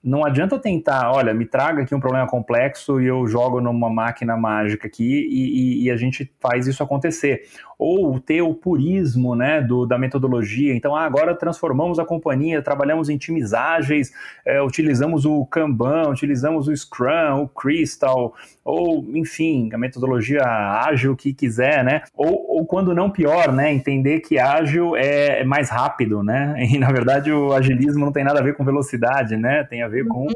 não 0.03 0.25
adianta 0.25 0.59
tentar, 0.59 1.13
olha, 1.13 1.35
me 1.35 1.45
traga 1.45 1.83
aqui 1.83 1.95
um 1.95 2.01
problema 2.01 2.27
complexo 2.27 3.01
e 3.01 3.07
eu 3.07 3.27
jogo 3.27 3.61
numa 3.61 3.91
máquina 3.91 4.37
mágica 4.37 4.87
aqui 4.87 5.29
e, 5.29 5.83
e, 5.83 5.85
e 5.85 5.91
a 5.91 5.97
gente 5.97 6.33
faz 6.41 6.67
isso 6.67 6.83
acontecer 6.83 7.43
ou 7.81 8.20
ter 8.20 8.43
o 8.43 8.53
purismo 8.53 9.35
né, 9.35 9.62
do, 9.62 9.87
da 9.87 9.99
metodologia. 9.99 10.76
Então, 10.76 10.95
ah, 10.95 11.07
agora 11.07 11.35
transformamos 11.35 11.99
a 11.99 12.05
companhia, 12.05 12.61
trabalhamos 12.61 13.09
em 13.09 13.16
times 13.16 13.55
ágeis, 13.55 14.12
é, 14.45 14.61
utilizamos 14.61 15.24
o 15.24 15.47
Kanban, 15.47 16.11
utilizamos 16.11 16.68
o 16.68 16.76
Scrum, 16.76 17.43
o 17.43 17.49
Crystal, 17.49 18.35
ou, 18.62 19.07
enfim, 19.14 19.70
a 19.72 19.78
metodologia 19.78 20.43
ágil 20.45 21.16
que 21.16 21.33
quiser, 21.33 21.83
né? 21.83 22.03
Ou, 22.14 22.59
ou 22.59 22.66
quando 22.66 22.95
não 22.95 23.11
pior, 23.11 23.51
né? 23.51 23.72
Entender 23.72 24.20
que 24.20 24.39
ágil 24.39 24.95
é, 24.95 25.41
é 25.41 25.45
mais 25.45 25.70
rápido, 25.70 26.22
né? 26.22 26.55
E, 26.70 26.78
na 26.78 26.93
verdade, 26.93 27.33
o 27.33 27.53
agilismo 27.53 28.05
não 28.05 28.12
tem 28.12 28.22
nada 28.22 28.39
a 28.39 28.43
ver 28.43 28.55
com 28.55 28.64
velocidade, 28.64 29.37
né? 29.37 29.64
Tem 29.64 29.83
a 29.83 29.89
ver 29.89 30.07
com 30.07 30.26
uhum. 30.26 30.33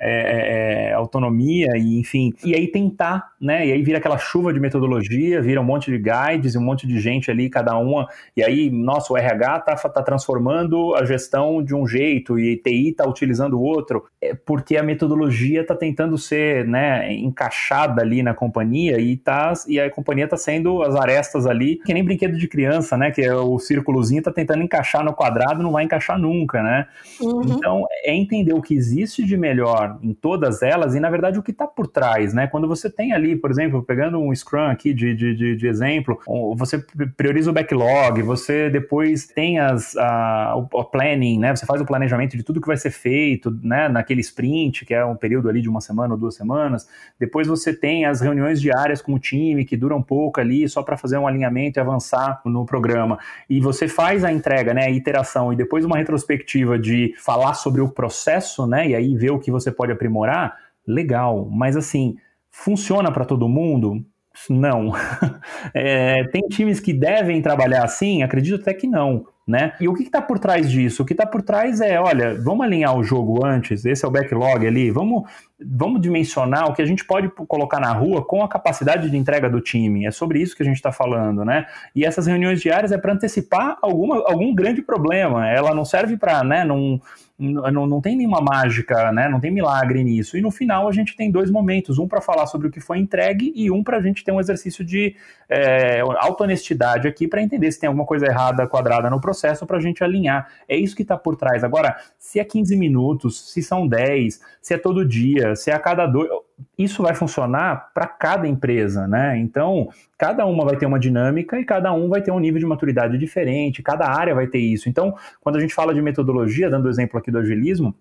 É, 0.00 0.10
é, 0.10 0.90
é, 0.90 0.92
autonomia 0.92 1.76
e 1.76 1.98
enfim. 1.98 2.32
E 2.44 2.54
aí 2.54 2.68
tentar, 2.68 3.32
né? 3.40 3.66
E 3.66 3.72
aí 3.72 3.82
vira 3.82 3.98
aquela 3.98 4.16
chuva 4.16 4.52
de 4.52 4.60
metodologia, 4.60 5.42
vira 5.42 5.60
um 5.60 5.64
monte 5.64 5.90
de 5.90 5.98
guides 5.98 6.54
e 6.54 6.58
um 6.58 6.62
monte 6.62 6.86
de 6.86 7.00
gente 7.00 7.32
ali, 7.32 7.50
cada 7.50 7.76
uma. 7.76 8.06
E 8.36 8.44
aí, 8.44 8.70
nossa, 8.70 9.12
o 9.12 9.16
RH 9.16 9.60
tá, 9.60 9.74
tá 9.74 10.02
transformando 10.02 10.94
a 10.94 11.04
gestão 11.04 11.60
de 11.64 11.74
um 11.74 11.84
jeito 11.84 12.38
e 12.38 12.56
TI 12.56 12.92
tá 12.92 13.08
utilizando 13.08 13.60
outro, 13.60 14.04
é 14.22 14.34
porque 14.34 14.76
a 14.76 14.84
metodologia 14.84 15.66
tá 15.66 15.74
tentando 15.74 16.16
ser, 16.16 16.64
né, 16.64 17.12
encaixada 17.12 18.00
ali 18.00 18.22
na 18.22 18.34
companhia 18.34 19.00
e 19.00 19.16
tá 19.16 19.52
e 19.66 19.80
a 19.80 19.90
companhia 19.90 20.28
tá 20.28 20.36
sendo 20.36 20.82
as 20.82 20.94
arestas 20.94 21.44
ali, 21.44 21.80
que 21.84 21.92
nem 21.92 22.04
brinquedo 22.04 22.36
de 22.36 22.46
criança, 22.46 22.96
né? 22.96 23.10
Que 23.10 23.22
é 23.22 23.34
o 23.34 23.58
círculozinho 23.58 24.22
tá 24.22 24.30
tentando 24.30 24.62
encaixar 24.62 25.04
no 25.04 25.12
quadrado, 25.12 25.62
não 25.62 25.72
vai 25.72 25.84
encaixar 25.84 26.18
nunca, 26.18 26.62
né? 26.62 26.86
Uhum. 27.20 27.42
Então, 27.44 27.84
é 28.04 28.14
entender 28.14 28.52
o 28.52 28.62
que 28.62 28.74
existe 28.74 29.24
de 29.24 29.36
melhor 29.36 29.87
em 30.02 30.12
todas 30.12 30.62
elas 30.62 30.94
e, 30.94 31.00
na 31.00 31.10
verdade, 31.10 31.38
o 31.38 31.42
que 31.42 31.50
está 31.50 31.66
por 31.66 31.86
trás, 31.86 32.34
né? 32.34 32.46
Quando 32.46 32.68
você 32.68 32.90
tem 32.90 33.12
ali, 33.12 33.36
por 33.36 33.50
exemplo, 33.50 33.82
pegando 33.82 34.18
um 34.18 34.34
Scrum 34.34 34.66
aqui 34.66 34.92
de, 34.92 35.14
de, 35.14 35.34
de, 35.34 35.56
de 35.56 35.66
exemplo, 35.66 36.18
você 36.56 36.78
prioriza 37.16 37.50
o 37.50 37.52
backlog, 37.52 38.22
você 38.22 38.70
depois 38.70 39.26
tem 39.26 39.58
as, 39.58 39.96
a, 39.96 40.54
o 40.56 40.84
planning, 40.84 41.38
né? 41.38 41.54
Você 41.54 41.66
faz 41.66 41.80
o 41.80 41.84
planejamento 41.86 42.36
de 42.36 42.42
tudo 42.42 42.60
que 42.60 42.66
vai 42.66 42.76
ser 42.76 42.90
feito, 42.90 43.50
né? 43.62 43.88
Naquele 43.88 44.20
sprint, 44.20 44.84
que 44.84 44.94
é 44.94 45.04
um 45.04 45.16
período 45.16 45.48
ali 45.48 45.60
de 45.60 45.68
uma 45.68 45.80
semana 45.80 46.14
ou 46.14 46.20
duas 46.20 46.34
semanas. 46.34 46.88
Depois 47.18 47.46
você 47.46 47.72
tem 47.72 48.04
as 48.04 48.20
reuniões 48.20 48.60
diárias 48.60 49.00
com 49.00 49.14
o 49.14 49.18
time, 49.18 49.64
que 49.64 49.76
duram 49.76 50.02
pouco 50.02 50.40
ali, 50.40 50.68
só 50.68 50.82
para 50.82 50.96
fazer 50.96 51.18
um 51.18 51.26
alinhamento 51.26 51.78
e 51.78 51.80
avançar 51.80 52.40
no 52.44 52.64
programa. 52.64 53.18
E 53.48 53.60
você 53.60 53.88
faz 53.88 54.24
a 54.24 54.32
entrega, 54.32 54.72
né? 54.74 54.84
A 54.84 54.90
iteração, 54.90 55.52
e 55.52 55.56
depois 55.56 55.84
uma 55.84 55.96
retrospectiva 55.96 56.78
de 56.78 57.14
falar 57.18 57.54
sobre 57.54 57.80
o 57.80 57.88
processo, 57.88 58.66
né? 58.66 58.88
E 58.88 58.94
aí 58.94 59.14
ver 59.16 59.30
o 59.30 59.38
que 59.38 59.50
você 59.50 59.70
pode 59.78 59.92
aprimorar, 59.92 60.58
legal. 60.86 61.48
Mas 61.50 61.76
assim, 61.76 62.16
funciona 62.50 63.12
para 63.12 63.24
todo 63.24 63.48
mundo? 63.48 64.04
Não. 64.50 64.92
é, 65.72 66.24
tem 66.28 66.42
times 66.48 66.80
que 66.80 66.92
devem 66.92 67.40
trabalhar 67.40 67.84
assim? 67.84 68.22
Acredito 68.22 68.60
até 68.60 68.74
que 68.74 68.86
não. 68.86 69.24
Né? 69.48 69.72
E 69.80 69.88
o 69.88 69.94
que 69.94 70.02
está 70.02 70.20
por 70.20 70.38
trás 70.38 70.70
disso? 70.70 71.02
O 71.02 71.06
que 71.06 71.14
está 71.14 71.24
por 71.24 71.40
trás 71.40 71.80
é, 71.80 71.98
olha, 71.98 72.38
vamos 72.38 72.66
alinhar 72.66 72.94
o 72.94 73.02
jogo 73.02 73.46
antes, 73.46 73.82
esse 73.86 74.04
é 74.04 74.08
o 74.08 74.10
backlog 74.10 74.66
ali, 74.66 74.90
vamos, 74.90 75.22
vamos 75.58 76.02
dimensionar 76.02 76.68
o 76.68 76.74
que 76.74 76.82
a 76.82 76.84
gente 76.84 77.02
pode 77.02 77.30
colocar 77.30 77.80
na 77.80 77.90
rua 77.90 78.22
com 78.22 78.44
a 78.44 78.48
capacidade 78.48 79.10
de 79.10 79.16
entrega 79.16 79.48
do 79.48 79.58
time. 79.58 80.04
É 80.04 80.10
sobre 80.10 80.42
isso 80.42 80.54
que 80.54 80.62
a 80.62 80.66
gente 80.66 80.76
está 80.76 80.92
falando, 80.92 81.46
né? 81.46 81.66
E 81.96 82.04
essas 82.04 82.26
reuniões 82.26 82.60
diárias 82.60 82.92
é 82.92 82.98
para 82.98 83.14
antecipar 83.14 83.78
alguma, 83.80 84.16
algum 84.16 84.54
grande 84.54 84.82
problema. 84.82 85.48
Ela 85.48 85.74
não 85.74 85.84
serve 85.84 86.18
para, 86.18 86.44
né, 86.44 86.62
não 86.62 87.00
não, 87.38 87.86
não 87.86 88.00
tem 88.00 88.16
nenhuma 88.16 88.40
mágica, 88.40 89.12
né? 89.12 89.28
Não 89.28 89.38
tem 89.38 89.48
milagre 89.48 90.02
nisso. 90.02 90.36
E 90.36 90.40
no 90.40 90.50
final 90.50 90.88
a 90.88 90.92
gente 90.92 91.14
tem 91.14 91.30
dois 91.30 91.52
momentos, 91.52 91.96
um 91.96 92.08
para 92.08 92.20
falar 92.20 92.46
sobre 92.46 92.66
o 92.66 92.70
que 92.70 92.80
foi 92.80 92.98
entregue 92.98 93.52
e 93.54 93.70
um 93.70 93.84
para 93.84 93.98
a 93.98 94.02
gente 94.02 94.24
ter 94.24 94.32
um 94.32 94.40
exercício 94.40 94.84
de 94.84 95.14
é, 95.48 96.00
auto-honestidade 96.00 97.06
aqui 97.06 97.28
para 97.28 97.40
entender 97.40 97.70
se 97.70 97.78
tem 97.78 97.86
alguma 97.86 98.04
coisa 98.04 98.26
errada 98.26 98.66
quadrada 98.66 99.08
no 99.08 99.20
processo 99.20 99.37
para 99.66 99.76
a 99.76 99.80
gente 99.80 100.02
alinhar. 100.02 100.48
É 100.68 100.76
isso 100.76 100.96
que 100.96 101.02
está 101.02 101.16
por 101.16 101.36
trás. 101.36 101.64
Agora, 101.64 101.96
se 102.18 102.38
é 102.38 102.44
15 102.44 102.76
minutos, 102.76 103.52
se 103.52 103.62
são 103.62 103.86
10, 103.86 104.40
se 104.60 104.74
é 104.74 104.78
todo 104.78 105.04
dia, 105.04 105.54
se 105.56 105.70
é 105.70 105.74
a 105.74 105.78
cada 105.78 106.06
dois 106.06 106.28
isso 106.76 107.02
vai 107.02 107.14
funcionar 107.14 107.90
para 107.94 108.06
cada 108.06 108.46
empresa, 108.46 109.06
né? 109.06 109.38
Então, 109.38 109.88
cada 110.16 110.44
uma 110.46 110.64
vai 110.64 110.76
ter 110.76 110.86
uma 110.86 110.98
dinâmica 110.98 111.58
e 111.58 111.64
cada 111.64 111.92
um 111.92 112.08
vai 112.08 112.22
ter 112.22 112.30
um 112.30 112.38
nível 112.38 112.58
de 112.58 112.66
maturidade 112.66 113.16
diferente, 113.18 113.82
cada 113.82 114.08
área 114.08 114.34
vai 114.34 114.46
ter 114.46 114.58
isso. 114.58 114.88
Então, 114.88 115.14
quando 115.40 115.56
a 115.56 115.60
gente 115.60 115.74
fala 115.74 115.94
de 115.94 116.02
metodologia, 116.02 116.70
dando 116.70 116.86
o 116.86 116.90
exemplo 116.90 117.18
aqui 117.18 117.30
do 117.30 117.38
agilismo, 117.38 117.94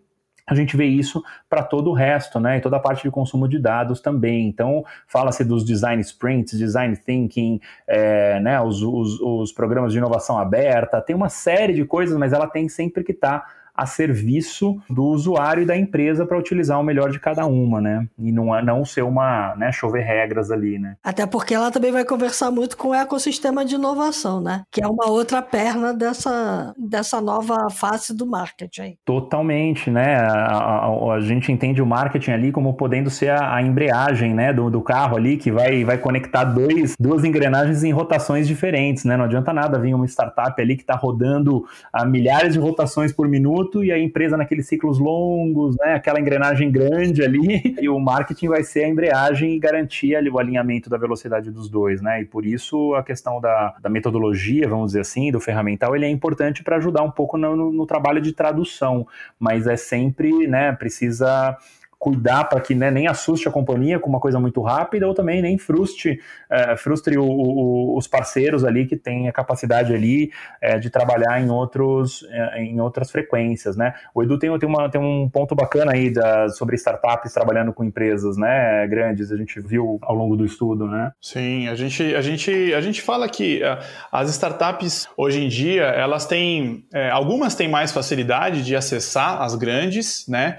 a 0.47 0.55
gente 0.55 0.77
vê 0.77 0.85
isso 0.85 1.21
para 1.49 1.61
todo 1.61 1.89
o 1.89 1.93
resto, 1.93 2.39
né? 2.39 2.57
E 2.57 2.61
toda 2.61 2.77
a 2.77 2.79
parte 2.79 3.03
de 3.03 3.11
consumo 3.11 3.49
de 3.49 3.59
dados 3.59 3.99
também. 3.99 4.47
Então, 4.47 4.85
fala-se 5.05 5.43
dos 5.43 5.65
design 5.65 6.01
sprints, 6.01 6.57
design 6.57 6.95
thinking, 6.95 7.59
é, 7.85 8.39
né? 8.39 8.61
Os, 8.61 8.81
os, 8.81 9.19
os, 9.19 9.51
programas 9.51 9.91
de 9.91 9.97
inovação 9.97 10.39
aberta, 10.39 11.01
tem 11.01 11.13
uma 11.13 11.27
série 11.27 11.73
de 11.73 11.83
coisas, 11.83 12.17
mas 12.17 12.31
ela 12.31 12.47
tem 12.47 12.69
sempre 12.69 13.03
que 13.03 13.11
estar 13.11 13.39
tá 13.39 13.47
a 13.78 13.86
serviço 13.86 14.82
do 14.89 15.03
usuário 15.03 15.61
e 15.61 15.65
da 15.65 15.78
empresa 15.78 16.25
para 16.25 16.38
utilizar 16.38 16.80
o 16.80 16.84
melhor 16.84 17.11
de 17.11 17.19
cada 17.19 17.45
uma, 17.45 17.80
né? 17.80 18.07
E 18.17 18.32
não, 18.32 18.55
é, 18.55 18.63
não 18.63 18.84
ser 18.84 19.03
uma, 19.03 19.55
né, 19.55 19.71
chover 19.71 20.01
regras 20.01 20.49
ali, 20.49 20.80
né? 20.80 20.95
Até 21.03 21.28
porque 21.28 21.53
ela 21.53 21.69
também 21.69 21.91
vai 21.91 22.03
conversar 22.03 22.49
muito 22.49 22.75
com 22.75 22.89
o 22.89 22.93
ecossistema 22.95 23.63
de 23.63 23.75
inovação, 23.75 24.41
né? 24.41 24.63
Que 24.71 24.84
é 24.84 24.88
uma 24.88 25.07
outra 25.09 25.43
perna 25.43 25.93
dessa, 25.93 26.73
dessa 26.75 27.21
nova 27.21 27.69
face 27.69 28.15
do 28.15 28.25
marketing. 28.25 28.97
Totalmente, 29.05 29.91
né? 29.91 30.15
A, 30.15 30.88
a, 30.88 31.13
a, 31.13 31.19
gente 31.19 31.51
entende 31.51 31.80
o 31.80 31.86
marketing 31.86 32.32
ali 32.32 32.51
como 32.51 32.73
podendo 32.73 33.11
ser 33.11 33.30
a, 33.30 33.55
a 33.55 33.61
embreagem, 33.61 34.34
né, 34.34 34.51
do, 34.51 34.71
do 34.71 34.82
carro 34.82 35.17
ali 35.17 35.38
que 35.38 35.51
vai, 35.51 35.84
vai 35.84 35.99
conectar 35.99 36.45
dois, 36.45 36.95
duas 36.99 37.23
engrenagens 37.23 37.84
em 37.84 37.91
rotações 37.91 38.47
diferentes, 38.47 39.05
né? 39.05 39.15
Não 39.15 39.25
adianta 39.25 39.53
nada 39.53 39.78
vir 39.78 39.93
uma 39.93 40.07
startup 40.07 40.59
ali 40.59 40.75
que 40.75 40.82
está 40.82 40.95
rodando 40.95 41.63
a 41.93 42.03
milhares 42.05 42.53
de 42.53 42.59
rotações 42.59 43.13
por 43.13 43.28
minuto 43.28 43.66
produto 43.68 43.84
e 43.84 43.91
a 43.91 43.99
empresa 43.99 44.38
naqueles 44.38 44.68
ciclos 44.68 44.97
longos, 44.97 45.76
né, 45.78 45.93
aquela 45.93 46.20
engrenagem 46.20 46.72
grande 46.72 47.24
ali, 47.24 47.76
e 47.80 47.89
o 47.89 47.99
marketing 47.99 48.47
vai 48.47 48.63
ser 48.63 48.86
a 48.86 48.89
embreagem 48.89 49.55
e 49.55 49.59
garantir 49.59 50.15
ali 50.15 50.30
o 50.30 50.39
alinhamento 50.39 50.89
da 50.89 50.97
velocidade 50.97 51.51
dos 51.51 51.70
dois, 51.70 52.01
né? 52.01 52.22
E 52.22 52.26
por 52.26 52.45
isso 52.45 52.93
a 52.95 53.03
questão 53.03 53.39
da, 53.39 53.76
da 53.82 53.89
metodologia, 53.89 54.68
vamos 54.68 54.88
dizer 54.88 55.01
assim, 55.01 55.32
do 55.32 55.39
ferramental, 55.39 55.95
ele 55.95 56.05
é 56.05 56.09
importante 56.09 56.63
para 56.63 56.78
ajudar 56.78 57.03
um 57.03 57.11
pouco 57.11 57.38
no, 57.38 57.55
no, 57.55 57.72
no 57.72 57.86
trabalho 57.86 58.22
de 58.22 58.34
tradução, 58.34 59.05
mas 59.39 59.68
é 59.68 59.76
sempre, 59.76 60.47
né, 60.47 60.72
precisa 60.74 61.57
cuidar 61.99 62.45
para 62.45 62.61
que 62.61 62.75
né, 62.75 62.91
nem 62.91 63.07
assuste 63.07 63.47
a 63.47 63.51
companhia 63.51 63.99
com 63.99 64.09
uma 64.09 64.19
coisa 64.19 64.39
muito 64.39 64.61
rápida 64.61 65.07
ou 65.07 65.13
também 65.13 65.41
nem 65.41 65.57
frustre, 65.57 66.19
é, 66.49 66.77
frustre 66.77 67.17
o, 67.17 67.25
o, 67.25 67.97
os 67.97 68.07
parceiros 68.07 68.63
ali 68.63 68.85
que 68.85 68.95
têm 68.95 69.27
a 69.27 69.31
capacidade 69.31 69.93
ali 69.93 70.31
é, 70.61 70.77
de 70.77 70.89
trabalhar 70.89 71.41
em, 71.41 71.49
outros, 71.49 72.23
é, 72.29 72.61
em 72.61 72.79
outras 72.79 73.09
frequências, 73.09 73.75
né? 73.75 73.93
O 74.13 74.21
Edu 74.21 74.37
tem, 74.37 74.57
tem, 74.59 74.69
uma, 74.69 74.89
tem 74.89 75.01
um 75.01 75.29
ponto 75.29 75.55
bacana 75.55 75.93
aí 75.93 76.11
da, 76.11 76.49
sobre 76.49 76.75
startups 76.75 77.33
trabalhando 77.33 77.73
com 77.73 77.83
empresas 77.83 78.37
né, 78.37 78.85
grandes, 78.87 79.31
a 79.31 79.37
gente 79.37 79.59
viu 79.59 79.99
ao 80.03 80.15
longo 80.15 80.35
do 80.35 80.45
estudo, 80.45 80.87
né? 80.87 81.11
Sim, 81.19 81.67
a 81.67 81.75
gente, 81.75 82.15
a 82.15 82.21
gente, 82.21 82.73
a 82.73 82.81
gente 82.81 83.01
fala 83.01 83.27
que 83.27 83.63
é, 83.63 83.79
as 84.11 84.29
startups 84.29 85.07
hoje 85.17 85.43
em 85.43 85.47
dia, 85.47 85.83
elas 85.83 86.27
têm, 86.27 86.85
é, 86.93 87.09
algumas 87.09 87.55
têm 87.55 87.67
mais 87.67 87.91
facilidade 87.91 88.63
de 88.63 88.75
acessar 88.75 89.41
as 89.41 89.55
grandes, 89.55 90.27
né? 90.27 90.57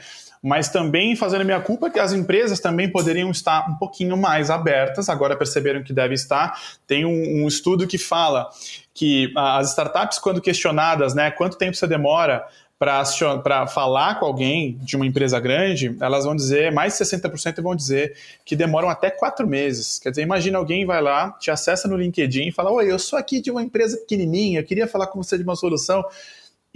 Mas 0.48 0.70
também 0.70 1.14
fazendo 1.14 1.42
a 1.42 1.44
minha 1.44 1.60
culpa 1.60 1.90
que 1.90 2.00
as 2.00 2.14
empresas 2.14 2.58
também 2.58 2.90
poderiam 2.90 3.30
estar 3.30 3.68
um 3.68 3.74
pouquinho 3.74 4.16
mais 4.16 4.48
abertas, 4.50 5.10
agora 5.10 5.36
perceberam 5.36 5.82
que 5.82 5.92
deve 5.92 6.14
estar. 6.14 6.58
Tem 6.86 7.04
um, 7.04 7.42
um 7.42 7.46
estudo 7.46 7.86
que 7.86 7.98
fala 7.98 8.48
que 8.94 9.30
as 9.36 9.68
startups, 9.68 10.18
quando 10.18 10.40
questionadas, 10.40 11.14
né, 11.14 11.30
quanto 11.30 11.58
tempo 11.58 11.76
você 11.76 11.86
demora 11.86 12.46
para 12.78 13.66
falar 13.66 14.20
com 14.20 14.24
alguém 14.24 14.78
de 14.80 14.96
uma 14.96 15.04
empresa 15.04 15.38
grande, 15.38 15.96
elas 16.00 16.24
vão 16.24 16.34
dizer, 16.34 16.72
mais 16.72 16.96
de 16.96 17.04
60% 17.04 17.60
vão 17.60 17.74
dizer 17.74 18.16
que 18.44 18.56
demoram 18.56 18.88
até 18.88 19.10
quatro 19.10 19.46
meses. 19.46 19.98
Quer 19.98 20.10
dizer, 20.10 20.22
imagina 20.22 20.56
alguém 20.56 20.86
vai 20.86 21.02
lá, 21.02 21.32
te 21.32 21.50
acessa 21.50 21.88
no 21.88 21.96
LinkedIn 21.96 22.48
e 22.48 22.52
fala: 22.52 22.70
Oi, 22.70 22.90
eu 22.90 22.98
sou 22.98 23.18
aqui 23.18 23.40
de 23.40 23.50
uma 23.50 23.62
empresa 23.62 23.98
pequenininha, 23.98 24.60
eu 24.60 24.64
queria 24.64 24.86
falar 24.86 25.08
com 25.08 25.22
você 25.22 25.36
de 25.36 25.42
uma 25.42 25.56
solução 25.56 26.02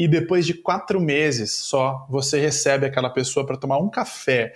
e 0.03 0.09
depois 0.09 0.45
de 0.45 0.53
quatro 0.53 1.01
meses 1.01 1.53
só 1.53 2.05
você 2.11 2.41
recebe 2.41 2.85
aquela 2.85 3.09
pessoa 3.09 3.47
para 3.47 3.57
tomar 3.57 3.79
um 3.79 3.89
café. 3.89 4.53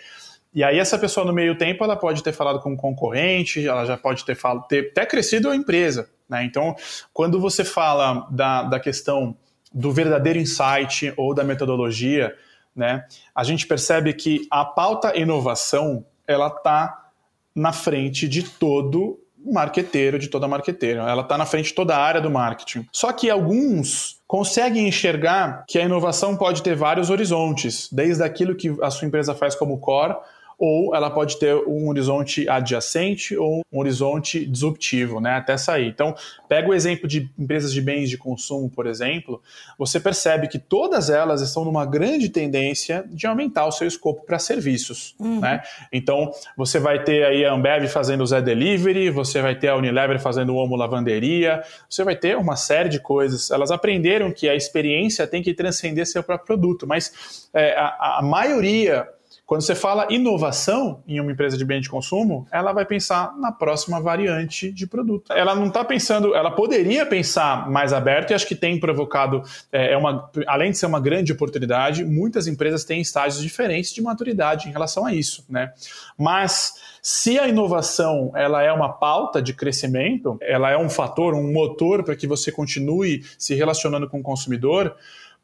E 0.53 0.65
aí 0.65 0.77
essa 0.77 0.99
pessoa 0.99 1.25
no 1.25 1.33
meio 1.33 1.57
tempo 1.57 1.85
ela 1.85 1.95
pode 1.95 2.21
ter 2.21 2.33
falado 2.33 2.59
com 2.59 2.73
um 2.73 2.77
concorrente, 2.77 3.65
ela 3.65 3.85
já 3.85 3.97
pode 3.97 4.25
ter, 4.25 4.35
falado, 4.35 4.67
ter 4.67 4.89
até 4.91 5.07
crescido 5.07 5.49
a 5.49 5.55
empresa. 5.55 6.11
Né? 6.29 6.43
Então, 6.43 6.75
quando 7.13 7.39
você 7.39 7.65
fala 7.65 8.27
da, 8.29 8.65
da 8.65 8.81
questão 8.81 9.37
do 9.73 9.93
verdadeiro 9.93 10.37
insight 10.37 11.15
ou 11.17 11.33
da 11.33 11.45
metodologia, 11.45 12.35
né, 12.75 13.05
a 13.33 13.45
gente 13.45 13.69
percebe 13.69 14.15
que 14.15 14.49
a 14.51 14.65
pauta 14.65 15.17
inovação 15.17 16.05
ela 16.27 16.49
está 16.49 17.09
na 17.55 17.73
frente 17.73 18.27
de 18.27 18.43
todo 18.43 19.21
marqueteiro, 19.53 20.19
de 20.19 20.29
toda 20.29 20.49
marqueteira. 20.49 21.03
Ela 21.03 21.23
está 21.23 21.37
na 21.37 21.47
frente 21.47 21.67
de 21.67 21.75
toda 21.75 21.97
a 21.97 22.03
área 22.03 22.21
do 22.21 22.31
marketing. 22.31 22.87
Só 22.93 23.13
que 23.13 23.31
alguns 23.31 24.21
conseguem 24.27 24.89
enxergar 24.89 25.65
que 25.69 25.79
a 25.79 25.83
inovação 25.83 26.37
pode 26.37 26.63
ter 26.63 26.75
vários 26.75 27.11
horizontes, 27.11 27.89
desde 27.93 28.23
aquilo 28.23 28.57
que 28.57 28.77
a 28.83 28.91
sua 28.91 29.07
empresa 29.07 29.35
faz 29.35 29.55
como 29.55 29.79
core 29.79 30.17
ou 30.59 30.95
ela 30.95 31.11
pode 31.11 31.39
ter 31.39 31.55
um 31.55 31.89
horizonte 31.89 32.49
adjacente 32.49 33.37
ou 33.37 33.61
um 33.71 33.79
horizonte 33.79 34.47
disruptivo, 34.47 35.21
né, 35.21 35.33
até 35.33 35.57
sair. 35.57 35.89
Então, 35.89 36.15
pega 36.49 36.69
o 36.69 36.75
exemplo 36.75 37.07
de 37.07 37.31
empresas 37.39 37.73
de 37.73 37.81
bens 37.81 38.09
de 38.09 38.17
consumo, 38.17 38.71
por 38.71 38.87
exemplo, 38.87 39.43
você 39.79 40.01
percebe 40.01 40.49
que 40.49 40.59
todas 40.59 41.11
elas 41.11 41.43
estão 41.43 41.65
numa 41.65 41.85
grande 41.85 42.29
tendência 42.29 43.05
de 43.09 43.27
aumentar 43.27 43.67
o 43.67 43.73
seu 43.73 43.87
escopo 43.87 44.25
para 44.25 44.39
serviços, 44.39 45.15
uhum. 45.19 45.41
né? 45.41 45.63
Então, 45.93 46.31
você 46.57 46.79
vai 46.79 47.03
ter 47.05 47.25
aí 47.25 47.45
a 47.45 47.53
Ambev 47.53 47.87
fazendo 47.89 48.23
o 48.23 48.27
Zé 48.27 48.41
Delivery, 48.41 49.11
você 49.11 49.43
vai 49.43 49.55
ter 49.55 49.69
a 49.69 49.77
Unilever 49.77 50.19
fazendo 50.21 50.55
o 50.55 50.57
Homo 50.57 50.77
Lavanderia, 50.77 51.63
você 51.89 52.03
vai 52.03 52.17
ter 52.17 52.37
uma 52.37 52.57
série 52.57 52.89
de 52.89 53.01
coisas. 53.01 53.51
Elas 53.51 53.71
aprenderam 53.71 54.33
que 54.33 54.49
a 54.49 54.55
experiência 54.55 55.27
tem 55.27 55.43
que 55.43 55.53
transcender 55.53 56.07
seu 56.07 56.23
próprio 56.23 56.47
produto, 56.47 56.87
mas 56.87 57.49
é, 57.53 57.75
a, 57.77 58.19
a 58.19 58.23
maioria 58.23 59.07
quando 59.47 59.63
você 59.63 59.77
fala 59.77 60.09
inovação 60.11 61.05
em 61.07 61.21
uma 61.21 61.31
empresa 61.31 61.57
de 61.57 61.65
bem 61.65 61.81
de 61.81 61.89
consumo, 61.89 62.49
ela 62.51 62.73
vai 62.73 62.85
pensar 62.85 63.33
na 63.39 63.53
próxima 63.53 64.01
variante 64.01 64.73
de 64.73 64.89
produto. 64.89 65.33
Ela 65.33 65.55
não 65.55 65.69
está 65.69 65.85
pensando, 65.85 66.35
ela 66.35 66.51
poderia 66.51 67.07
pensar 67.07 67.71
mais 67.71 67.93
aberto 67.93 68.33
e 68.33 68.35
acho 68.35 68.47
que 68.47 68.57
tem 68.57 68.81
provocado, 68.81 69.45
é, 69.71 69.93
é, 69.93 69.97
uma, 69.97 70.29
além 70.49 70.73
de 70.73 70.79
ser 70.79 70.87
uma 70.87 70.99
grande 70.99 71.33
oportunidade, 71.33 72.05
muitas 72.05 72.49
empresas 72.49 72.85
têm 72.85 73.01
estágios 73.01 73.41
diferentes 73.41 73.95
de 73.95 74.03
maturidade 74.03 74.69
em 74.69 74.73
relação 74.73 75.07
a 75.07 75.15
isso, 75.15 75.45
né? 75.49 75.73
Mas 76.19 76.75
se 77.01 77.39
a 77.39 77.47
inovação 77.47 78.33
ela 78.35 78.65
é 78.65 78.73
uma 78.73 78.93
pauta 78.95 79.41
de 79.41 79.55
crescimento, 79.55 80.37
ela 80.41 80.73
é 80.73 80.77
um 80.77 80.91
fator, 80.91 81.35
um 81.35 81.53
motor 81.53 82.03
para 82.03 82.17
que 82.17 82.27
você 82.27 82.51
continue 82.51 83.23
se 83.39 83.55
relacionando 83.55 84.09
com 84.09 84.19
o 84.19 84.23
consumidor, 84.25 84.97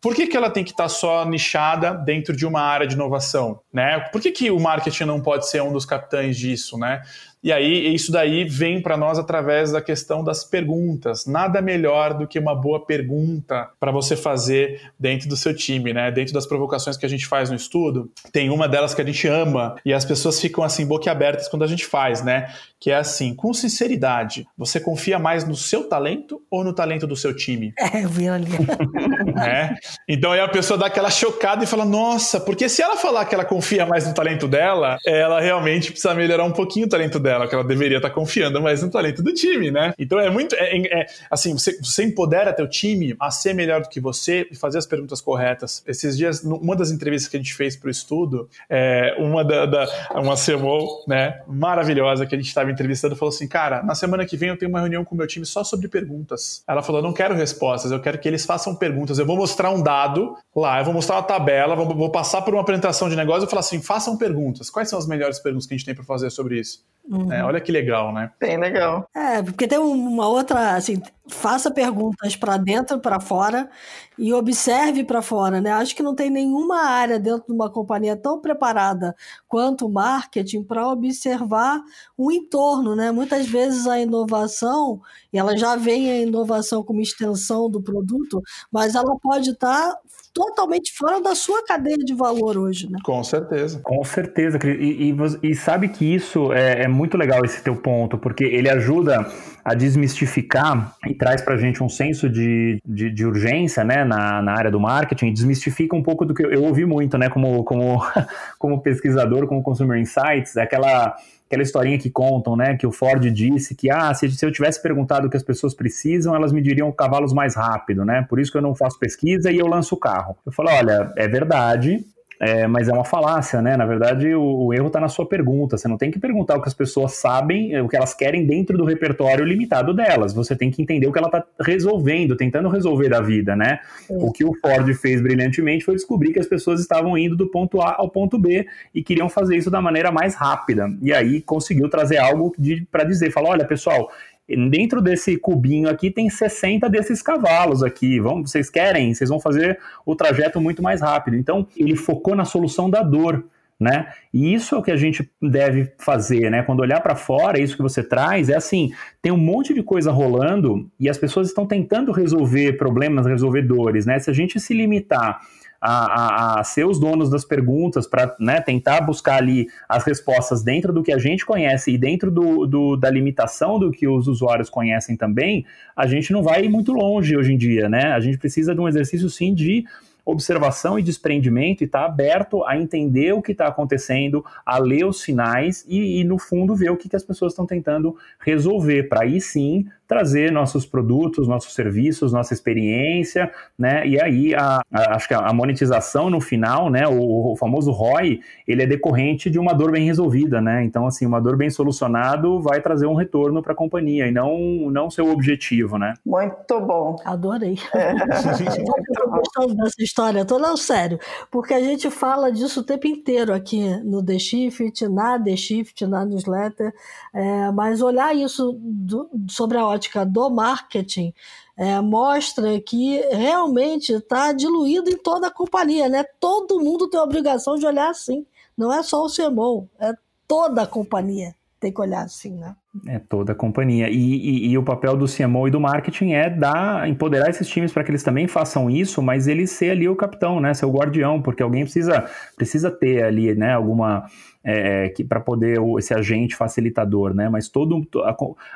por 0.03 0.17
que, 0.17 0.27
que 0.27 0.37
ela 0.37 0.51
tem 0.51 0.65
que 0.65 0.73
estar 0.73 0.85
tá 0.85 0.89
só 0.89 1.25
nichada 1.25 1.95
dentro 1.95 2.37
de 2.37 2.45
uma 2.45 2.61
área 2.61 2.89
de 2.89 2.95
inovação? 2.95 3.61
Né? 3.73 4.01
Por 4.11 4.21
que, 4.21 4.33
que 4.33 4.51
o 4.51 4.59
marketing 4.59 5.05
não 5.05 5.21
pode 5.21 5.49
ser 5.49 5.63
um 5.63 5.73
dos 5.73 5.87
capitães 5.87 6.37
disso? 6.37 6.77
Né? 6.77 7.01
E 7.43 7.51
aí, 7.51 7.93
isso 7.93 8.13
daí 8.13 8.45
vem 8.45 8.81
para 8.81 8.97
nós 8.97 9.19
através 9.19 9.73
da 9.73 9.83
questão 9.83 10.23
das 10.23 10.45
perguntas. 10.45 11.27
Nada 11.27 11.61
melhor 11.61 12.15
do 12.15 12.25
que 12.25 12.39
uma 12.39 12.55
boa 12.55 12.87
pergunta 12.87 13.69
para 13.81 13.91
você 13.91 14.15
fazer 14.15 14.81
dentro 14.97 15.29
do 15.29 15.37
seu 15.37 15.53
time, 15.53 15.93
né? 15.93 16.13
Dentro 16.13 16.33
das 16.33 16.47
provocações 16.47 16.97
que 16.97 17.05
a 17.05 17.09
gente 17.09 17.27
faz 17.27 17.51
no 17.51 17.57
estudo, 17.57 18.09
tem 18.31 18.49
uma 18.49 18.69
delas 18.69 18.95
que 18.95 19.03
a 19.03 19.05
gente 19.05 19.27
ama 19.27 19.75
e 19.85 19.93
as 19.93 20.05
pessoas 20.05 20.41
ficam 20.41 20.63
assim 20.63 20.87
boquiabertas 20.87 21.49
quando 21.49 21.65
a 21.65 21.67
gente 21.67 21.85
faz, 21.85 22.23
né? 22.23 22.49
Que 22.79 22.93
é 22.93 22.97
assim, 22.97 23.35
com 23.35 23.53
sinceridade, 23.53 24.47
você 24.57 24.79
confia 24.79 25.19
mais 25.19 25.45
no 25.47 25.57
seu 25.57 25.89
talento 25.89 26.41
ou 26.49 26.63
no 26.63 26.73
talento 26.73 27.09
do 27.09 27.17
seu 27.17 27.35
time? 27.35 27.73
É, 27.77 28.05
eu 28.05 28.09
vi 28.09 28.29
ali. 28.29 28.53
é. 29.45 29.75
Então 30.09 30.31
aí 30.31 30.41
a 30.41 30.49
pessoa 30.49 30.79
dá 30.79 30.87
aquela 30.87 31.11
chocada 31.11 31.65
e 31.65 31.67
fala: 31.67 31.85
Nossa, 31.85 32.39
porque 32.41 32.69
se 32.69 32.83
ela 32.83 32.97
falar 32.97 33.25
que 33.25 33.35
ela 33.35 33.45
confia 33.45 33.85
mais 33.85 34.07
no 34.07 34.15
talento 34.15 34.47
dela, 34.47 34.97
ela 35.05 35.41
realmente 35.41 35.91
precisa 35.91 36.15
melhorar 36.15 36.45
um 36.45 36.53
pouquinho 36.53 36.87
o 36.87 36.89
talento 36.89 37.19
dela 37.19 37.32
dela, 37.33 37.49
que 37.49 37.55
ela 37.55 37.65
deveria 37.65 37.97
estar 37.97 38.11
confiando 38.11 38.61
mais 38.61 38.83
no 38.83 38.91
talento 38.91 39.23
do 39.23 39.33
time, 39.33 39.71
né? 39.71 39.95
Então 39.99 40.19
é 40.21 40.29
muito. 40.29 40.55
É, 40.55 40.77
é, 40.77 41.07
assim, 41.31 41.55
você, 41.55 41.79
você 41.79 42.05
empodera 42.05 42.53
teu 42.53 42.69
time 42.69 43.17
a 43.19 43.31
ser 43.31 43.55
melhor 43.55 43.81
do 43.81 43.89
que 43.89 44.01
você 44.01 44.47
e 44.51 44.55
fazer 44.55 44.79
as 44.79 44.87
perguntas 44.87 45.21
corretas. 45.21 45.83
Esses 45.87 46.17
dias, 46.17 46.43
numa 46.43 46.77
das 46.77 46.91
entrevistas 46.91 47.31
que 47.31 47.37
a 47.37 47.41
gente 47.41 47.55
fez 47.55 47.77
para 47.77 47.89
o 47.89 47.91
estudo, 47.91 48.49
é, 48.69 49.15
uma 49.19 49.45
da, 49.45 49.67
da 49.67 49.89
uma 50.15 50.35
CMO, 50.37 51.05
né, 51.09 51.41
maravilhosa 51.47 52.27
que 52.27 52.35
a 52.35 52.39
gente 52.39 52.49
estava 52.49 52.71
entrevistando, 52.71 53.17
falou 53.17 53.33
assim: 53.35 53.49
Cara, 53.49 53.83
na 53.83 53.95
semana 53.95 54.27
que 54.27 54.37
vem 54.37 54.51
eu 54.51 54.59
tenho 54.59 54.71
uma 54.71 54.81
reunião 54.81 55.05
com 55.05 55.15
o 55.15 55.19
meu 55.19 55.27
time 55.27 55.47
só 55.47 55.65
sobre 55.65 55.89
perguntas. 55.89 56.63
Ela 56.69 56.83
falou: 56.83 57.03
Não 57.03 57.13
quero 57.13 57.35
respostas, 57.35 57.91
eu 57.91 58.01
quero 58.01 58.19
que 58.19 58.29
eles 58.29 58.45
façam 58.45 58.75
perguntas. 58.75 59.19
Eu 59.19 59.27
vou 59.27 59.37
mostrar 59.37 59.71
um 59.71 59.83
dado 59.83 60.37
lá, 60.55 60.81
eu 60.81 60.85
vou 60.85 60.95
mostrar 60.95 61.17
uma 61.17 61.23
tabela, 61.23 61.75
vou, 61.75 61.89
vou 61.95 62.11
passar 62.11 62.43
por 62.43 62.55
uma 62.55 62.61
apresentação 62.61 63.09
de 63.09 63.17
negócio 63.17 63.47
e 63.47 63.49
falar 63.49 63.61
assim: 63.61 63.81
façam 63.81 64.17
perguntas. 64.17 64.69
Quais 64.69 64.89
são 64.89 64.99
as 64.99 65.07
melhores 65.07 65.39
perguntas 65.39 65.67
que 65.67 65.75
a 65.75 65.77
gente 65.77 65.87
tem 65.87 65.95
para 65.95 66.05
fazer 66.05 66.31
sobre 66.31 66.61
isso? 66.61 66.85
Uhum. 67.09 67.22
É, 67.31 67.45
olha 67.45 67.61
que 67.61 67.71
legal, 67.71 68.13
né? 68.13 68.31
Bem 68.41 68.57
legal. 68.59 69.07
É, 69.15 69.43
porque 69.43 69.69
tem 69.69 69.79
uma 69.79 70.27
outra, 70.29 70.77
assim, 70.77 71.01
faça 71.29 71.71
perguntas 71.71 72.35
para 72.35 72.57
dentro, 72.57 72.99
para 72.99 73.21
fora 73.21 73.71
e 74.19 74.33
observe 74.33 75.05
para 75.05 75.23
fora, 75.23 75.61
né? 75.61 75.71
Acho 75.73 75.95
que 75.95 76.03
não 76.03 76.15
tem 76.15 76.29
nenhuma 76.29 76.83
área 76.83 77.19
dentro 77.19 77.47
de 77.47 77.53
uma 77.53 77.71
companhia 77.71 78.17
tão 78.17 78.41
preparada 78.41 79.15
quanto 79.49 79.87
o 79.87 79.93
marketing 79.93 80.65
para 80.65 80.89
observar 80.89 81.81
o 82.17 82.31
entorno, 82.31 82.97
né? 82.97 83.13
Muitas 83.13 83.47
vezes 83.47 83.87
a 83.87 84.01
inovação, 84.01 85.01
ela 85.33 85.57
já 85.57 85.77
vem 85.77 86.11
a 86.11 86.19
inovação 86.19 86.83
como 86.83 87.01
extensão 87.01 87.71
do 87.71 87.81
produto, 87.81 88.43
mas 88.71 88.95
ela 88.95 89.17
pode 89.23 89.51
estar 89.51 89.93
tá 89.93 89.99
totalmente 90.33 90.93
fora 90.93 91.21
da 91.21 91.35
sua 91.35 91.65
cadeia 91.65 91.99
de 91.99 92.15
valor 92.15 92.57
hoje, 92.57 92.91
né? 92.91 92.99
Com 93.05 93.23
certeza. 93.23 93.81
Com 93.83 94.03
certeza, 94.03 94.59
e, 94.65 95.11
e, 95.11 95.51
e 95.51 95.55
sabe 95.55 95.89
que 95.89 96.05
isso 96.05 96.53
é, 96.53 96.85
é, 96.85 96.89
muito 96.89 97.17
legal 97.17 97.45
esse 97.45 97.63
teu 97.63 97.77
ponto, 97.77 98.17
porque 98.19 98.45
ele 98.45 98.69
ajuda 98.69 99.27
a 99.65 99.75
desmistificar 99.75 100.97
e 101.13 101.15
traz 101.15 101.43
pra 101.43 101.57
gente 101.57 101.83
um 101.83 101.89
senso 101.89 102.29
de, 102.29 102.81
de, 102.85 103.11
de 103.11 103.27
urgência, 103.27 103.85
né, 103.85 104.03
na, 104.03 104.41
na 104.41 104.53
área 104.53 104.71
do 104.71 104.81
marketing, 104.81 105.33
desmistifica 105.33 105.95
um 105.95 106.03
pouco 106.03 106.25
do 106.25 106.35
que 106.35 106.45
eu, 106.45 106.51
eu 106.51 106.65
ouvi 106.65 106.87
muito, 106.87 107.19
né, 107.19 107.29
como, 107.29 107.63
como, 107.65 108.03
como 108.59 108.81
pesquisador, 108.81 109.47
como 109.47 109.63
Consumer 109.63 110.01
Insights, 110.01 110.57
aquela 110.57 111.15
aquela 111.47 111.63
historinha 111.63 111.99
que 111.99 112.09
contam, 112.09 112.57
né, 112.57 112.79
que 112.79 112.87
o 112.87 112.91
Ford 112.91 113.23
disse 113.31 113.75
que, 113.75 113.91
ah, 113.91 114.15
se, 114.15 114.31
se 114.31 114.47
eu 114.47 114.51
tivesse 114.51 114.81
perguntado 114.81 115.27
o 115.27 115.31
que 115.31 115.37
as 115.37 115.43
pessoas 115.43 115.75
precisam, 115.75 116.35
elas 116.35 116.51
me 116.51 116.63
diriam 116.63 116.91
cavalos 116.91 117.35
mais 117.35 117.55
rápido, 117.55 118.07
né, 118.07 118.25
por 118.27 118.41
isso 118.41 118.51
que 118.51 118.57
eu 118.57 118.63
não 118.63 118.75
faço 118.75 118.99
pesquisa 118.99 119.53
e 119.53 119.59
eu 119.59 119.67
lanço 119.67 119.95
o 119.95 119.99
carro. 119.99 120.35
Eu 120.47 120.53
falo, 120.53 120.71
olha, 120.71 121.13
é 121.15 121.29
verdade, 121.29 122.03
é, 122.45 122.67
mas 122.67 122.89
é 122.89 122.93
uma 122.93 123.05
falácia, 123.05 123.63
né? 123.63 123.77
Na 123.77 123.87
verdade, 123.87 124.35
o, 124.35 124.65
o 124.65 124.75
erro 124.75 124.89
está 124.89 124.99
na 124.99 125.07
sua 125.07 125.25
pergunta. 125.25 125.79
Você 125.79 125.87
não 125.87 125.97
tem 125.97 126.11
que 126.11 126.19
perguntar 126.19 126.57
o 126.57 126.61
que 126.61 126.67
as 126.67 126.75
pessoas 126.75 127.13
sabem, 127.13 127.81
o 127.81 127.89
que 127.89 127.97
elas 127.97 128.15
querem 128.15 128.45
dentro 128.45 128.77
do 128.77 128.85
repertório 128.85 129.45
limitado 129.45 129.95
delas. 129.95 130.35
Você 130.35 130.57
tem 130.57 130.69
que 130.69 130.83
entender 130.83 131.07
o 131.07 131.13
que 131.13 131.19
ela 131.19 131.29
está 131.29 131.45
resolvendo, 131.61 132.35
tentando 132.35 132.69
resolver 132.69 133.09
da 133.09 133.21
vida, 133.21 133.55
né? 133.55 133.79
É. 134.11 134.17
O 134.17 134.33
que 134.33 134.45
o 134.45 134.53
Ford 134.55 134.93
fez 134.95 135.23
brilhantemente 135.23 135.85
foi 135.85 135.95
descobrir 135.95 136.33
que 136.33 136.41
as 136.41 136.47
pessoas 136.49 136.81
estavam 136.81 137.17
indo 137.17 137.37
do 137.37 137.47
ponto 137.47 137.81
A 137.81 137.95
ao 137.97 138.09
ponto 138.09 138.37
B 138.37 138.67
e 138.93 139.05
queriam 139.05 139.29
fazer 139.29 139.57
isso 139.57 139.71
da 139.71 139.81
maneira 139.81 140.11
mais 140.11 140.35
rápida. 140.35 140.89
E 141.01 141.13
aí 141.13 141.41
conseguiu 141.43 141.89
trazer 141.89 142.19
algo 142.19 142.53
para 142.91 143.05
dizer, 143.05 143.31
falar, 143.31 143.51
olha, 143.51 143.65
pessoal, 143.65 144.11
dentro 144.49 145.01
desse 145.01 145.37
cubinho 145.37 145.89
aqui 145.89 146.11
tem 146.11 146.29
60 146.29 146.89
desses 146.89 147.23
cavalos 147.23 147.83
aqui. 147.83 148.21
Vamos, 148.21 148.51
vocês 148.51 148.69
querem? 148.69 149.15
Vocês 149.15 149.31
vão 149.31 149.41
fazer 149.41 149.79
o 150.05 150.15
trajeto 150.15 150.61
muito 150.61 150.83
mais 150.83 151.01
rápido. 151.01 151.37
Então, 151.37 151.67
ele 151.77 151.97
focou 151.97 152.35
na 152.35 152.45
solução 152.45 152.91
da 152.91 153.03
dor. 153.03 153.45
Né? 153.81 154.07
E 154.33 154.55
isso 154.55 154.77
é 154.77 154.79
o 154.79 154.83
que 154.83 154.93
a 154.93 154.97
gente 154.97 155.29
deve 155.43 155.93
fazer, 155.99 156.49
né? 156.49 156.63
Quando 156.63 156.79
olhar 156.79 157.01
para 157.01 157.17
fora, 157.17 157.61
isso 157.61 157.75
que 157.75 157.83
você 157.83 158.01
traz 158.01 158.49
é 158.49 158.55
assim, 158.55 158.93
tem 159.21 159.33
um 159.33 159.37
monte 159.37 159.75
de 159.75 159.83
coisa 159.83 160.13
rolando 160.13 160.89
e 161.01 161.09
as 161.09 161.19
pessoas 161.19 161.49
estão 161.49 161.67
tentando 161.67 162.13
resolver 162.13 162.75
problemas, 162.75 163.27
resolver 163.27 163.63
dores, 163.63 164.07
né? 164.07 164.21
Se 164.21 164.31
a 164.31 164.33
gente 164.33 164.61
se 164.61 164.73
limitar 164.73 165.41
a, 165.85 166.61
a, 166.61 166.65
ser 166.65 166.87
os 166.87 167.01
donos 167.01 167.29
das 167.29 167.45
perguntas, 167.45 168.07
para 168.07 168.37
né, 168.39 168.61
tentar 168.61 169.01
buscar 169.01 169.39
ali 169.39 169.67
as 169.89 170.05
respostas 170.05 170.63
dentro 170.63 170.93
do 170.93 171.03
que 171.03 171.13
a 171.13 171.19
gente 171.19 171.45
conhece 171.45 171.91
e 171.91 171.99
dentro 171.99 172.31
do, 172.31 172.67
do, 172.67 172.97
da 172.97 173.11
limitação 173.11 173.81
do 173.81 173.91
que 173.91 174.07
os 174.07 174.29
usuários 174.29 174.71
conhecem 174.71 175.17
também, 175.17 175.67
a 175.97 176.07
gente 176.07 176.33
não 176.33 176.41
vai 176.41 176.69
muito 176.69 176.93
longe 176.93 177.37
hoje 177.37 177.53
em 177.53 177.59
dia, 177.59 177.89
né? 177.89 178.13
A 178.13 178.21
gente 178.21 178.39
precisa 178.39 178.73
de 178.73 178.81
um 178.81 178.87
exercício 178.87 179.29
sim 179.29 179.53
de 179.53 179.85
observação 180.25 180.99
e 180.99 181.03
desprendimento 181.03 181.83
e 181.83 181.85
estar 181.85 182.01
tá 182.01 182.07
aberto 182.07 182.65
a 182.65 182.77
entender 182.77 183.33
o 183.33 183.43
que 183.43 183.53
está 183.53 183.67
acontecendo, 183.67 184.45
a 184.65 184.79
ler 184.79 185.05
os 185.05 185.21
sinais 185.23 185.85
e, 185.89 186.21
e, 186.21 186.25
no 186.25 186.39
fundo, 186.39 186.75
ver 186.75 186.91
o 186.91 186.97
que, 186.97 187.09
que 187.09 187.17
as 187.17 187.25
pessoas 187.25 187.53
estão 187.53 187.67
tentando 187.67 188.17
resolver, 188.39 189.05
para 189.05 189.23
aí 189.23 189.41
sim 189.41 189.87
trazer 190.13 190.53
nossos 190.53 190.85
produtos, 190.85 191.49
nossos 191.49 191.75
serviços, 191.75 192.35
nossa 192.35 192.53
experiência, 192.53 193.51
né? 193.79 194.07
E 194.07 194.21
aí 194.21 194.55
a, 194.55 194.83
a, 194.93 195.17
acho 195.17 195.27
que 195.27 195.33
a 195.33 195.51
monetização 195.55 196.29
no 196.29 196.39
final, 196.39 196.91
né? 196.91 197.09
O, 197.09 197.53
o, 197.53 197.57
famoso 197.57 197.91
ROI, 197.91 198.41
ele 198.69 198.83
é 198.83 198.87
decorrente 198.87 199.49
de 199.49 199.59
uma 199.59 199.73
dor 199.73 199.91
bem 199.91 200.05
resolvida, 200.05 200.61
né? 200.61 200.85
Então 200.85 201.07
assim, 201.07 201.25
uma 201.25 201.41
dor 201.41 201.57
bem 201.57 201.71
solucionado 201.71 202.61
vai 202.61 202.83
trazer 202.83 203.07
um 203.07 203.15
retorno 203.15 203.63
para 203.63 203.73
a 203.73 203.77
companhia 203.77 204.27
e 204.27 204.31
não 204.31 204.59
não 204.91 205.11
seu 205.11 205.31
objetivo, 205.31 205.97
né? 205.97 206.13
Muito 206.27 206.79
bom. 206.81 207.17
Adorei. 207.25 207.79
É. 207.95 208.13
Gostando 209.33 209.75
dessa 209.77 209.97
história, 210.13 210.45
tô 210.45 210.59
não 210.59 210.77
sério, 210.77 211.19
porque 211.51 211.73
a 211.73 211.81
gente 211.81 212.11
fala 212.11 212.53
disso 212.53 212.81
o 212.81 212.85
tempo 212.85 213.07
inteiro 213.07 213.55
aqui 213.55 213.97
no 214.05 214.23
The 214.23 214.39
Shift, 214.39 215.09
na 215.09 215.43
The 215.43 215.57
Shift, 215.57 216.07
na 216.07 216.27
newsletter, 216.27 216.95
é, 217.33 217.71
mas 217.71 218.03
olhar 218.03 218.37
isso 218.37 218.79
do, 218.79 219.31
sobre 219.49 219.79
a 219.79 219.87
ótica 219.87 220.27
do 220.27 220.51
marketing, 220.51 221.33
é, 221.77 221.99
mostra 222.03 222.79
que 222.81 223.21
realmente 223.31 224.13
está 224.13 224.53
diluído 224.53 225.09
em 225.09 225.17
toda 225.17 225.47
a 225.47 225.51
companhia, 225.51 226.09
né? 226.11 226.25
Todo 226.39 226.79
mundo 226.79 227.09
tem 227.09 227.19
a 227.19 227.25
obrigação 227.25 227.77
de 227.77 227.87
olhar 227.87 228.11
assim. 228.11 228.47
Não 228.77 228.93
é 228.93 229.03
só 229.03 229.25
o 229.25 229.31
CMO, 229.35 229.89
é 229.99 230.13
toda 230.47 230.83
a 230.83 230.87
companhia 230.87 231.55
tem 231.81 231.93
que 231.93 232.01
olhar 232.01 232.23
assim, 232.23 232.53
né? 232.53 232.77
É 233.07 233.19
toda 233.19 233.53
a 233.53 233.55
companhia. 233.55 234.11
E, 234.11 234.15
e, 234.15 234.69
e, 234.69 234.77
o 234.77 234.83
papel 234.83 235.17
do 235.17 235.25
CMO 235.25 235.67
e 235.67 235.71
do 235.71 235.81
marketing 235.81 236.33
é 236.33 236.51
dar, 236.51 237.09
empoderar 237.09 237.49
esses 237.49 237.67
times 237.67 237.91
para 237.91 238.05
que 238.05 238.11
eles 238.11 238.23
também 238.23 238.47
façam 238.47 238.91
isso, 238.91 239.23
mas 239.23 239.47
ele 239.47 239.67
ser 239.67 239.93
ali 239.93 240.07
o 240.07 240.15
capitão, 240.15 240.61
né? 240.61 240.75
Ser 240.75 240.85
o 240.85 240.93
guardião, 240.93 241.41
porque 241.41 241.63
alguém 241.63 241.85
precisa, 241.85 242.27
precisa 242.55 242.91
ter 242.91 243.25
ali, 243.25 243.55
né, 243.55 243.73
alguma 243.73 244.27
é, 244.65 245.09
que 245.09 245.25
para 245.25 245.41
poder 245.41 245.79
esse 245.99 246.15
agente 246.15 246.55
facilitador, 246.55 247.35
né? 247.35 247.49
Mas 247.49 247.69
todo, 247.69 248.07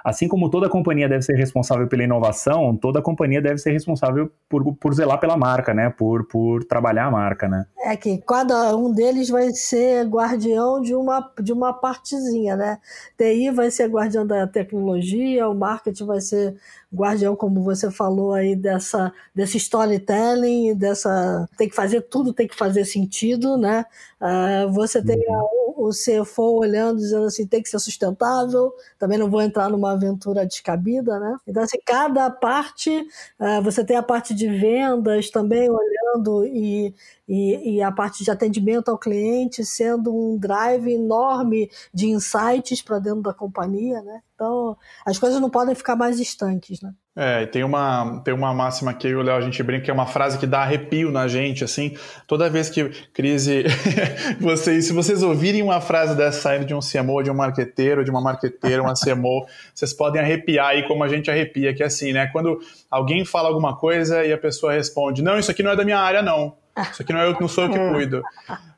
assim 0.03 0.27
como 0.27 0.51
toda 0.51 0.69
companhia 0.69 1.09
deve 1.09 1.23
ser 1.23 1.37
responsável 1.37 1.87
pela 1.87 2.03
inovação, 2.03 2.77
toda 2.77 3.03
companhia 3.03 3.41
deve 3.41 3.59
ser 3.59 3.73
responsável 3.73 4.31
por, 4.49 4.75
por 4.77 4.95
zelar 4.95 5.21
pela 5.21 5.37
marca, 5.37 5.73
né? 5.73 5.91
Por, 5.91 6.27
por 6.27 6.65
trabalhar 6.65 7.05
a 7.05 7.11
marca, 7.11 7.49
né? 7.49 7.67
É 7.85 7.97
que 7.97 8.19
cada 8.19 8.75
um 8.77 8.93
deles 8.93 9.29
vai 9.29 9.51
ser 9.51 10.07
guardião 10.07 10.81
de 10.81 10.95
uma, 10.95 11.31
de 11.41 11.53
uma 11.53 11.73
partezinha, 11.73 12.57
né? 12.57 12.79
TI 13.17 13.51
vai 13.51 13.71
ser 13.71 13.89
guardião 13.89 14.06
da 14.27 14.47
tecnologia, 14.47 15.49
o 15.49 15.55
marketing 15.55 16.05
vai 16.05 16.21
ser 16.21 16.57
guardião, 16.95 17.37
como 17.37 17.63
você 17.63 17.91
falou 17.91 18.33
aí, 18.33 18.57
dessa, 18.57 19.13
desse 19.35 19.57
storytelling, 19.59 20.75
dessa. 20.75 21.49
Tem 21.57 21.69
que 21.69 21.75
fazer 21.75 22.03
tudo, 22.03 22.33
tem 22.33 22.49
que 22.49 22.57
fazer 22.57 22.85
sentido, 22.85 23.57
né? 23.57 23.85
Uh, 24.21 24.71
você 24.73 25.03
tem 25.03 25.19
uhum. 25.29 25.49
o, 25.77 25.89
o 25.89 25.91
CFO 25.91 26.59
olhando, 26.59 26.99
dizendo 26.99 27.27
assim, 27.27 27.47
tem 27.47 27.63
que 27.63 27.69
ser 27.69 27.79
sustentável, 27.79 28.73
também 28.99 29.19
não 29.19 29.29
vou 29.29 29.43
entrar 29.43 29.69
numa 29.69 29.93
aventura 29.93 30.47
descabida, 30.47 31.19
né? 31.21 31.37
Então, 31.47 31.63
assim, 31.63 31.79
cada 31.85 32.31
parte, 32.31 32.91
uh, 33.39 33.63
você 33.63 33.85
tem 33.85 33.97
a 33.97 34.03
parte 34.03 34.35
de 34.35 34.49
vendas 34.49 35.31
também 35.31 35.69
olhando 35.69 36.47
e, 36.47 36.95
e, 37.29 37.77
e, 37.77 37.83
a 37.83 37.91
parte 37.91 38.23
de 38.23 38.31
atendimento 38.31 38.89
ao 38.89 38.99
cliente 38.99 39.65
sendo 39.65 40.15
um 40.15 40.39
drive 40.39 40.89
enorme 40.93 41.71
de 41.93 42.07
insights 42.07 42.83
para 42.83 42.99
dentro 42.99 43.23
da 43.23 43.35
companhia, 43.35 44.01
né? 44.03 44.21
Então, 44.35 44.77
as 45.05 45.19
coisas 45.19 45.41
não 45.41 45.51
podem 45.51 45.75
ficar 45.75 45.97
mais 45.97 46.21
estanques, 46.21 46.81
né? 46.81 46.93
É, 47.19 47.47
tem 47.47 47.65
uma, 47.65 48.21
tem 48.23 48.35
uma 48.35 48.53
máxima 48.53 48.93
que 48.93 49.13
o 49.15 49.23
Léo 49.23 49.37
a 49.37 49.41
gente 49.41 49.63
brinca, 49.63 49.87
que 49.87 49.91
é 49.91 49.95
uma 49.95 50.07
frase 50.07 50.37
que 50.37 50.47
dá 50.47 50.61
arrepio 50.61 51.11
na 51.11 51.27
gente, 51.27 51.65
assim, 51.65 51.97
toda 52.27 52.51
vez 52.51 52.69
que 52.69 52.91
crise, 53.15 53.65
vocês, 54.39 54.87
se 54.87 54.93
vocês 54.93 55.23
ouvirem 55.23 55.63
uma 55.63 55.81
frase 55.81 56.15
dessa 56.15 56.43
saindo 56.43 56.67
de 56.67 56.75
um 56.75 56.81
CMO, 56.81 57.23
de 57.23 57.31
um 57.31 57.35
marqueteiro, 57.35 58.05
de 58.05 58.11
uma 58.11 58.21
marqueteira, 58.21 58.83
uma 58.83 58.93
CMO, 58.93 59.47
vocês 59.75 59.95
podem 59.95 60.21
arrepiar 60.21 60.69
aí 60.69 60.87
como 60.87 61.03
a 61.03 61.09
gente 61.09 61.31
arrepia, 61.31 61.73
que 61.73 61.83
é 61.83 61.87
assim, 61.87 62.13
né, 62.13 62.27
quando 62.27 62.61
alguém 62.91 63.25
fala 63.25 63.49
alguma 63.49 63.75
coisa 63.75 64.23
e 64.23 64.31
a 64.31 64.39
pessoa 64.39 64.75
responde, 64.75 65.23
não, 65.23 65.39
isso 65.39 65.51
aqui 65.51 65.63
não 65.63 65.71
é 65.71 65.77
da 65.77 65.85
minha 65.85 65.99
área, 65.99 66.21
não, 66.21 66.55
isso 66.91 67.03
aqui 67.03 67.13
não, 67.13 67.21
é 67.21 67.27
eu, 67.29 67.37
não 67.41 67.49
sou 67.49 67.65
eu 67.65 67.71
que 67.71 67.79
cuido. 67.79 68.23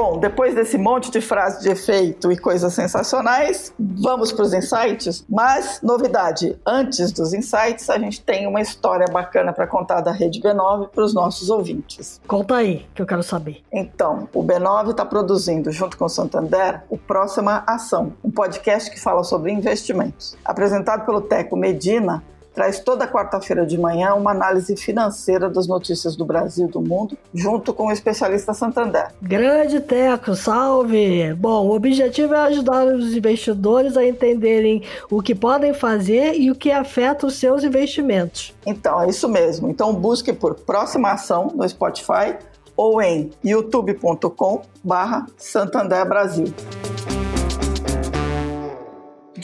Bom, 0.00 0.16
depois 0.16 0.54
desse 0.54 0.78
monte 0.78 1.10
de 1.10 1.20
frase 1.20 1.60
de 1.60 1.70
efeito 1.70 2.30
e 2.30 2.38
coisas 2.38 2.72
sensacionais, 2.72 3.74
vamos 3.76 4.30
para 4.30 4.44
os 4.44 4.54
insights. 4.54 5.24
Mas, 5.28 5.80
novidade, 5.82 6.56
antes 6.64 7.10
dos 7.10 7.34
insights, 7.34 7.90
a 7.90 7.98
gente 7.98 8.20
tem 8.20 8.46
uma 8.46 8.60
história 8.60 9.08
bacana 9.10 9.52
para 9.52 9.66
contar 9.66 10.00
da 10.00 10.12
Rede 10.12 10.40
B9 10.40 10.90
para 10.90 11.02
os 11.02 11.12
nossos 11.12 11.50
ouvintes. 11.50 12.20
Conta 12.28 12.54
aí, 12.54 12.86
que 12.94 13.02
eu 13.02 13.06
quero 13.06 13.24
saber. 13.24 13.64
Então, 13.72 14.28
o 14.32 14.40
B9 14.40 14.92
está 14.92 15.04
produzindo, 15.04 15.72
junto 15.72 15.98
com 15.98 16.04
o 16.04 16.08
Santander, 16.08 16.84
o 16.88 16.96
Próxima 16.96 17.64
Ação, 17.66 18.12
um 18.22 18.30
podcast 18.30 18.92
que 18.92 19.00
fala 19.00 19.24
sobre 19.24 19.50
investimentos. 19.50 20.36
Apresentado 20.44 21.04
pelo 21.04 21.22
Teco 21.22 21.56
Medina, 21.56 22.22
traz 22.58 22.80
toda 22.80 23.06
quarta-feira 23.06 23.64
de 23.64 23.78
manhã 23.78 24.14
uma 24.14 24.32
análise 24.32 24.76
financeira 24.76 25.48
das 25.48 25.68
notícias 25.68 26.16
do 26.16 26.24
Brasil 26.24 26.66
e 26.66 26.68
do 26.68 26.80
mundo, 26.80 27.16
junto 27.32 27.72
com 27.72 27.86
o 27.86 27.92
especialista 27.92 28.52
Santander. 28.52 29.12
Grande 29.22 29.78
Teco, 29.78 30.34
salve! 30.34 31.32
Bom, 31.34 31.68
o 31.68 31.72
objetivo 31.76 32.34
é 32.34 32.38
ajudar 32.38 32.84
os 32.84 33.16
investidores 33.16 33.96
a 33.96 34.04
entenderem 34.04 34.82
o 35.08 35.22
que 35.22 35.36
podem 35.36 35.72
fazer 35.72 36.34
e 36.34 36.50
o 36.50 36.54
que 36.56 36.72
afeta 36.72 37.28
os 37.28 37.38
seus 37.38 37.62
investimentos. 37.62 38.52
Então, 38.66 39.00
é 39.02 39.08
isso 39.08 39.28
mesmo. 39.28 39.70
Então, 39.70 39.94
busque 39.94 40.32
por 40.32 40.56
Próxima 40.56 41.12
Ação 41.12 41.52
no 41.54 41.68
Spotify 41.68 42.34
ou 42.76 43.00
em 43.00 43.30
youtube.com 43.44 44.62
barra 44.82 45.26
Santander 45.36 46.04
Brasil. 46.08 46.52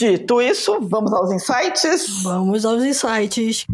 Dito 0.04 0.42
isso, 0.42 0.78
vamos 0.82 1.14
aos 1.14 1.32
insights? 1.32 2.22
Vamos 2.24 2.66
aos 2.66 2.84
insights. 2.84 3.66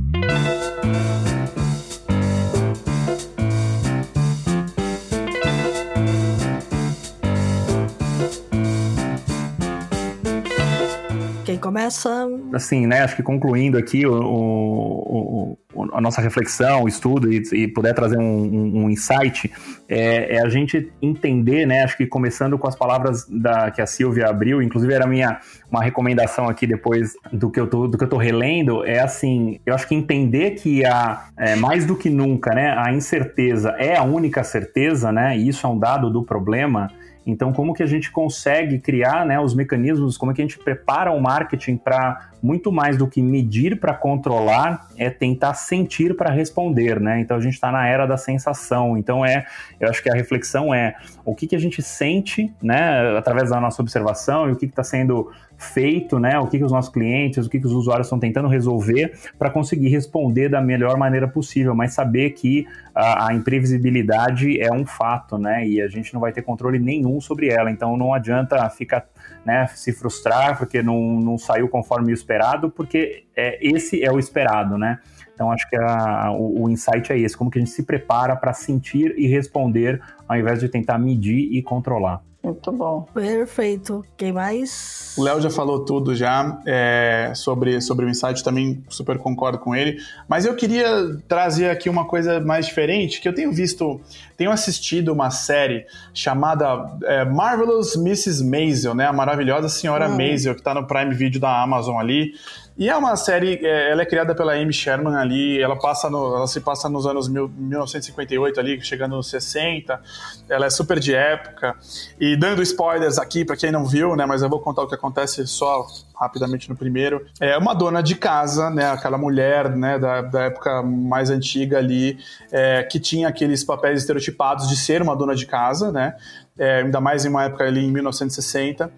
Começa? 11.91 12.29
Assim, 12.53 12.87
né? 12.87 13.03
Acho 13.03 13.17
que 13.17 13.23
concluindo 13.23 13.77
aqui 13.77 14.07
o, 14.07 14.15
o, 14.15 15.59
o, 15.75 15.89
a 15.93 16.01
nossa 16.01 16.21
reflexão, 16.21 16.85
o 16.85 16.89
estudo 16.89 17.33
e, 17.33 17.43
e 17.53 17.67
puder 17.67 17.93
trazer 17.95 18.17
um, 18.17 18.23
um, 18.23 18.85
um 18.85 18.91
insight, 18.91 19.51
é, 19.89 20.37
é, 20.37 20.41
a 20.41 20.49
gente 20.49 20.93
entender, 21.03 21.67
né? 21.67 21.83
Acho 21.83 21.97
que 21.97 22.07
começando 22.07 22.57
com 22.57 22.69
as 22.69 22.77
palavras 22.77 23.27
da, 23.29 23.73
que 23.73 23.83
a 23.83 23.87
Silvia 23.87 24.29
abriu, 24.29 24.63
inclusive 24.63 24.93
era 24.95 25.07
minha 25.07 25.41
uma 25.69 25.83
recomendação 25.83 26.49
aqui 26.49 26.67
depois 26.67 27.15
do 27.33 27.51
que 27.51 27.59
eu 27.59 27.67
tô, 27.67 27.89
do 27.89 27.99
que 27.99 28.05
eu 28.05 28.09
tô 28.09 28.17
relendo, 28.17 28.85
é 28.85 29.01
assim, 29.01 29.59
eu 29.67 29.75
acho 29.75 29.87
que 29.89 29.95
entender 29.95 30.53
que 30.53 30.85
a, 30.85 31.29
é, 31.37 31.57
mais 31.57 31.85
do 31.85 31.97
que 31.97 32.09
nunca, 32.09 32.55
né? 32.55 32.73
A 32.77 32.93
incerteza 32.93 33.71
é 33.79 33.97
a 33.97 34.05
única 34.05 34.45
certeza, 34.45 35.11
né? 35.11 35.37
E 35.37 35.49
isso 35.49 35.67
é 35.67 35.71
um 35.71 35.79
dado 35.79 36.09
do 36.09 36.23
problema 36.23 36.89
então, 37.27 37.53
como 37.53 37.75
que 37.75 37.83
a 37.83 37.87
gente 37.87 38.11
consegue 38.11 38.79
criar 38.79 39.27
né, 39.27 39.39
os 39.39 39.55
mecanismos, 39.55 40.17
como 40.17 40.33
é 40.33 40.35
que 40.35 40.41
a 40.41 40.45
gente 40.45 40.59
prepara 40.59 41.13
o 41.13 41.21
marketing 41.21 41.77
para 41.77 42.30
muito 42.43 42.73
mais 42.73 42.97
do 42.97 43.07
que 43.07 43.21
medir 43.23 43.79
para 43.79 43.95
controlar, 43.95 44.89
é 44.97 45.11
tentar 45.11 45.55
sentir 45.55 46.17
para 46.17 46.31
responder, 46.31 47.01
né? 47.01 47.21
Então 47.21 47.37
a 47.37 47.41
gente 47.41 47.55
está 47.55 47.71
na 47.71 47.87
era 47.87 48.07
da 48.07 48.17
sensação. 48.17 48.97
Então 48.97 49.25
é, 49.25 49.47
eu 49.79 49.89
acho 49.89 50.03
que 50.03 50.11
a 50.11 50.15
reflexão 50.15 50.75
é 50.75 50.95
o 51.25 51.35
que, 51.35 51.47
que 51.47 51.57
a 51.57 51.59
gente 51.59 51.83
sente, 51.83 52.53
né, 52.63 53.17
através 53.17 53.51
da 53.51 53.61
nossa 53.61 53.81
observação 53.83 54.49
e 54.49 54.53
o 54.53 54.57
que 54.57 54.67
está 54.67 54.83
sendo 54.83 55.31
feito, 55.61 56.19
né? 56.19 56.39
O 56.39 56.47
que, 56.47 56.57
que 56.57 56.65
os 56.65 56.73
nossos 56.73 56.91
clientes, 56.91 57.47
o 57.47 57.51
que, 57.51 57.61
que 57.61 57.67
os 57.67 57.73
usuários 57.73 58.07
estão 58.07 58.19
tentando 58.19 58.49
resolver 58.49 59.13
para 59.39 59.51
conseguir 59.51 59.89
responder 59.89 60.49
da 60.49 60.61
melhor 60.61 60.97
maneira 60.97 61.29
possível, 61.29 61.75
mas 61.75 61.93
saber 61.93 62.31
que 62.31 62.67
a, 62.95 63.29
a, 63.29 63.35
imprevisibilidade 63.35 64.59
é 64.59 64.73
um 64.73 64.87
fato, 64.87 65.37
né? 65.37 65.67
E 65.69 65.83
a 65.83 65.87
gente 65.87 66.15
não 66.15 66.21
vai 66.21 66.33
ter 66.33 66.41
controle 66.43 66.79
nenhum 66.79 67.21
sobre 67.21 67.49
ela. 67.49 67.71
Então 67.71 67.97
não 67.97 68.15
adianta 68.15 68.69
ficar, 68.71 69.07
né, 69.45 69.67
se 69.69 69.93
frustrar 69.93 70.59
porque 70.59 70.83
não, 70.83 71.01
não 71.21 71.39
saiu 71.39 71.69
conforme 71.69 72.13
o 72.13 72.15
esperado, 72.15 72.71
porque 72.71 73.25
é, 73.37 73.59
esse 73.61 74.03
é 74.03 74.13
o 74.13 74.19
esperado, 74.19 74.77
né? 74.77 74.99
Então 75.35 75.51
acho 75.51 75.69
que 75.71 75.77
a, 75.77 76.31
o, 76.33 76.65
o 76.65 76.71
insight 76.71 77.13
é 77.13 77.19
esse, 77.19 77.37
como 77.37 77.51
que 77.51 77.59
a 77.59 77.63
gente 77.63 77.73
se 77.73 77.83
prepara 77.83 78.37
para 78.37 78.53
sentir 78.53 79.15
e 79.17 79.27
responder 79.27 80.01
ao 80.29 80.37
invés 80.37 80.61
de 80.61 80.69
tentar 80.69 80.99
medir 80.99 81.49
e 81.51 81.63
controlar. 81.63 82.23
Muito 82.43 82.73
bom. 82.73 83.07
Perfeito. 83.13 84.03
Quem 84.17 84.33
mais? 84.33 85.15
O 85.17 85.23
Léo 85.23 85.41
já 85.43 85.51
falou 85.51 85.85
tudo 85.85 86.15
já 86.15 86.59
é, 86.65 87.33
sobre, 87.35 87.81
sobre 87.83 88.07
o 88.07 88.09
Insight, 88.09 88.43
também 88.43 88.83
super 88.89 89.19
concordo 89.19 89.59
com 89.59 89.77
ele. 89.77 89.99
Mas 90.27 90.47
eu 90.47 90.55
queria 90.57 90.87
trazer 91.29 91.69
aqui 91.69 91.91
uma 91.91 92.07
coisa 92.07 92.41
mais 92.41 92.67
diferente, 92.67 93.21
que 93.21 93.29
eu 93.29 93.35
tenho 93.35 93.53
visto, 93.53 94.01
tenho 94.39 94.51
assistido 94.51 95.13
uma 95.13 95.31
série 95.31 95.85
chamada 96.15 96.97
é, 97.05 97.27
Marvelous 97.27 97.95
Mrs. 97.95 98.43
Maisel, 98.43 98.95
né? 98.95 99.07
A 99.07 99.13
maravilhosa 99.13 99.69
senhora 99.69 100.09
hum. 100.09 100.17
Maisel, 100.17 100.55
que 100.55 100.61
está 100.61 100.73
no 100.73 100.87
Prime 100.87 101.15
Video 101.15 101.39
da 101.39 101.63
Amazon 101.63 101.99
ali. 101.99 102.33
E 102.81 102.89
é 102.89 102.97
uma 102.97 103.15
série, 103.15 103.61
é, 103.63 103.91
ela 103.91 104.01
é 104.01 104.07
criada 104.07 104.35
pela 104.35 104.55
Amy 104.55 104.73
Sherman 104.73 105.15
ali, 105.15 105.61
ela, 105.61 105.77
passa 105.79 106.09
no, 106.09 106.35
ela 106.35 106.47
se 106.47 106.63
passa 106.63 106.89
nos 106.89 107.07
anos 107.07 107.29
mil, 107.29 107.47
1958 107.47 108.59
ali, 108.59 108.81
chegando 108.81 109.17
nos 109.17 109.29
60, 109.29 110.01
ela 110.49 110.65
é 110.65 110.71
super 110.71 110.99
de 110.99 111.15
época. 111.15 111.77
E 112.19 112.30
dando 112.37 112.63
spoilers 112.63 113.19
aqui 113.19 113.45
para 113.45 113.57
quem 113.57 113.71
não 113.71 113.85
viu, 113.85 114.17
né, 114.17 114.27
mas 114.27 114.43
eu 114.43 114.49
vou 114.49 114.61
contar 114.61 114.83
o 114.83 114.89
que 114.89 114.95
acontece 114.95 115.47
só 115.47 115.87
rapidamente 116.15 116.69
no 116.69 116.77
primeiro. 116.77 117.25
É 117.41 117.57
uma 117.57 117.75
dona 117.75 118.03
de 118.03 118.15
casa, 118.15 118.71
né, 118.71 118.91
aquela 118.91 119.17
mulher, 119.17 119.71
né, 119.71 119.99
da, 119.99 120.23
da 120.23 120.43
época 120.43 120.83
mais 120.83 121.31
antiga 121.31 121.79
ali, 121.79 122.19
é, 122.51 122.83
que 122.83 122.99
tinha 123.01 123.29
aqueles 123.29 123.65
papéis 123.65 124.01
estereotipados 124.01 124.69
de 124.69 124.77
ser 124.77 125.03
uma 125.03 125.17
dona 125.17 125.35
de 125.35 125.47
casa, 125.47 125.91
né, 125.91 126.15
é, 126.59 126.81
ainda 126.81 127.01
mais 127.01 127.25
em 127.25 127.29
uma 127.29 127.45
época 127.45 127.65
ali 127.65 127.85
em 127.85 127.91
1960 127.91 128.91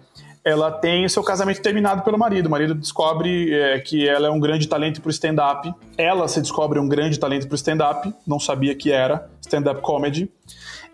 ela 0.43 0.69
tem 0.69 1.05
o 1.05 1.09
seu 1.09 1.23
casamento 1.23 1.61
terminado 1.61 2.01
pelo 2.03 2.17
marido. 2.17 2.47
O 2.47 2.49
marido 2.49 2.75
descobre 2.75 3.53
é, 3.53 3.79
que 3.79 4.07
ela 4.07 4.27
é 4.27 4.29
um 4.29 4.39
grande 4.39 4.67
talento 4.67 5.01
para 5.01 5.09
stand-up. 5.09 5.73
Ela 5.97 6.27
se 6.27 6.41
descobre 6.41 6.79
um 6.79 6.87
grande 6.87 7.17
talento 7.17 7.47
para 7.47 7.55
stand-up, 7.55 8.13
não 8.27 8.39
sabia 8.39 8.75
que 8.75 8.91
era 8.91 9.29
stand-up 9.41 9.81
comedy. 9.81 10.29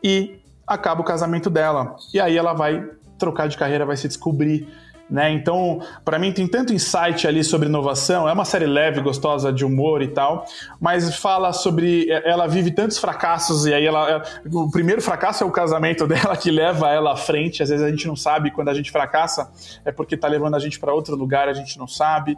E 0.03 0.38
acaba 0.69 1.01
o 1.01 1.03
casamento 1.03 1.49
dela. 1.49 1.95
E 2.13 2.19
aí 2.19 2.37
ela 2.37 2.53
vai 2.53 2.87
trocar 3.17 3.49
de 3.49 3.57
carreira, 3.57 3.85
vai 3.85 3.97
se 3.97 4.07
descobrir 4.07 4.69
né? 5.09 5.31
Então, 5.31 5.81
para 6.05 6.19
mim 6.19 6.31
tem 6.31 6.47
tanto 6.47 6.73
insight 6.73 7.27
ali 7.27 7.43
sobre 7.43 7.67
inovação. 7.67 8.29
É 8.29 8.33
uma 8.33 8.45
série 8.45 8.67
leve, 8.67 9.01
gostosa 9.01 9.51
de 9.51 9.65
humor 9.65 10.01
e 10.01 10.07
tal, 10.07 10.45
mas 10.79 11.15
fala 11.15 11.51
sobre 11.51 12.09
ela 12.09 12.47
vive 12.47 12.71
tantos 12.71 12.97
fracassos 12.97 13.65
e 13.65 13.73
aí 13.73 13.85
ela, 13.85 14.09
é, 14.09 14.21
o 14.51 14.69
primeiro 14.69 15.01
fracasso 15.01 15.43
é 15.43 15.47
o 15.47 15.51
casamento 15.51 16.05
dela 16.07 16.37
que 16.37 16.51
leva 16.51 16.89
ela 16.89 17.13
à 17.13 17.17
frente. 17.17 17.63
Às 17.63 17.69
vezes 17.69 17.83
a 17.83 17.89
gente 17.89 18.07
não 18.07 18.15
sabe 18.15 18.51
quando 18.51 18.69
a 18.69 18.73
gente 18.73 18.91
fracassa 18.91 19.51
é 19.83 19.91
porque 19.91 20.15
tá 20.15 20.27
levando 20.27 20.55
a 20.55 20.59
gente 20.59 20.79
para 20.79 20.93
outro 20.93 21.15
lugar, 21.15 21.47
a 21.47 21.53
gente 21.53 21.77
não 21.77 21.87
sabe. 21.87 22.37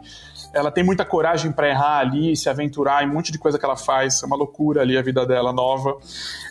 Ela 0.52 0.70
tem 0.70 0.84
muita 0.84 1.04
coragem 1.04 1.52
para 1.52 1.68
errar 1.68 1.98
ali, 1.98 2.36
se 2.36 2.48
aventurar 2.48 3.04
em 3.04 3.08
um 3.08 3.14
monte 3.14 3.32
de 3.32 3.38
coisa 3.38 3.58
que 3.58 3.64
ela 3.64 3.76
faz. 3.76 4.22
É 4.22 4.26
uma 4.26 4.36
loucura 4.36 4.82
ali 4.82 4.96
a 4.96 5.02
vida 5.02 5.26
dela 5.26 5.52
nova. 5.52 5.96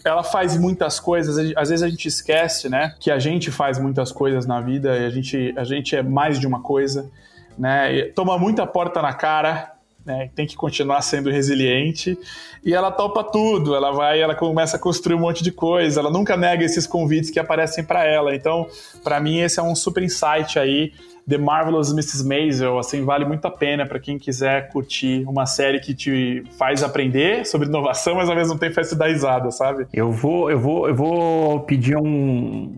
Ela 0.03 0.23
faz 0.23 0.57
muitas 0.57 0.99
coisas, 0.99 1.37
às 1.55 1.69
vezes 1.69 1.83
a 1.83 1.89
gente 1.89 2.07
esquece, 2.07 2.69
né, 2.69 2.95
que 2.99 3.11
a 3.11 3.19
gente 3.19 3.51
faz 3.51 3.77
muitas 3.77 4.11
coisas 4.11 4.45
na 4.45 4.59
vida 4.59 4.97
e 4.97 5.05
a 5.05 5.09
gente 5.09 5.53
a 5.55 5.63
gente 5.63 5.95
é 5.95 6.01
mais 6.11 6.39
de 6.39 6.45
uma 6.45 6.61
coisa, 6.61 7.09
né? 7.57 8.03
Toma 8.13 8.37
muita 8.37 8.67
porta 8.67 9.01
na 9.01 9.13
cara, 9.13 9.71
né? 10.05 10.29
Tem 10.35 10.45
que 10.47 10.55
continuar 10.55 11.01
sendo 11.01 11.29
resiliente 11.29 12.17
e 12.63 12.73
ela 12.73 12.91
topa 12.91 13.23
tudo. 13.23 13.75
Ela 13.75 13.91
vai, 13.91 14.21
ela 14.21 14.35
começa 14.35 14.77
a 14.77 14.79
construir 14.79 15.15
um 15.15 15.19
monte 15.19 15.43
de 15.43 15.51
coisa. 15.51 15.99
Ela 15.99 16.11
nunca 16.11 16.35
nega 16.35 16.63
esses 16.63 16.87
convites 16.87 17.29
que 17.29 17.39
aparecem 17.39 17.83
para 17.83 18.05
ela. 18.05 18.35
Então, 18.35 18.67
para 19.03 19.19
mim 19.19 19.39
esse 19.39 19.59
é 19.59 19.63
um 19.63 19.75
super 19.75 20.03
insight 20.03 20.57
aí 20.57 20.91
The 21.27 21.37
Marvelous 21.37 21.91
Mrs. 21.91 22.25
Maisel, 22.25 22.77
assim, 22.79 23.03
vale 23.05 23.25
muito 23.25 23.45
a 23.45 23.51
pena 23.51 23.85
para 23.85 23.99
quem 23.99 24.17
quiser 24.17 24.69
curtir 24.69 25.23
uma 25.27 25.45
série 25.45 25.79
que 25.79 25.93
te 25.93 26.43
faz 26.57 26.83
aprender 26.83 27.45
sobre 27.45 27.67
inovação, 27.67 28.15
mas 28.15 28.29
ao 28.29 28.35
mesmo 28.35 28.57
tempo 28.57 28.73
faz 28.73 28.89
te 28.89 28.95
dar 28.95 29.07
risada, 29.07 29.51
sabe? 29.51 29.87
Eu 29.93 30.11
vou, 30.11 30.49
eu 30.49 30.59
vou, 30.59 30.87
eu 30.87 30.95
vou 30.95 31.59
pedir 31.61 31.95
um, 31.95 32.03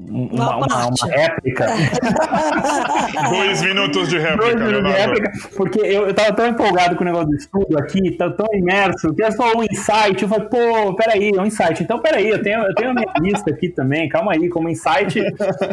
um 0.10 0.30
uma, 0.34 0.58
uma, 0.58 0.66
uma, 0.66 1.12
réplica. 1.12 1.68
Dois 3.30 3.62
minutos 3.62 4.10
de 4.10 4.18
réplica, 4.18 4.56
Dois 4.56 4.56
minutos 4.56 4.92
de 4.92 5.00
réplica, 5.00 5.32
porque 5.56 5.80
eu, 5.80 6.08
eu 6.08 6.14
tava 6.14 6.34
tão 6.34 6.48
empolgado 6.48 6.96
com 6.96 7.04
o 7.04 7.06
negócio 7.06 7.30
do 7.30 7.36
estudo 7.36 7.78
aqui, 7.78 8.12
tão, 8.12 8.32
tão 8.32 8.48
imerso, 8.54 9.14
que 9.14 9.24
é 9.24 9.32
só 9.32 9.52
um 9.56 9.64
insight. 9.64 10.22
Eu 10.22 10.30
falei, 10.30 10.48
pô, 10.48 10.94
peraí, 10.96 11.32
é 11.36 11.42
um 11.42 11.46
insight. 11.46 11.82
Então, 11.82 12.00
peraí, 12.00 12.30
eu 12.30 12.42
tenho, 12.42 12.62
eu 12.64 12.76
tenho 12.76 12.92
a 12.92 12.94
minha 12.94 13.14
lista 13.22 13.50
aqui 13.52 13.70
também, 13.70 14.10
calma 14.10 14.34
aí, 14.34 14.50
como 14.50 14.70
insight, 14.70 15.20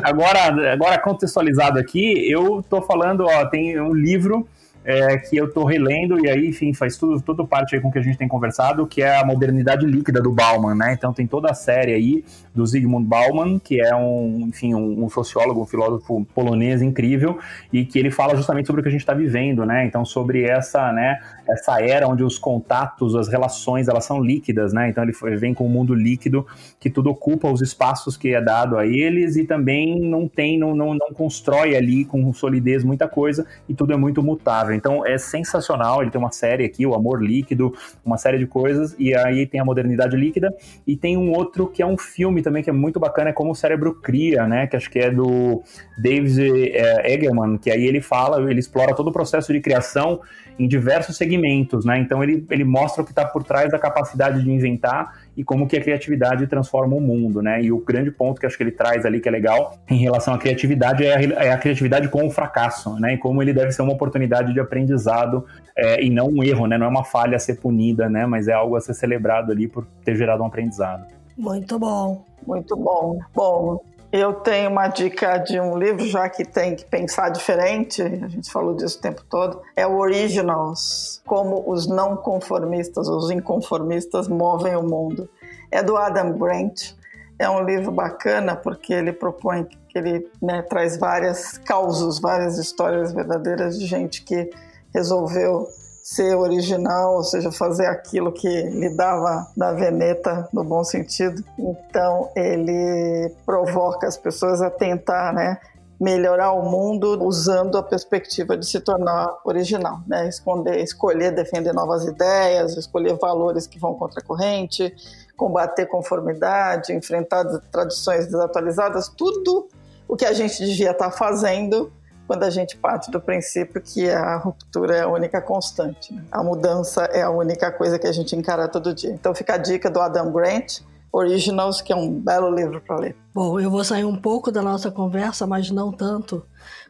agora, 0.02 0.72
agora 0.72 0.98
contextualizado 0.98 1.78
aqui, 1.78 2.30
eu 2.30 2.59
tô 2.62 2.82
falando, 2.82 3.26
ó, 3.26 3.44
tem 3.46 3.80
um 3.80 3.94
livro 3.94 4.46
é, 4.84 5.18
que 5.18 5.36
eu 5.36 5.46
estou 5.46 5.64
relendo, 5.64 6.24
e 6.24 6.28
aí, 6.28 6.48
enfim, 6.48 6.72
faz 6.72 6.96
tudo, 6.96 7.20
tudo 7.20 7.46
parte 7.46 7.74
aí 7.74 7.80
com 7.80 7.88
o 7.88 7.92
que 7.92 7.98
a 7.98 8.02
gente 8.02 8.16
tem 8.16 8.26
conversado, 8.26 8.86
que 8.86 9.02
é 9.02 9.18
a 9.18 9.24
modernidade 9.24 9.84
líquida 9.86 10.20
do 10.20 10.32
Bauman, 10.32 10.74
né? 10.74 10.94
Então 10.94 11.12
tem 11.12 11.26
toda 11.26 11.50
a 11.50 11.54
série 11.54 11.92
aí 11.92 12.24
do 12.54 12.66
Zygmunt 12.66 13.06
Bauman, 13.06 13.58
que 13.58 13.80
é 13.80 13.94
um, 13.94 14.46
enfim, 14.48 14.74
um, 14.74 15.04
um 15.04 15.08
sociólogo, 15.08 15.62
um 15.62 15.66
filósofo 15.66 16.26
polonês 16.34 16.82
incrível, 16.82 17.38
e 17.72 17.84
que 17.84 17.98
ele 17.98 18.10
fala 18.10 18.34
justamente 18.34 18.66
sobre 18.66 18.80
o 18.80 18.82
que 18.82 18.88
a 18.88 18.92
gente 18.92 19.02
está 19.02 19.14
vivendo, 19.14 19.64
né? 19.64 19.84
Então, 19.84 20.04
sobre 20.04 20.44
essa, 20.44 20.92
né, 20.92 21.18
essa 21.48 21.80
era 21.80 22.08
onde 22.08 22.22
os 22.22 22.38
contatos, 22.38 23.14
as 23.14 23.28
relações, 23.28 23.88
elas 23.88 24.04
são 24.04 24.22
líquidas, 24.22 24.72
né? 24.72 24.88
Então 24.88 25.04
ele 25.04 25.12
vem 25.36 25.52
com 25.52 25.64
o 25.64 25.66
um 25.66 25.70
mundo 25.70 25.94
líquido, 25.94 26.46
que 26.78 26.88
tudo 26.88 27.10
ocupa 27.10 27.50
os 27.50 27.60
espaços 27.60 28.16
que 28.16 28.34
é 28.34 28.40
dado 28.40 28.78
a 28.78 28.86
eles 28.86 29.36
e 29.36 29.44
também 29.44 30.00
não 30.00 30.28
tem, 30.28 30.58
não, 30.58 30.74
não, 30.74 30.94
não 30.94 31.12
constrói 31.12 31.76
ali 31.76 32.04
com 32.04 32.32
solidez 32.32 32.84
muita 32.84 33.08
coisa 33.08 33.46
e 33.68 33.74
tudo 33.74 33.92
é 33.92 33.96
muito 33.96 34.22
mutável. 34.22 34.69
Então 34.74 35.06
é 35.06 35.18
sensacional, 35.18 36.02
ele 36.02 36.10
tem 36.10 36.20
uma 36.20 36.32
série 36.32 36.64
aqui, 36.64 36.86
o 36.86 36.94
Amor 36.94 37.22
Líquido, 37.22 37.74
uma 38.04 38.16
série 38.16 38.38
de 38.38 38.46
coisas, 38.46 38.94
e 38.98 39.14
aí 39.14 39.46
tem 39.46 39.60
a 39.60 39.64
Modernidade 39.64 40.16
Líquida, 40.16 40.54
e 40.86 40.96
tem 40.96 41.16
um 41.16 41.32
outro 41.32 41.66
que 41.66 41.82
é 41.82 41.86
um 41.86 41.98
filme 41.98 42.42
também 42.42 42.62
que 42.62 42.70
é 42.70 42.72
muito 42.72 42.98
bacana, 42.98 43.30
é 43.30 43.32
Como 43.32 43.52
o 43.52 43.54
Cérebro 43.54 43.94
Cria, 43.94 44.46
né? 44.46 44.66
Que 44.66 44.76
acho 44.76 44.90
que 44.90 44.98
é 44.98 45.10
do 45.10 45.62
David 45.98 46.70
é, 46.72 47.14
Egerman, 47.14 47.58
que 47.58 47.70
aí 47.70 47.84
ele 47.86 48.00
fala, 48.00 48.50
ele 48.50 48.60
explora 48.60 48.94
todo 48.94 49.08
o 49.08 49.12
processo 49.12 49.52
de 49.52 49.60
criação 49.60 50.20
em 50.58 50.68
diversos 50.68 51.16
segmentos, 51.16 51.84
né? 51.84 51.98
Então 51.98 52.22
ele, 52.22 52.46
ele 52.50 52.64
mostra 52.64 53.02
o 53.02 53.04
que 53.04 53.12
está 53.12 53.24
por 53.24 53.42
trás 53.42 53.70
da 53.70 53.78
capacidade 53.78 54.42
de 54.42 54.50
inventar 54.50 55.19
e 55.36 55.44
como 55.44 55.66
que 55.66 55.76
a 55.76 55.80
criatividade 55.80 56.46
transforma 56.46 56.96
o 56.96 57.00
mundo, 57.00 57.40
né? 57.40 57.62
E 57.62 57.72
o 57.72 57.78
grande 57.78 58.10
ponto 58.10 58.40
que 58.40 58.46
acho 58.46 58.56
que 58.56 58.62
ele 58.62 58.72
traz 58.72 59.04
ali 59.06 59.20
que 59.20 59.28
é 59.28 59.32
legal 59.32 59.78
em 59.88 59.96
relação 59.96 60.34
à 60.34 60.38
criatividade 60.38 61.04
é 61.04 61.14
a, 61.14 61.44
é 61.44 61.52
a 61.52 61.58
criatividade 61.58 62.08
com 62.08 62.26
o 62.26 62.30
fracasso, 62.30 62.98
né? 62.98 63.14
E 63.14 63.18
como 63.18 63.42
ele 63.42 63.52
deve 63.52 63.72
ser 63.72 63.82
uma 63.82 63.92
oportunidade 63.92 64.52
de 64.52 64.60
aprendizado 64.60 65.44
é, 65.76 66.02
e 66.02 66.10
não 66.10 66.28
um 66.28 66.42
erro, 66.42 66.66
né? 66.66 66.76
Não 66.76 66.86
é 66.86 66.88
uma 66.88 67.04
falha 67.04 67.36
a 67.36 67.38
ser 67.38 67.56
punida, 67.56 68.08
né? 68.08 68.26
Mas 68.26 68.48
é 68.48 68.52
algo 68.52 68.76
a 68.76 68.80
ser 68.80 68.94
celebrado 68.94 69.52
ali 69.52 69.66
por 69.66 69.86
ter 70.04 70.16
gerado 70.16 70.42
um 70.42 70.46
aprendizado. 70.46 71.06
Muito 71.36 71.78
bom. 71.78 72.24
Muito 72.46 72.76
bom. 72.76 73.18
Bom, 73.34 73.80
eu 74.12 74.34
tenho 74.34 74.70
uma 74.70 74.88
dica 74.88 75.38
de 75.38 75.60
um 75.60 75.78
livro, 75.78 76.06
já 76.06 76.28
que 76.28 76.44
tem 76.44 76.74
que 76.74 76.84
pensar 76.84 77.28
diferente, 77.28 78.02
a 78.02 78.28
gente 78.28 78.50
falou 78.50 78.74
disso 78.74 78.98
o 78.98 79.00
tempo 79.00 79.22
todo, 79.28 79.62
é 79.76 79.86
o 79.86 79.98
Originals, 79.98 81.22
como 81.24 81.70
os 81.70 81.86
não 81.86 82.16
conformistas, 82.16 83.08
os 83.08 83.30
inconformistas 83.30 84.26
movem 84.26 84.74
o 84.74 84.82
mundo. 84.82 85.28
É 85.70 85.82
do 85.82 85.96
Adam 85.96 86.32
Grant, 86.32 86.94
é 87.38 87.48
um 87.48 87.64
livro 87.64 87.92
bacana 87.92 88.56
porque 88.56 88.92
ele 88.92 89.12
propõe 89.12 89.64
que 89.64 89.98
ele 89.98 90.28
né, 90.42 90.62
traz 90.62 90.98
várias 90.98 91.56
causas, 91.58 92.20
várias 92.20 92.58
histórias 92.58 93.12
verdadeiras 93.12 93.78
de 93.78 93.86
gente 93.86 94.22
que 94.22 94.50
resolveu 94.92 95.68
ser 96.02 96.34
original, 96.34 97.16
ou 97.16 97.22
seja, 97.22 97.52
fazer 97.52 97.86
aquilo 97.86 98.32
que 98.32 98.48
lhe 98.48 98.88
dava 98.96 99.46
na 99.56 99.72
veneta, 99.72 100.48
no 100.52 100.64
bom 100.64 100.82
sentido. 100.82 101.44
Então, 101.58 102.30
ele 102.34 103.32
provoca 103.44 104.06
as 104.06 104.16
pessoas 104.16 104.62
a 104.62 104.70
tentar, 104.70 105.32
né, 105.32 105.58
melhorar 106.00 106.52
o 106.52 106.62
mundo 106.62 107.22
usando 107.22 107.76
a 107.76 107.82
perspectiva 107.82 108.56
de 108.56 108.64
se 108.66 108.80
tornar 108.80 109.38
original, 109.44 110.00
né? 110.06 110.26
Esconder, 110.26 110.80
escolher 110.80 111.30
defender 111.30 111.74
novas 111.74 112.06
ideias, 112.06 112.74
escolher 112.74 113.18
valores 113.18 113.66
que 113.66 113.78
vão 113.78 113.94
contra 113.94 114.20
a 114.20 114.24
corrente, 114.24 114.94
combater 115.36 115.84
conformidade, 115.84 116.94
enfrentar 116.94 117.44
tradições 117.70 118.26
desatualizadas, 118.26 119.10
tudo 119.10 119.68
o 120.08 120.16
que 120.16 120.24
a 120.24 120.32
gente 120.32 120.64
devia 120.64 120.92
estar 120.92 121.10
fazendo 121.10 121.92
quando 122.30 122.44
a 122.44 122.50
gente 122.50 122.76
parte 122.76 123.10
do 123.10 123.20
princípio 123.20 123.82
que 123.82 124.08
a 124.08 124.36
ruptura 124.36 124.98
é 124.98 125.00
a 125.00 125.08
única 125.08 125.42
constante. 125.42 126.14
Né? 126.14 126.22
A 126.30 126.44
mudança 126.44 127.02
é 127.06 127.22
a 127.22 127.28
única 127.28 127.72
coisa 127.72 127.98
que 127.98 128.06
a 128.06 128.12
gente 128.12 128.36
encara 128.36 128.68
todo 128.68 128.94
dia. 128.94 129.10
Então 129.10 129.34
fica 129.34 129.54
a 129.54 129.56
dica 129.56 129.90
do 129.90 129.98
Adam 129.98 130.30
Grant, 130.30 130.78
Originals, 131.10 131.80
que 131.80 131.92
é 131.92 131.96
um 131.96 132.08
belo 132.08 132.54
livro 132.54 132.80
para 132.80 133.00
ler. 133.00 133.16
Bom, 133.34 133.58
eu 133.58 133.68
vou 133.68 133.82
sair 133.82 134.04
um 134.04 134.14
pouco 134.14 134.52
da 134.52 134.62
nossa 134.62 134.92
conversa, 134.92 135.44
mas 135.44 135.72
não 135.72 135.90
tanto, 135.90 136.46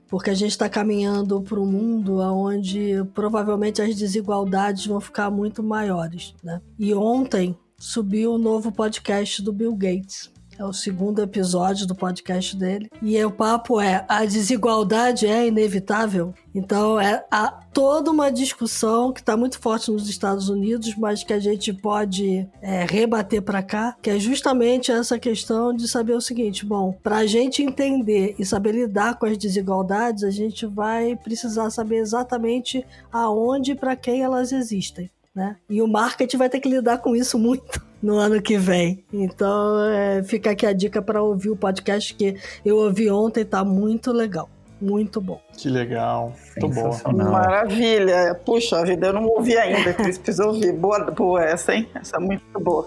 porque 0.08 0.28
a 0.28 0.34
gente 0.34 0.50
está 0.50 0.68
caminhando 0.68 1.40
para 1.40 1.58
um 1.58 1.64
mundo 1.64 2.18
onde 2.18 3.02
provavelmente 3.14 3.80
as 3.80 3.96
desigualdades 3.96 4.84
vão 4.84 5.00
ficar 5.00 5.30
muito 5.30 5.62
maiores. 5.62 6.34
Né? 6.44 6.60
E 6.78 6.92
ontem 6.92 7.56
subiu 7.78 8.32
o 8.32 8.34
um 8.34 8.38
novo 8.38 8.70
podcast 8.70 9.40
do 9.40 9.54
Bill 9.54 9.74
Gates. 9.74 10.30
É 10.60 10.64
o 10.66 10.74
segundo 10.74 11.22
episódio 11.22 11.86
do 11.86 11.94
podcast 11.94 12.54
dele. 12.54 12.90
E 13.00 13.24
o 13.24 13.30
papo 13.30 13.80
é: 13.80 14.04
a 14.06 14.26
desigualdade 14.26 15.26
é 15.26 15.46
inevitável? 15.46 16.34
Então, 16.54 17.00
é 17.00 17.24
há 17.30 17.48
toda 17.72 18.10
uma 18.10 18.30
discussão 18.30 19.10
que 19.10 19.20
está 19.20 19.38
muito 19.38 19.58
forte 19.58 19.90
nos 19.90 20.06
Estados 20.06 20.50
Unidos, 20.50 20.94
mas 20.96 21.24
que 21.24 21.32
a 21.32 21.40
gente 21.40 21.72
pode 21.72 22.46
é, 22.60 22.84
rebater 22.84 23.40
para 23.40 23.62
cá, 23.62 23.96
que 24.02 24.10
é 24.10 24.18
justamente 24.18 24.92
essa 24.92 25.18
questão 25.18 25.72
de 25.72 25.88
saber 25.88 26.12
o 26.12 26.20
seguinte: 26.20 26.66
bom, 26.66 26.92
para 27.02 27.16
a 27.16 27.26
gente 27.26 27.62
entender 27.62 28.34
e 28.38 28.44
saber 28.44 28.72
lidar 28.72 29.18
com 29.18 29.24
as 29.24 29.38
desigualdades, 29.38 30.24
a 30.24 30.30
gente 30.30 30.66
vai 30.66 31.16
precisar 31.16 31.70
saber 31.70 31.96
exatamente 31.96 32.84
aonde 33.10 33.72
e 33.72 33.74
para 33.74 33.96
quem 33.96 34.22
elas 34.22 34.52
existem. 34.52 35.10
Né? 35.34 35.56
E 35.68 35.80
o 35.80 35.86
marketing 35.86 36.36
vai 36.36 36.48
ter 36.48 36.60
que 36.60 36.68
lidar 36.68 36.98
com 36.98 37.14
isso 37.14 37.38
muito 37.38 37.80
no 38.02 38.18
ano 38.18 38.42
que 38.42 38.58
vem. 38.58 39.04
Então, 39.12 39.84
é, 39.84 40.22
fica 40.22 40.50
aqui 40.50 40.66
a 40.66 40.72
dica 40.72 41.00
para 41.00 41.22
ouvir 41.22 41.50
o 41.50 41.56
podcast 41.56 42.14
que 42.14 42.36
eu 42.64 42.76
ouvi 42.76 43.10
ontem, 43.10 43.44
tá 43.44 43.64
muito 43.64 44.12
legal. 44.12 44.48
Muito 44.80 45.20
bom. 45.20 45.40
Que 45.58 45.68
legal. 45.68 46.34
Muito 46.58 46.74
bom. 46.74 47.12
Maravilha. 47.12 48.34
Puxa 48.46 48.82
vida, 48.82 49.08
eu 49.08 49.12
não 49.12 49.26
ouvi 49.26 49.56
ainda, 49.56 49.92
Cris, 49.92 50.16
preciso 50.16 50.48
ouvir. 50.48 50.72
Boa, 50.72 50.98
boa 51.10 51.44
essa, 51.44 51.74
hein? 51.74 51.86
Essa 51.94 52.16
é 52.16 52.20
muito 52.20 52.58
boa. 52.58 52.86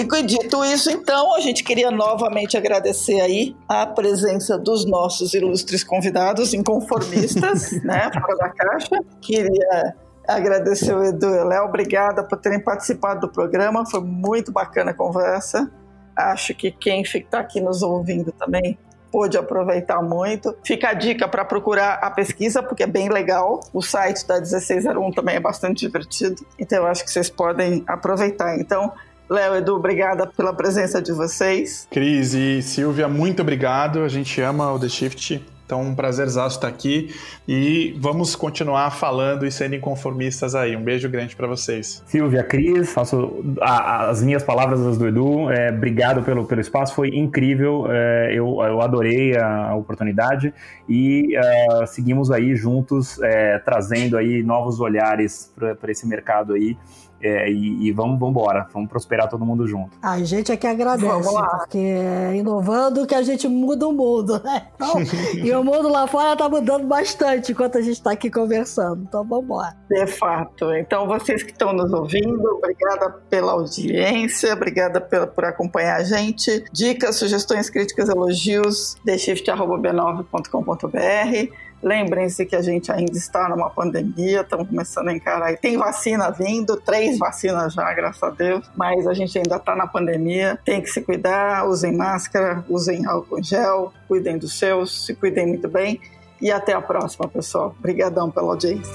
E 0.00 0.22
dito 0.22 0.64
isso, 0.64 0.90
então, 0.90 1.34
a 1.34 1.40
gente 1.40 1.62
queria 1.62 1.90
novamente 1.90 2.56
agradecer 2.56 3.20
aí 3.20 3.54
a 3.68 3.86
presença 3.86 4.56
dos 4.56 4.86
nossos 4.86 5.34
ilustres 5.34 5.84
convidados 5.84 6.54
inconformistas, 6.54 7.72
né, 7.84 8.10
fora 8.12 8.36
da 8.36 8.48
caixa. 8.48 8.98
Queria 9.20 9.94
agradecer 10.26 10.94
o 10.94 11.04
Edu 11.04 11.26
e 11.26 11.40
o 11.40 11.44
Léo, 11.44 11.64
obrigada 11.64 12.24
por 12.24 12.38
terem 12.38 12.60
participado 12.60 13.20
do 13.20 13.28
programa, 13.28 13.84
foi 13.84 14.00
muito 14.00 14.50
bacana 14.50 14.92
a 14.92 14.94
conversa. 14.94 15.70
Acho 16.16 16.54
que 16.54 16.70
quem 16.70 17.02
está 17.02 17.40
aqui 17.40 17.60
nos 17.60 17.82
ouvindo 17.82 18.32
também 18.32 18.78
pôde 19.10 19.36
aproveitar 19.36 20.00
muito. 20.02 20.56
Fica 20.64 20.90
a 20.90 20.94
dica 20.94 21.26
para 21.28 21.44
procurar 21.44 21.94
a 21.94 22.10
pesquisa, 22.10 22.62
porque 22.62 22.84
é 22.84 22.86
bem 22.86 23.08
legal. 23.08 23.60
O 23.72 23.82
site 23.82 24.26
da 24.26 24.36
1601 24.36 25.10
também 25.12 25.36
é 25.36 25.40
bastante 25.40 25.80
divertido, 25.80 26.46
então 26.58 26.78
eu 26.78 26.86
acho 26.86 27.04
que 27.04 27.10
vocês 27.10 27.28
podem 27.28 27.84
aproveitar. 27.86 28.58
Então, 28.58 28.92
Léo, 29.30 29.54
Edu, 29.54 29.76
obrigada 29.76 30.26
pela 30.26 30.52
presença 30.52 31.00
de 31.00 31.12
vocês. 31.12 31.86
Cris 31.88 32.34
e 32.34 32.60
Silvia, 32.62 33.06
muito 33.06 33.42
obrigado. 33.42 34.00
A 34.00 34.08
gente 34.08 34.40
ama 34.40 34.72
o 34.72 34.78
The 34.78 34.88
Shift. 34.88 35.46
Então, 35.64 35.82
um 35.82 35.94
prazerzaço 35.94 36.56
estar 36.56 36.66
aqui 36.66 37.14
e 37.46 37.96
vamos 38.00 38.34
continuar 38.34 38.90
falando 38.90 39.46
e 39.46 39.52
sendo 39.52 39.76
inconformistas 39.76 40.56
aí. 40.56 40.74
Um 40.74 40.82
beijo 40.82 41.08
grande 41.08 41.36
para 41.36 41.46
vocês. 41.46 42.02
Silvia, 42.08 42.42
Cris, 42.42 42.92
faço 42.92 43.40
a, 43.60 44.08
as 44.08 44.20
minhas 44.20 44.42
palavras 44.42 44.80
as 44.80 44.98
do 44.98 45.06
Edu. 45.06 45.48
É, 45.48 45.70
obrigado 45.70 46.24
pelo, 46.24 46.44
pelo 46.44 46.60
espaço, 46.60 46.92
foi 46.92 47.10
incrível. 47.10 47.86
É, 47.88 48.32
eu, 48.32 48.60
eu 48.60 48.80
adorei 48.80 49.36
a, 49.36 49.68
a 49.68 49.76
oportunidade 49.76 50.52
e 50.88 51.38
uh, 51.38 51.86
seguimos 51.86 52.32
aí 52.32 52.56
juntos, 52.56 53.22
é, 53.22 53.60
trazendo 53.60 54.16
aí 54.16 54.42
novos 54.42 54.80
olhares 54.80 55.54
para 55.80 55.92
esse 55.92 56.04
mercado 56.04 56.54
aí. 56.54 56.76
É, 57.22 57.50
e, 57.50 57.88
e, 57.88 57.92
vamos 57.92 58.16
embora, 58.16 58.66
vamos 58.72 58.88
prosperar 58.88 59.28
todo 59.28 59.44
mundo 59.44 59.66
junto. 59.66 59.90
A 60.02 60.18
gente 60.20 60.50
é 60.50 60.56
que 60.56 60.66
agradece, 60.66 61.34
porque 61.58 61.78
é 61.78 62.36
inovando 62.36 63.06
que 63.06 63.14
a 63.14 63.22
gente 63.22 63.46
muda 63.46 63.86
o 63.86 63.92
mundo, 63.92 64.42
né? 64.42 64.68
Então, 64.74 64.94
e 65.44 65.52
o 65.52 65.62
mundo 65.62 65.88
lá 65.88 66.06
fora 66.06 66.32
está 66.32 66.48
mudando 66.48 66.86
bastante 66.86 67.52
enquanto 67.52 67.76
a 67.76 67.82
gente 67.82 67.92
está 67.92 68.12
aqui 68.12 68.30
conversando. 68.30 69.04
Então 69.06 69.22
vamos 69.24 69.44
embora. 69.44 69.76
De 69.88 70.06
fato. 70.06 70.72
Então, 70.74 71.06
vocês 71.06 71.42
que 71.42 71.52
estão 71.52 71.72
nos 71.72 71.92
ouvindo, 71.92 72.42
obrigada 72.56 73.10
pela 73.28 73.52
audiência, 73.52 74.54
obrigada 74.54 75.00
pela, 75.00 75.26
por 75.26 75.44
acompanhar 75.44 75.96
a 75.96 76.04
gente. 76.04 76.64
Dicas, 76.72 77.16
sugestões, 77.16 77.68
críticas, 77.68 78.08
elogios, 78.08 78.96
theshift.b9.com.br 79.04 81.69
Lembrem-se 81.82 82.44
que 82.44 82.54
a 82.54 82.62
gente 82.62 82.92
ainda 82.92 83.16
está 83.16 83.48
numa 83.48 83.70
pandemia, 83.70 84.42
estamos 84.42 84.68
começando 84.68 85.08
a 85.08 85.12
encarar. 85.12 85.56
Tem 85.56 85.76
vacina 85.76 86.30
vindo, 86.30 86.76
três 86.76 87.18
vacinas 87.18 87.72
já, 87.72 87.92
graças 87.94 88.22
a 88.22 88.30
Deus, 88.30 88.70
mas 88.76 89.06
a 89.06 89.14
gente 89.14 89.38
ainda 89.38 89.56
está 89.56 89.74
na 89.74 89.86
pandemia. 89.86 90.58
Tem 90.64 90.80
que 90.80 90.88
se 90.88 91.00
cuidar, 91.00 91.66
usem 91.66 91.96
máscara, 91.96 92.64
usem 92.68 93.06
álcool 93.06 93.42
gel, 93.42 93.92
cuidem 94.06 94.36
dos 94.36 94.58
seus, 94.58 95.06
se 95.06 95.14
cuidem 95.14 95.46
muito 95.46 95.68
bem. 95.68 96.00
E 96.40 96.50
até 96.50 96.72
a 96.72 96.80
próxima, 96.80 97.28
pessoal. 97.28 97.74
Obrigadão 97.78 98.30
pela 98.30 98.48
audiência. 98.48 98.94